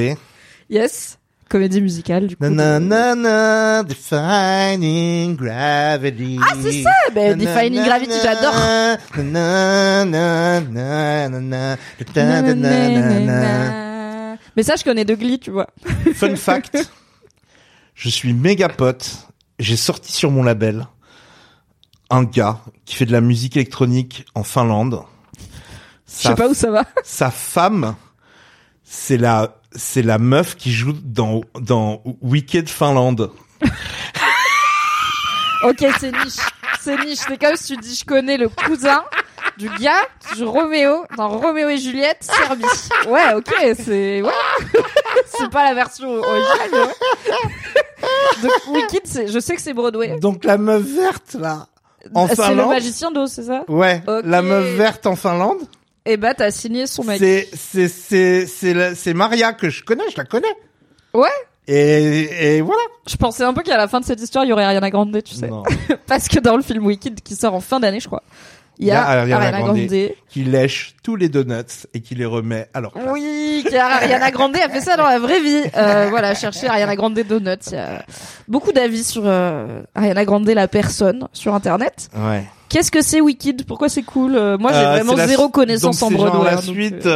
[0.69, 1.17] Yes.
[1.49, 2.45] Comédie musicale du coup.
[2.45, 6.39] Nanana, defining gravity.
[6.41, 6.89] Ah c'est ça.
[7.13, 8.55] Ben Defining Gravity, j'adore.
[9.17, 10.17] Nanana.
[14.55, 15.67] Mais ça, je connais de Glee, tu vois.
[16.15, 16.89] Fun fact,
[17.93, 19.27] je suis méga pote.
[19.59, 20.87] J'ai sorti sur mon label
[22.09, 25.01] un gars qui fait de la musique électronique en Finlande.
[26.07, 26.85] Je sais pas où ça va.
[27.03, 27.95] sa femme,
[28.83, 33.31] c'est la c'est la meuf qui joue dans dans Wicked Finlande.
[35.63, 36.39] Ok, c'est niche.
[36.81, 37.19] C'est niche.
[37.27, 39.03] C'est comme si tu dis, je connais le cousin
[39.57, 42.65] du gars qui joue Roméo dans Roméo et Juliette, Serbie.
[43.07, 44.31] Ouais, ok, c'est, ouais.
[45.27, 46.93] c'est pas la version originale, mais ouais.
[48.41, 50.19] Donc, Wicked, c'est, je sais que c'est Broadway.
[50.19, 51.67] Donc la meuf verte là
[52.13, 52.69] en c'est le Finlande.
[52.69, 53.63] magicien d'Oz, c'est ça?
[53.69, 55.61] Ouais, la meuf verte en Finlande.
[56.05, 57.19] Et bah, t'as signé son mec.
[57.19, 60.53] C'est c'est c'est c'est la- c'est Maria que je connais, je la connais.
[61.13, 61.29] Ouais.
[61.67, 62.81] Et et voilà.
[63.07, 65.21] Je pensais un peu qu'à la fin de cette histoire, il y aurait Ariana Grande,
[65.23, 65.47] tu sais.
[65.47, 65.63] Non.
[66.07, 68.23] Parce que dans le film Wicked, qui sort en fin d'année, je crois,
[68.79, 69.87] il y a, Ariana, Grande.
[70.29, 73.05] qui lèche tous les donuts et qui les remet à leur place.
[73.11, 75.61] Oui, car Ariana Grande a fait ça dans la vraie vie.
[75.77, 77.55] Euh, voilà, chercher Ariana Grande Donuts.
[77.67, 78.03] Il y a
[78.47, 82.09] beaucoup d'avis sur euh, Ariana Grande la personne sur internet.
[82.15, 82.43] Ouais.
[82.69, 83.65] Qu'est-ce que c'est Wicked?
[83.65, 84.35] Pourquoi c'est cool?
[84.35, 86.51] Euh, Moi, j'ai vraiment zéro connaissance donc en c'est genre Broadway.
[86.51, 87.07] la hein, donc, suite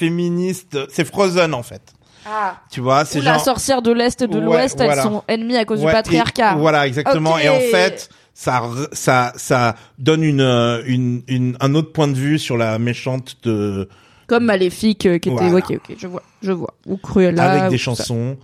[0.00, 1.82] féministe, c'est Frozen en fait.
[2.28, 2.56] Ah.
[2.70, 4.94] Tu vois, c'est Où la genre sorcière de l'Est et de Ouais, l'Ouest, voilà.
[4.94, 6.52] elles sont ennemies à cause Ouais, du patriarcat.
[6.54, 7.38] et- voilà, exactement.
[7.38, 8.08] Et en fait,
[8.38, 8.62] ça,
[8.92, 13.38] ça, ça donne une, euh, une, une, un autre point de vue sur la méchante
[13.44, 13.88] de,
[14.26, 15.48] Comme Maléfique, euh, qui était...
[15.48, 15.64] Voilà.
[15.66, 16.74] Ok, ok, je vois, je vois.
[16.86, 17.50] Ou Cruella.
[17.50, 18.04] avec des tout ça.
[18.04, 18.36] chansons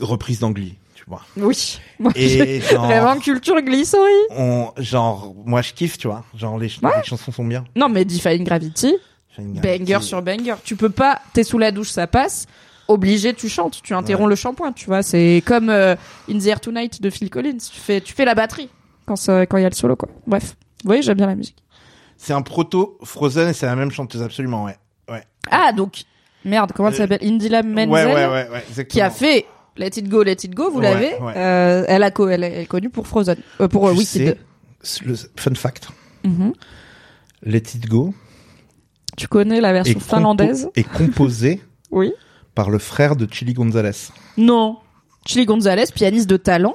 [0.00, 1.22] reprises d'Angly, tu vois.
[1.36, 1.80] Oui.
[1.98, 4.00] Moi, Et genre, Vraiment culture glisserie.
[4.30, 6.24] on, genre, moi je kiffe, tu vois.
[6.36, 6.92] Genre les, ch- Ouais.
[6.98, 7.64] les chansons sont bien.
[7.74, 8.94] Non, mais Defying Gravity,
[9.38, 10.54] banger sur banger.
[10.64, 12.46] Tu peux pas, t'es sous la douche, ça passe.
[12.88, 15.02] Obligé, tu chantes, tu interromps le shampoing, tu vois.
[15.02, 15.96] C'est comme euh,
[16.30, 17.56] In the Air Tonight de Phil Collins.
[17.72, 18.68] Tu fais, tu fais la batterie
[19.06, 20.08] quand ça, quand il y a le solo, quoi.
[20.26, 20.56] Bref.
[20.82, 21.56] Vous voyez, j'aime bien la musique.
[22.16, 24.76] C'est un proto Frozen et c'est la même chanteuse, absolument, ouais.
[25.08, 25.22] Ouais.
[25.50, 26.02] Ah, donc,
[26.44, 27.18] merde, comment elle Euh, s'appelle?
[27.22, 27.88] Indila Menzel.
[27.88, 28.84] Ouais, ouais.
[28.86, 29.46] Qui a fait
[29.76, 31.14] Let It Go, Let It Go, vous l'avez.
[31.20, 34.38] Euh, elle a, elle est connue pour Frozen, euh, pour Tu Wicked.
[34.82, 35.88] sais, le fun fact.
[36.24, 36.52] Mhm.
[37.42, 38.14] Let It Go
[39.16, 40.68] Tu connais la version finlandaise?
[40.74, 42.12] est composé Oui.
[42.54, 44.10] par le frère de Chili Gonzalez.
[44.36, 44.78] Non.
[45.26, 46.74] Chili Gonzalez, pianiste de talent,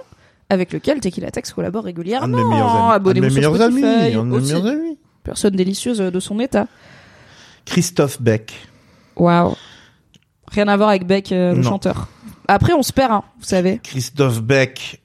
[0.51, 2.25] avec lequel Tequila Tex collabore régulièrement.
[2.25, 2.93] Un de mes meilleurs amis.
[2.93, 3.83] Un de mes meilleurs amis.
[4.15, 4.53] Un de mes Aussi.
[4.53, 4.97] meilleurs amis.
[5.23, 6.67] Personne délicieuse de son état.
[7.65, 8.53] Christophe Beck.
[9.15, 9.55] Waouh.
[10.51, 12.07] Rien à voir avec Beck, euh, le chanteur.
[12.47, 13.79] Après, on se perd, hein, vous savez.
[13.81, 15.01] Christophe Beck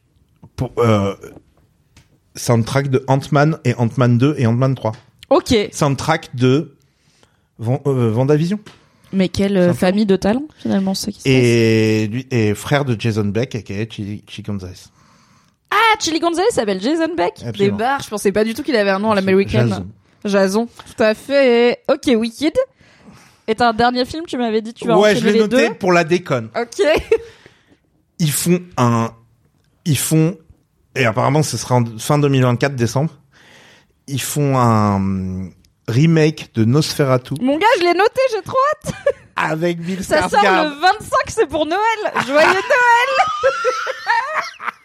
[0.57, 1.15] pour euh,
[2.35, 4.93] soundtrack de Ant-Man et Ant-Man 2 et Ant-Man 3.
[5.31, 5.55] Ok.
[5.71, 6.75] Soundtrack de
[7.59, 8.59] Van- euh, Vendavision.
[9.13, 11.33] Mais quelle euh, famille de talent, finalement, c'est ça qui se passe.
[11.33, 14.73] Et lui et frère de Jason Beck aka Chili Gonzalez.
[15.71, 17.35] Ah, Chili Gonzalez s'appelle Jason Beck.
[17.41, 17.77] Des Absolument.
[17.77, 19.69] barres, je pensais pas du tout qu'il avait un nom à l'américaine.
[19.69, 19.87] Jason.
[20.25, 20.67] Jason.
[20.97, 21.83] Tout à fait.
[21.89, 22.55] Ok, Wicked.
[23.47, 25.69] est un dernier film, tu m'avais dit, tu vas ouais, je enchaîner l'ai les noté
[25.69, 25.75] deux.
[25.75, 26.51] pour la déconne.
[26.61, 26.85] Ok.
[28.19, 29.11] Ils font un,
[29.85, 30.39] ils font,
[30.95, 33.13] et apparemment ce sera en fin 2024, décembre.
[34.09, 35.51] Ils font un
[35.87, 38.57] remake de Nosferatu Mon gars, je l'ai noté, j'ai trop
[38.87, 38.95] hâte.
[39.37, 40.65] avec Bill Ça sort Skarsgård.
[40.71, 41.81] le 25, c'est pour Noël.
[42.27, 43.53] Joyeux Noël.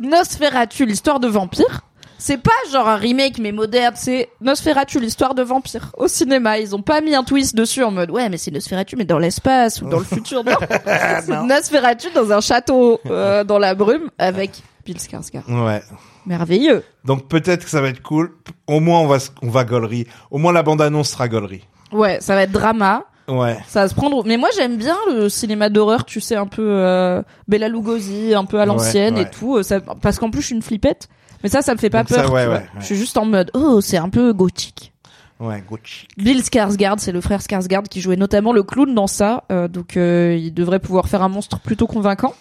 [0.00, 1.82] Nosferatu, l'histoire de vampire.
[2.18, 5.90] C'est pas genre un remake mais moderne, c'est Nosferatu, l'histoire de vampire.
[5.98, 8.94] Au cinéma, ils ont pas mis un twist dessus en mode ouais mais c'est Nosferatu
[8.94, 10.44] mais dans l'espace ou dans le futur.
[10.44, 10.52] Non,
[10.86, 15.64] c'est Nosferatu dans un château euh, dans la brume avec Bill Skarsgård.
[15.64, 15.82] Ouais.
[16.24, 16.84] Merveilleux.
[17.04, 18.32] Donc peut-être que ça va être cool.
[18.68, 20.06] Au moins on va, on va gaulerie.
[20.30, 21.66] Au moins la bande annonce sera gaulerie.
[21.90, 23.04] Ouais, ça va être drama.
[23.38, 23.58] Ouais.
[23.66, 24.24] Ça va se prendre.
[24.26, 28.44] Mais moi, j'aime bien le cinéma d'horreur, tu sais, un peu euh, Bella Lugosi, un
[28.44, 29.62] peu à l'ancienne Ouais, et tout.
[29.62, 31.08] Ça, parce qu'en plus, je suis une flippette.
[31.42, 32.32] Mais ça, ça me fait pas Donc ça, peur.
[32.32, 32.62] ouais, tu vois.
[32.80, 34.92] Je suis juste en mode, oh, c'est un peu gothique.
[35.40, 36.06] Ouais, Gucci.
[36.16, 39.42] Bill Skarsgård, c'est le frère Skarsgård qui jouait notamment le clown dans ça.
[39.50, 42.32] euh, donc, euh, il devrait pouvoir faire un monstre plutôt convaincant.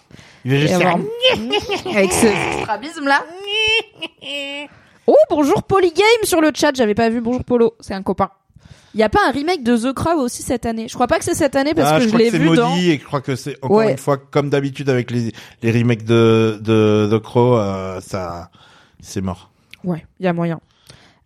[0.45, 0.97] Il va juste avoir...
[1.95, 2.27] Avec ce
[2.61, 3.23] strabisme là.
[5.07, 7.21] Oh, bonjour Polygame sur le chat, j'avais pas vu.
[7.21, 8.29] Bonjour Polo, c'est un copain.
[8.93, 10.87] Il y a pas un remake de The Crow aussi cette année?
[10.89, 12.31] Je crois pas que c'est cette année parce Ah, que je je, crois l'ai que
[12.31, 12.75] c'est vu maudit dans.
[12.75, 13.91] et je crois que c'est encore Ouais.
[13.91, 15.31] une fois comme d'habitude avec les
[15.63, 18.49] les remakes de de The Crow, euh, ça
[19.01, 19.49] c'est mort.
[19.83, 20.59] Ouais, il y a moyen.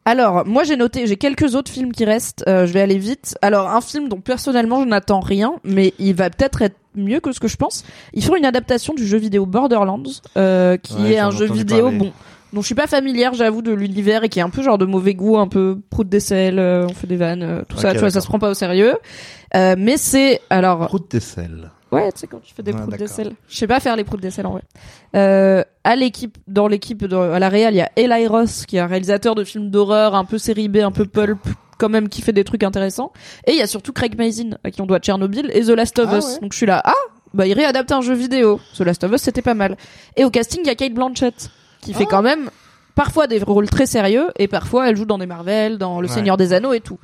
[0.08, 2.44] Alors, moi j'ai noté, j'ai quelques autres films qui restent.
[2.48, 3.36] euh, je vais aller vite.
[3.42, 7.32] Alors, un film dont personnellement je n'attends rien, mais il va peut-être être mieux que
[7.32, 7.84] ce que je pense.
[8.14, 10.04] Ils font une adaptation du jeu vidéo Borderlands,
[10.38, 11.98] euh, qui Ouais, est un jeu vidéo parler.
[11.98, 12.14] bon
[12.54, 14.86] dont je suis pas familière, j'avoue, de l'univers et qui est un peu genre de
[14.86, 18.00] mauvais goût, un peu prout d'aisselle, euh, on fait des vannes, euh, tout ça, tu
[18.00, 18.96] vois, ça se prend pas au sérieux.
[19.56, 21.72] Euh, mais c'est alors Route des selles.
[21.92, 23.34] Ouais, tu sais quand tu fais des Ah, proutes d'aisselle.
[23.48, 24.64] Je sais pas faire les proutes d'aisselle en vrai.
[25.16, 28.80] Euh, à l'équipe, dans l'équipe, à la réal, il y a Eli Ross qui est
[28.80, 31.40] un réalisateur de films d'horreur, un peu série B, un peu pulp,
[31.78, 33.14] quand même qui fait des trucs intéressants.
[33.46, 36.00] Et il y a surtout Craig Mazin à qui on doit Tchernobyl et The Last
[36.00, 36.26] of Ah Us.
[36.26, 36.40] ouais.
[36.42, 36.92] Donc je suis là, ah,
[37.34, 38.60] bah il réadapte un jeu vidéo.
[38.78, 39.78] The Last of Us c'était pas mal.
[40.18, 41.50] Et au casting il y a Kate Blanchett
[41.86, 42.12] qui fait Ah.
[42.12, 42.50] quand même
[42.96, 46.14] parfois des rôles très sérieux et parfois elle joue dans des Marvel, dans Le Ouais.
[46.14, 46.98] Seigneur des Anneaux et tout.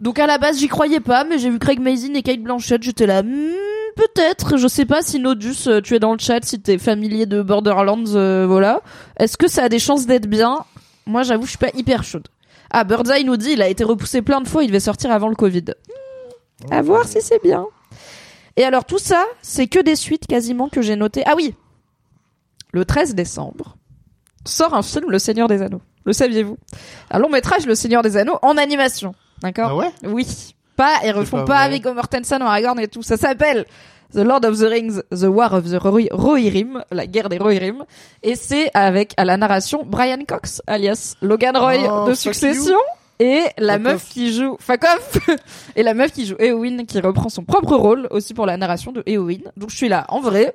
[0.00, 2.82] Donc à la base j'y croyais pas, mais j'ai vu Craig Mazin et Kate Blanchett,
[2.82, 3.52] j'étais là, hmm,
[3.96, 4.56] peut-être.
[4.56, 7.42] Je sais pas si Nodus, euh, tu es dans le chat, si t'es familier de
[7.42, 8.80] Borderlands, euh, voilà.
[9.18, 10.58] Est-ce que ça a des chances d'être bien?
[11.06, 12.28] Moi j'avoue, je suis pas hyper chaude.
[12.70, 15.28] Ah, Birdseye nous dit, il a été repoussé plein de fois, il devait sortir avant
[15.28, 15.64] le Covid.
[16.68, 17.66] Hmm, à voir si c'est bien.
[18.56, 21.22] Et alors tout ça, c'est que des suites quasiment que j'ai notées.
[21.26, 21.54] Ah oui,
[22.72, 23.76] le 13 décembre
[24.44, 25.82] sort un film Le Seigneur des Anneaux.
[26.04, 26.56] Le saviez-vous?
[27.10, 29.14] Un long métrage Le Seigneur des Anneaux en animation.
[29.42, 29.70] D'accord?
[29.70, 29.90] Ah ouais?
[30.04, 30.26] Oui.
[30.76, 33.02] Pas, ils refont pas pas, avec Mortensen, Aragorn et tout.
[33.02, 33.66] Ça s'appelle
[34.14, 37.84] The Lord of the Rings, The War of the Ro- Rohirrim, la guerre des Rohirrim.
[38.22, 42.78] Et c'est avec, à la narration, Brian Cox, alias Logan Roy Oh, de Succession.
[43.18, 45.18] Et la meuf qui joue, fuck off!
[45.76, 48.92] et la meuf qui joue Eowyn, qui reprend son propre rôle, aussi pour la narration
[48.92, 49.40] de Eowyn.
[49.58, 50.54] Donc je suis là, en vrai,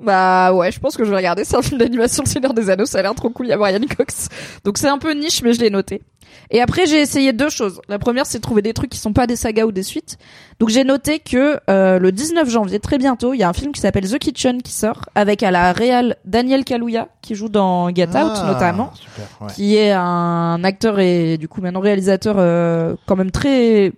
[0.00, 1.44] bah ouais, je pense que je vais regarder.
[1.44, 3.52] C'est un film d'animation Le Seigneur des Anneaux, ça a l'air trop cool, il y
[3.52, 4.28] a Brian Cox.
[4.64, 6.02] Donc c'est un peu niche, mais je l'ai noté.
[6.50, 7.80] Et après, j'ai essayé deux choses.
[7.88, 10.18] La première, c'est de trouver des trucs qui sont pas des sagas ou des suites.
[10.58, 13.72] Donc j'ai noté que euh, le 19 janvier, très bientôt, il y a un film
[13.72, 17.88] qui s'appelle The Kitchen qui sort, avec à la réal Daniel Kaluuya, qui joue dans
[17.94, 19.52] Get Out Ah, notamment Super, ouais.
[19.54, 23.92] qui est un acteur et du coup maintenant réalisateur euh, quand même très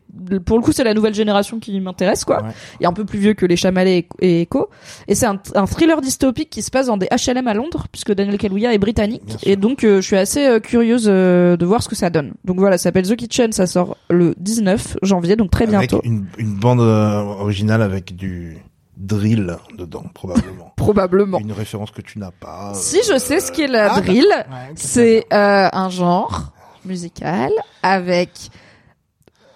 [0.47, 2.43] pour le coup c'est la nouvelle génération qui m'intéresse quoi.
[2.43, 2.51] Ouais.
[2.81, 4.69] et un peu plus vieux que les Chamalets et Echo.
[5.09, 8.13] Et c'est un, un thriller dystopique qui se passe dans des HLM à Londres puisque
[8.15, 9.37] Daniel Kaluuya est britannique.
[9.43, 12.35] Et donc euh, je suis assez euh, curieuse euh, de voir ce que ça donne.
[12.45, 16.01] Donc voilà ça s'appelle The Kitchen ça sort le 19 janvier donc très Avec bientôt.
[16.05, 18.59] une, une bande euh, originale avec du
[18.97, 20.73] drill dedans, probablement.
[20.77, 22.71] probablement Une référence que tu n'as pas.
[22.71, 26.53] euh, si je sais ce qu'est la ah, drill Ouais, C'est euh, un genre
[26.85, 27.51] musical
[27.83, 28.31] avec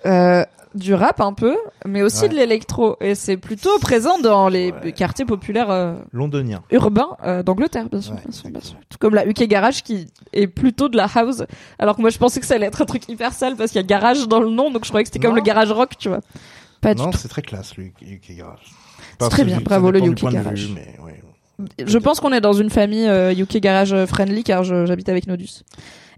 [0.06, 2.28] euh, du rap un peu, mais aussi Ouais.
[2.28, 2.96] de l'électro.
[3.00, 4.92] Et c'est plutôt présent dans les Ouais.
[4.92, 6.62] quartiers populaires euh, Londonien.
[6.70, 8.76] urbains euh, d'Angleterre, bien sûr, Ouais, bien sûr, bien sûr.
[8.88, 11.42] Tout comme la UK Garage qui est plutôt de la house.
[11.78, 13.80] Alors que moi je pensais que ça allait être un truc hyper sale parce qu'il
[13.80, 15.90] y a garage dans le nom, donc je croyais que c'était comme le garage rock,
[15.98, 16.20] tu vois.
[16.80, 18.60] Pas du Non, c'est très classe, le UK Garage.
[19.20, 20.66] C'est très bien, bravo, le de Garage.
[20.66, 21.22] vue, mais ouais.
[21.84, 25.64] Je pense qu'on est dans une famille euh, UK Garage friendly car j'habite avec Nodus.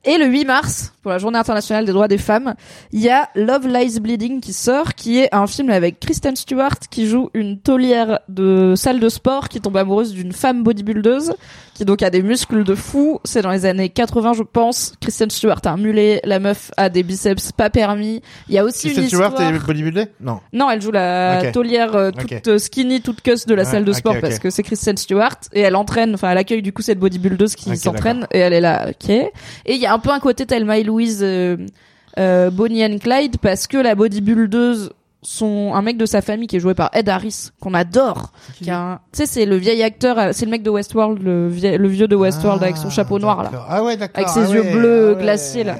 [0.05, 2.55] Et le 8 mars, pour la journée internationale des droits des femmes,
[2.91, 6.79] il y a Love Lies Bleeding qui sort, qui est un film avec Kristen Stewart
[6.91, 11.35] qui joue une taulière de salle de sport qui tombe amoureuse d'une femme bodybuildeuse
[11.81, 13.21] qui donc a des muscles de fou.
[13.25, 14.93] C'est dans les années 80, je pense.
[15.01, 18.21] Kristen Stewart a un mulet, la meuf a des biceps pas permis.
[18.49, 19.55] Il y a aussi Kristen une Stewart histoire...
[19.55, 20.41] est bodybuildé Non.
[20.53, 21.53] Non, elle joue la Ok.
[21.53, 24.63] taulière euh, toute euh, skinny, toute cuss de la salle de sport parce que c'est
[24.63, 28.39] Kristen Stewart et elle entraîne, enfin elle accueille du coup cette bodybuildeuse qui s'entraîne et
[28.41, 29.09] elle est là, ok.
[29.09, 29.33] Et
[29.67, 31.57] il y a un peu un côté Thelma et Louise, euh,
[32.19, 34.91] euh, Bonnie and Clyde parce que la bodybuildeuse
[35.23, 38.71] son un mec de sa famille qui est joué par Ed Harris qu'on adore qui
[38.71, 41.77] un- tu sais c'est le vieil acteur euh, c'est le mec de Westworld le, vie-
[41.77, 43.51] le vieux de Westworld avec son Ah, chapeau noir là.
[43.69, 43.99] Ah ouais.
[44.01, 45.77] Avec ses ah yeux ouais, bleus ah ouais, glaciers, là.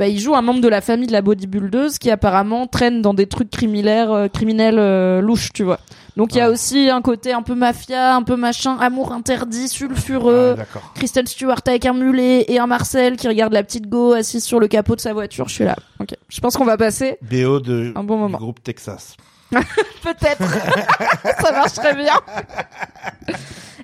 [0.00, 3.02] Ah bah, il joue un membre de la famille de la bodybuildeuse qui apparemment traîne
[3.02, 5.78] dans des trucs criminels, euh, criminels euh, louches, tu vois.
[6.16, 6.52] Donc il y a Ouais.
[6.54, 10.56] aussi un côté un peu mafia, un peu machin, amour interdit, sulfureux.
[10.58, 10.78] Ah.
[10.94, 14.58] Kristen Stewart avec un mulet et un Marcel qui regarde la petite go assise sur
[14.58, 15.48] le capot de sa voiture.
[15.48, 15.76] Je suis là.
[16.00, 16.14] Ok.
[16.28, 17.18] Je pense qu'on va passer.
[17.22, 18.38] BO de Un bon moment.
[18.38, 19.16] du groupe Texas.
[19.50, 20.42] Peut-être.
[21.42, 22.14] Ça marcherait bien.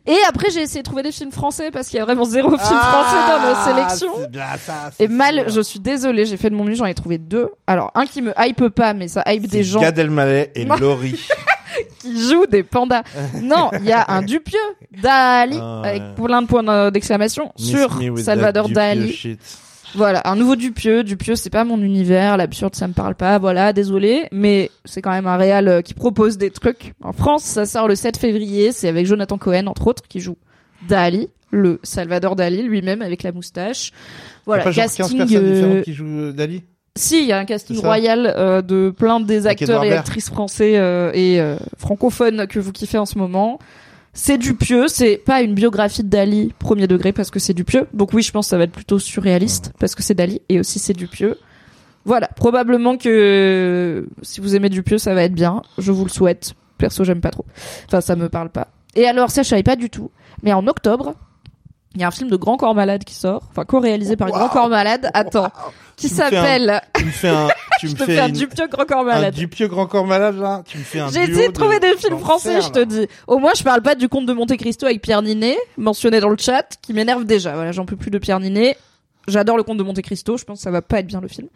[0.07, 2.49] Et après, j'ai essayé de trouver des films français parce qu'il y a vraiment zéro
[2.51, 4.29] film français dans nos sélections.
[4.41, 7.19] Ah, ça, Et mal, je suis désolée, j'ai fait de mon mieux, j'en ai trouvé
[7.19, 7.51] deux.
[7.67, 10.65] Alors, un qui me hype pas, mais ça hype des gens Gad Elmaleh et.
[10.65, 11.21] Laurie.
[11.99, 13.03] qui jouent des pandas.
[13.43, 14.59] Non, il y a un Dupieux,
[15.03, 15.89] Dali, Ah, ouais.
[15.89, 19.13] avec plein de points d'exclamation, sur Salvador Dali.
[19.13, 19.41] shit.
[19.97, 21.03] Voilà, un nouveau Dupieux.
[21.03, 24.29] Dupieux, c'est pas mon univers, l'absurde, ça me parle pas, voilà, désolé.
[24.31, 26.95] Mais c'est quand même un réal euh, qui propose des trucs.
[27.03, 30.37] En France, ça sort le 7 février, c'est avec Jonathan Cohen, entre autres, qui joue
[30.89, 31.29] Dali.
[31.51, 33.93] le Salvador Dali lui-même avec la moustache.
[34.45, 35.19] Voilà, pas 15 casting.
[35.19, 36.63] personnes euh, différentes qui jouent euh, Dali?
[36.97, 40.79] Si, il y a un casting royal euh, de plein des acteurs et actrices français
[40.79, 43.59] euh, et euh, francophones que vous kiffez en ce moment.
[44.19, 47.65] C'est du pieux, c'est pas une biographie de Dali premier degré parce que c'est du
[47.65, 47.87] pieux.
[47.93, 50.59] Donc oui, je pense que ça va être plutôt surréaliste parce que c'est Dali et
[50.59, 51.39] aussi c'est du pieux.
[52.07, 55.63] Voilà, probablement que si vous aimez du pieux, ça va être bien.
[55.77, 56.55] Je vous le souhaite.
[56.79, 57.45] Perso, j'aime pas trop.
[57.87, 58.69] Enfin, ça me parle pas.
[58.95, 60.11] Et alors, ça, je savais pas du tout.
[60.43, 61.15] Mais en octobre,
[61.97, 64.49] il y a un film de Grand Corps Malade qui sort, enfin co-réalisé par Grand
[64.49, 65.11] Corps Malade.
[65.15, 65.51] Attends,
[65.97, 67.49] qui Tu me fais un- s'appelle Tu me fais un,
[67.81, 69.35] tu je me te fais un une- Dupieux Grand Corps un Malade.
[69.35, 70.63] Dupieux grand corps malade là.
[70.67, 73.07] Tu me fais un J'ai essayé de trouver des films français, je te dis.
[73.27, 76.29] Au moins, je parle pas du conte de Monte Cristo avec Pierre Ninet, mentionné dans
[76.29, 77.55] le chat, qui m'énerve déjà.
[77.55, 78.77] Voilà, j'en peux plus de Pierre Ninet.
[79.29, 81.27] J'adore le conte de Monte Cristo, je pense que ça va pas être bien le
[81.29, 81.49] film.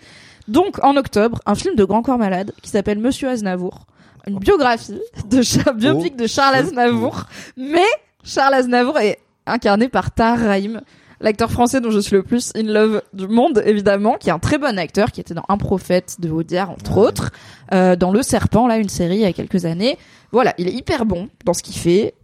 [0.48, 3.86] Donc, en octobre, un film de Grand Corps Malade qui s'appelle Monsieur Aznavour.
[4.26, 4.98] Une biographie
[5.30, 7.24] de Char- biopic de Charles Oh, Aznavour.
[7.56, 7.86] Mais
[8.24, 10.80] Charles Aznavour est incarné par Tahar Rahim,
[11.20, 14.38] l'acteur français dont je suis le plus in love du monde, évidemment, qui est un
[14.38, 17.30] très bon acteur, qui était dans Un prophète de Audiard, entre autres,
[17.74, 19.98] euh, dans Le Serpent, là, une série il y a quelques années.
[20.32, 22.14] Voilà, il est hyper bon dans ce qu'il fait.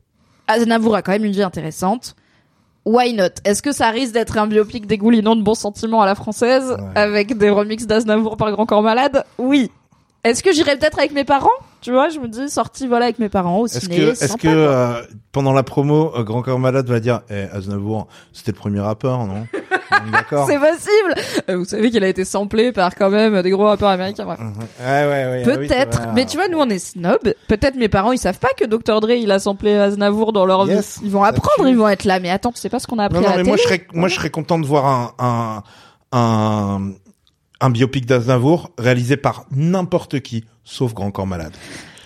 [0.49, 2.15] Aznavour a quand même une vie intéressante.
[2.85, 3.41] Why not?
[3.45, 7.01] Est-ce que ça risque d'être un biopic dégoulinant de bons sentiments à la française, Ouais.
[7.01, 9.25] avec des remixes d'Aznavour par Grand Corps Malade?
[9.39, 9.73] Oui.
[10.31, 11.49] Est-ce que j'irai peut-être avec mes parents?
[11.83, 13.97] Tu vois, je me dis sortie voilà avec mes parents au Est-ce ciné.
[13.97, 18.09] que, est-ce que euh, pendant la promo, euh, Grand Corps Malade va dire, eh, Aznavour,
[18.33, 19.47] c'était le premier rappeur, non?
[20.11, 20.47] D'accord.
[20.51, 21.15] C'est possible.
[21.49, 24.25] Euh, Vous savez qu'il a été samplé par quand même des gros rappeurs américains.
[24.25, 24.41] bref.
[24.41, 24.53] Mhm.
[24.81, 25.43] Ouais, ouais, ouais.
[25.47, 27.21] ah oui, Peut-être, mais tu vois, nous on est snob.
[27.47, 30.67] Peut-être mes parents ils savent pas que Dr Dre il a samplé Aznavour dans leur
[30.67, 31.07] Yes, vie.
[31.07, 32.19] Ils vont apprendre, ils vont être là.
[32.19, 33.57] Mais attends, tu sais pas ce qu'on a appris Non, non, à la mais moi,
[33.59, 35.63] je serais, moi, je serais content de voir un, un,
[36.19, 36.91] un,
[37.61, 41.53] un biopic d'Aznavour réalisé par n'importe qui, sauf Grand Corps Malade.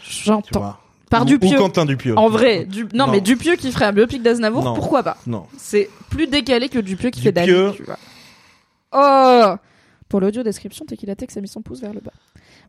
[0.03, 0.77] J'entends.
[1.11, 1.57] Par Ou- Dupieux.
[1.57, 2.17] Ou Quentin Dupieux.
[2.17, 2.85] En vrai, du...
[2.95, 3.13] non, Non.
[3.13, 5.17] mais Dupieux qui ferait un biopic d'Aznavour, pourquoi pas?
[5.27, 5.47] Non.
[5.59, 7.73] C'est plus décalé que Dupieux qui fait Dali, Dupieux.
[7.77, 7.99] tu vois.
[8.93, 9.55] Oh
[10.09, 12.13] Pour l'audio description, Tequila Tex a mis son pouce vers le bas.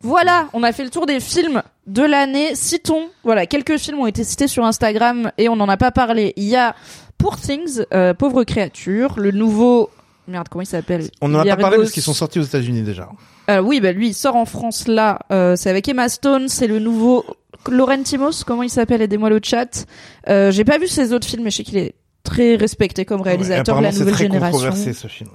[0.04, 2.56] Voilà, on a fait le tour des films de l'année.
[2.56, 6.34] Citons, voilà, quelques films ont été cités sur Instagram et on n'en a pas parlé.
[6.38, 6.76] Il y a
[7.20, 9.90] Poor Things, euh, Pauvre créature, le nouveau...
[10.32, 12.82] Merde, comment il s'appelle On n'en a pas parlé parce qu'ils sont sortis aux États-Unis
[12.82, 13.10] déjà.
[13.50, 15.20] Euh, oui, bah lui, il sort en France là.
[15.32, 16.48] Euh, c'est avec Emma Stone.
[16.48, 17.26] C'est le nouveau
[17.70, 18.44] Laurentimos.
[18.46, 19.02] Comment il s'appelle?
[19.02, 19.86] Aidez-moi le chat.
[20.30, 21.94] Euh, J'ai pas vu ses autres films, mais je sais qu'il est
[22.24, 24.52] très respecté comme réalisateur de Ouais, la apparemment, nouvelle très génération.
[24.60, 25.30] controversé ce film.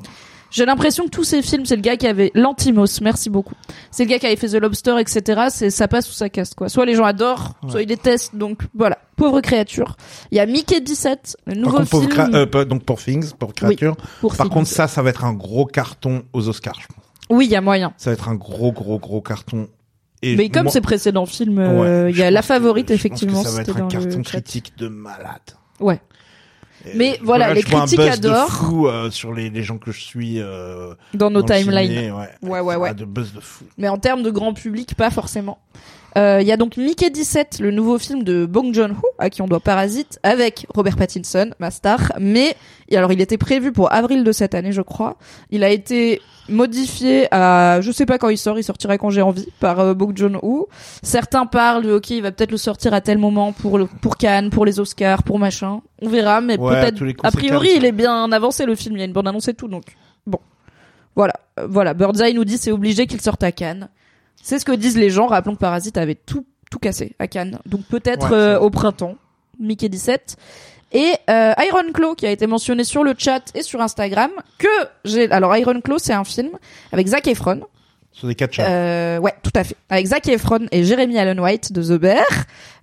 [0.51, 3.01] J'ai l'impression que tous ces films, c'est le gars qui avait l'Antimos.
[3.03, 3.55] Merci beaucoup.
[3.91, 5.43] C'est le gars qui avait fait The Lobster, etc.
[5.51, 6.69] C'est ça passe ou ça casse quoi.
[6.69, 8.35] Soit les gens adorent, soit ils détestent.
[8.37, 9.97] Donc voilà, pauvre créature.
[10.31, 12.35] Il y a Mickey 17, le nouveau contre, film.
[12.35, 13.97] euh, donc pour Things, pour créature.
[14.21, 14.55] pour Par Things.
[14.55, 16.79] contre, ça, ça va être un gros carton aux Oscars.
[16.81, 17.05] je pense.
[17.31, 17.93] oui, il y a moyen.
[17.97, 19.69] Ça va être un gros, gros, gros carton.
[20.23, 23.43] Et Mais comme ses précédents films, euh, Ouais, il y a La Favorite que effectivement.
[23.43, 25.41] ça va être un carton critique de malade.
[25.79, 26.01] Ouais.
[26.95, 28.51] Mais voilà, là, les je vois un critiques adorent.
[28.51, 30.41] fou euh, sur les, les gens que je suis.
[30.41, 32.13] Euh, Dans nos timelines.
[32.13, 32.89] ouais, Ouais, ouais, ouais.
[32.91, 33.65] Ah, De buzz de fou.
[33.79, 35.59] Mais en termes de grand public, pas forcément.
[36.17, 39.43] Euh, Il y a donc Mickey 17, le nouveau film de Bong Joon-ho, à qui
[39.43, 42.13] on doit Parasite, avec Robert Pattinson, ma star.
[42.19, 42.57] Mais
[42.93, 45.17] alors, il était prévu pour avril de cette année, je crois.
[45.51, 49.21] Il a été modifié à, je sais pas quand il sort, il sortirait quand j'ai
[49.21, 50.69] envie, par euh, Bong Joon-ho.
[51.03, 54.17] Certains parlent de, ok, il va peut-être le sortir à tel moment pour le, pour
[54.17, 55.81] Cannes, pour les Oscars, pour machin.
[56.01, 56.99] On verra, mais Ouais, peut-être.
[57.25, 58.97] A priori, il est bien avancé le film.
[58.97, 59.85] Il y a une bande annonce et tout, donc
[60.27, 60.39] bon.
[61.15, 61.95] Voilà, Euh, voilà.
[61.95, 63.89] Birdseye nous dit c'est obligé qu'il sorte à Cannes.
[64.43, 65.27] C'est ce que disent les gens.
[65.27, 69.15] Rappelons que Parasite avait tout tout cassé à Cannes, donc peut-être Ouais, euh, au printemps.
[69.61, 70.37] Mickey 17
[70.93, 74.69] et euh, Iron Claw qui a été mentionné sur le chat et sur Instagram que
[75.05, 76.51] j'ai alors Iron Claw c'est un film
[76.93, 77.63] avec Zac Efron
[78.13, 78.65] Sur des catchers.
[78.69, 79.77] euh, ouais, tout à fait.
[79.89, 82.25] Avec Zac Efron et Jeremy Allen White de The Bear,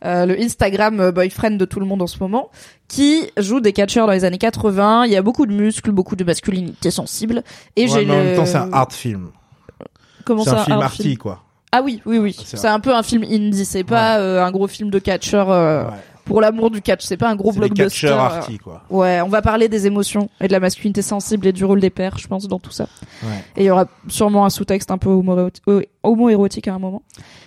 [0.05, 2.49] euh, le Instagram euh, boyfriend de tout le monde en ce moment,
[2.87, 5.05] qui joue des catcheurs dans les années 80.
[5.05, 7.43] Il y a beaucoup de muscles, beaucoup de masculinité sensible.
[7.75, 8.23] Et Ouais, j'ai mais en le...
[8.23, 9.29] même temps, c'est un art film.
[10.25, 11.43] Comment C'est ça, un film art arty, film quoi.
[11.71, 12.35] Ah oui, oui, oui.
[12.45, 13.65] C'est C'est un peu un film indie.
[13.65, 15.91] C'est pas euh, un gros film de catcheur euh, Ouais.
[16.25, 17.03] Pour l'amour du catch.
[17.03, 18.07] C'est pas un gros blockbuster.
[18.07, 18.83] euh, arty, quoi.
[18.89, 21.89] Ouais, on va parler des émotions et de la masculinité sensible et du rôle des
[21.89, 22.87] pères, je pense, dans tout ça.
[23.23, 23.29] Ouais.
[23.57, 25.49] Et il y aura sûrement un sous-texte un peu homo-
[26.03, 27.01] homo-érotique à un moment.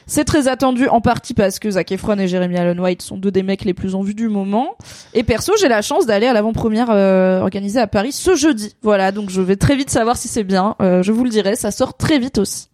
[0.08, 3.32] C'est très attendu, en partie parce que Zac Efron et Jeremy Allen White sont deux
[3.32, 4.76] des mecs les plus en vue du moment.
[5.14, 8.76] Et perso, j'ai la chance d'aller à l'avant-première euh, organisée à Paris ce jeudi.
[8.82, 10.76] Voilà, donc je vais très vite savoir si c'est bien.
[10.80, 12.68] Euh, je vous le dirai, ça sort très vite aussi.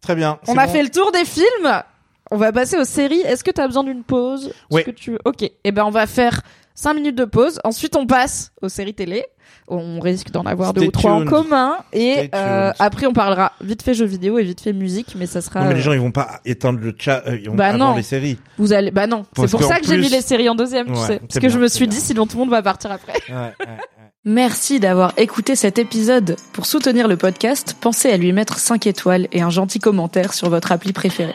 [0.00, 0.38] Très bien.
[0.48, 0.72] On a bon.
[0.72, 1.82] fait le tour des films.
[2.30, 3.20] On va passer aux séries.
[3.20, 4.84] Est-ce que tu as besoin d'une pause Est-ce Oui.
[4.84, 5.42] que tu veux Ok.
[5.64, 6.40] Eh ben, on va faire
[6.74, 7.60] 5 minutes de pause.
[7.64, 9.24] Ensuite, on passe aux séries télé.
[9.68, 11.76] On risque d'en avoir deux Stay ou trois en commun.
[11.92, 15.40] Et euh, après, on parlera vite fait jeux vidéo et vite fait musique, mais ça
[15.40, 15.60] sera.
[15.60, 17.68] Non, mais les euh, gens, ils vont pas éteindre le chat, euh, ils vont Bah
[17.68, 17.94] avant non.
[17.96, 18.38] les séries.
[18.58, 18.90] Vous allez.
[18.90, 19.24] Bah non.
[19.36, 21.18] C'est pour ça que j'ai mis les séries en deuxième, tu sais.
[21.20, 21.96] Parce que je me suis bien.
[21.98, 23.12] dit, sinon tout le monde va partir après.
[23.28, 23.78] Ouais, ouais, ouais.
[24.26, 26.36] Merci d'avoir écouté cet épisode.
[26.52, 30.48] Pour soutenir le podcast, pensez à lui mettre 5 étoiles et un gentil commentaire sur
[30.50, 31.34] votre appli préférée.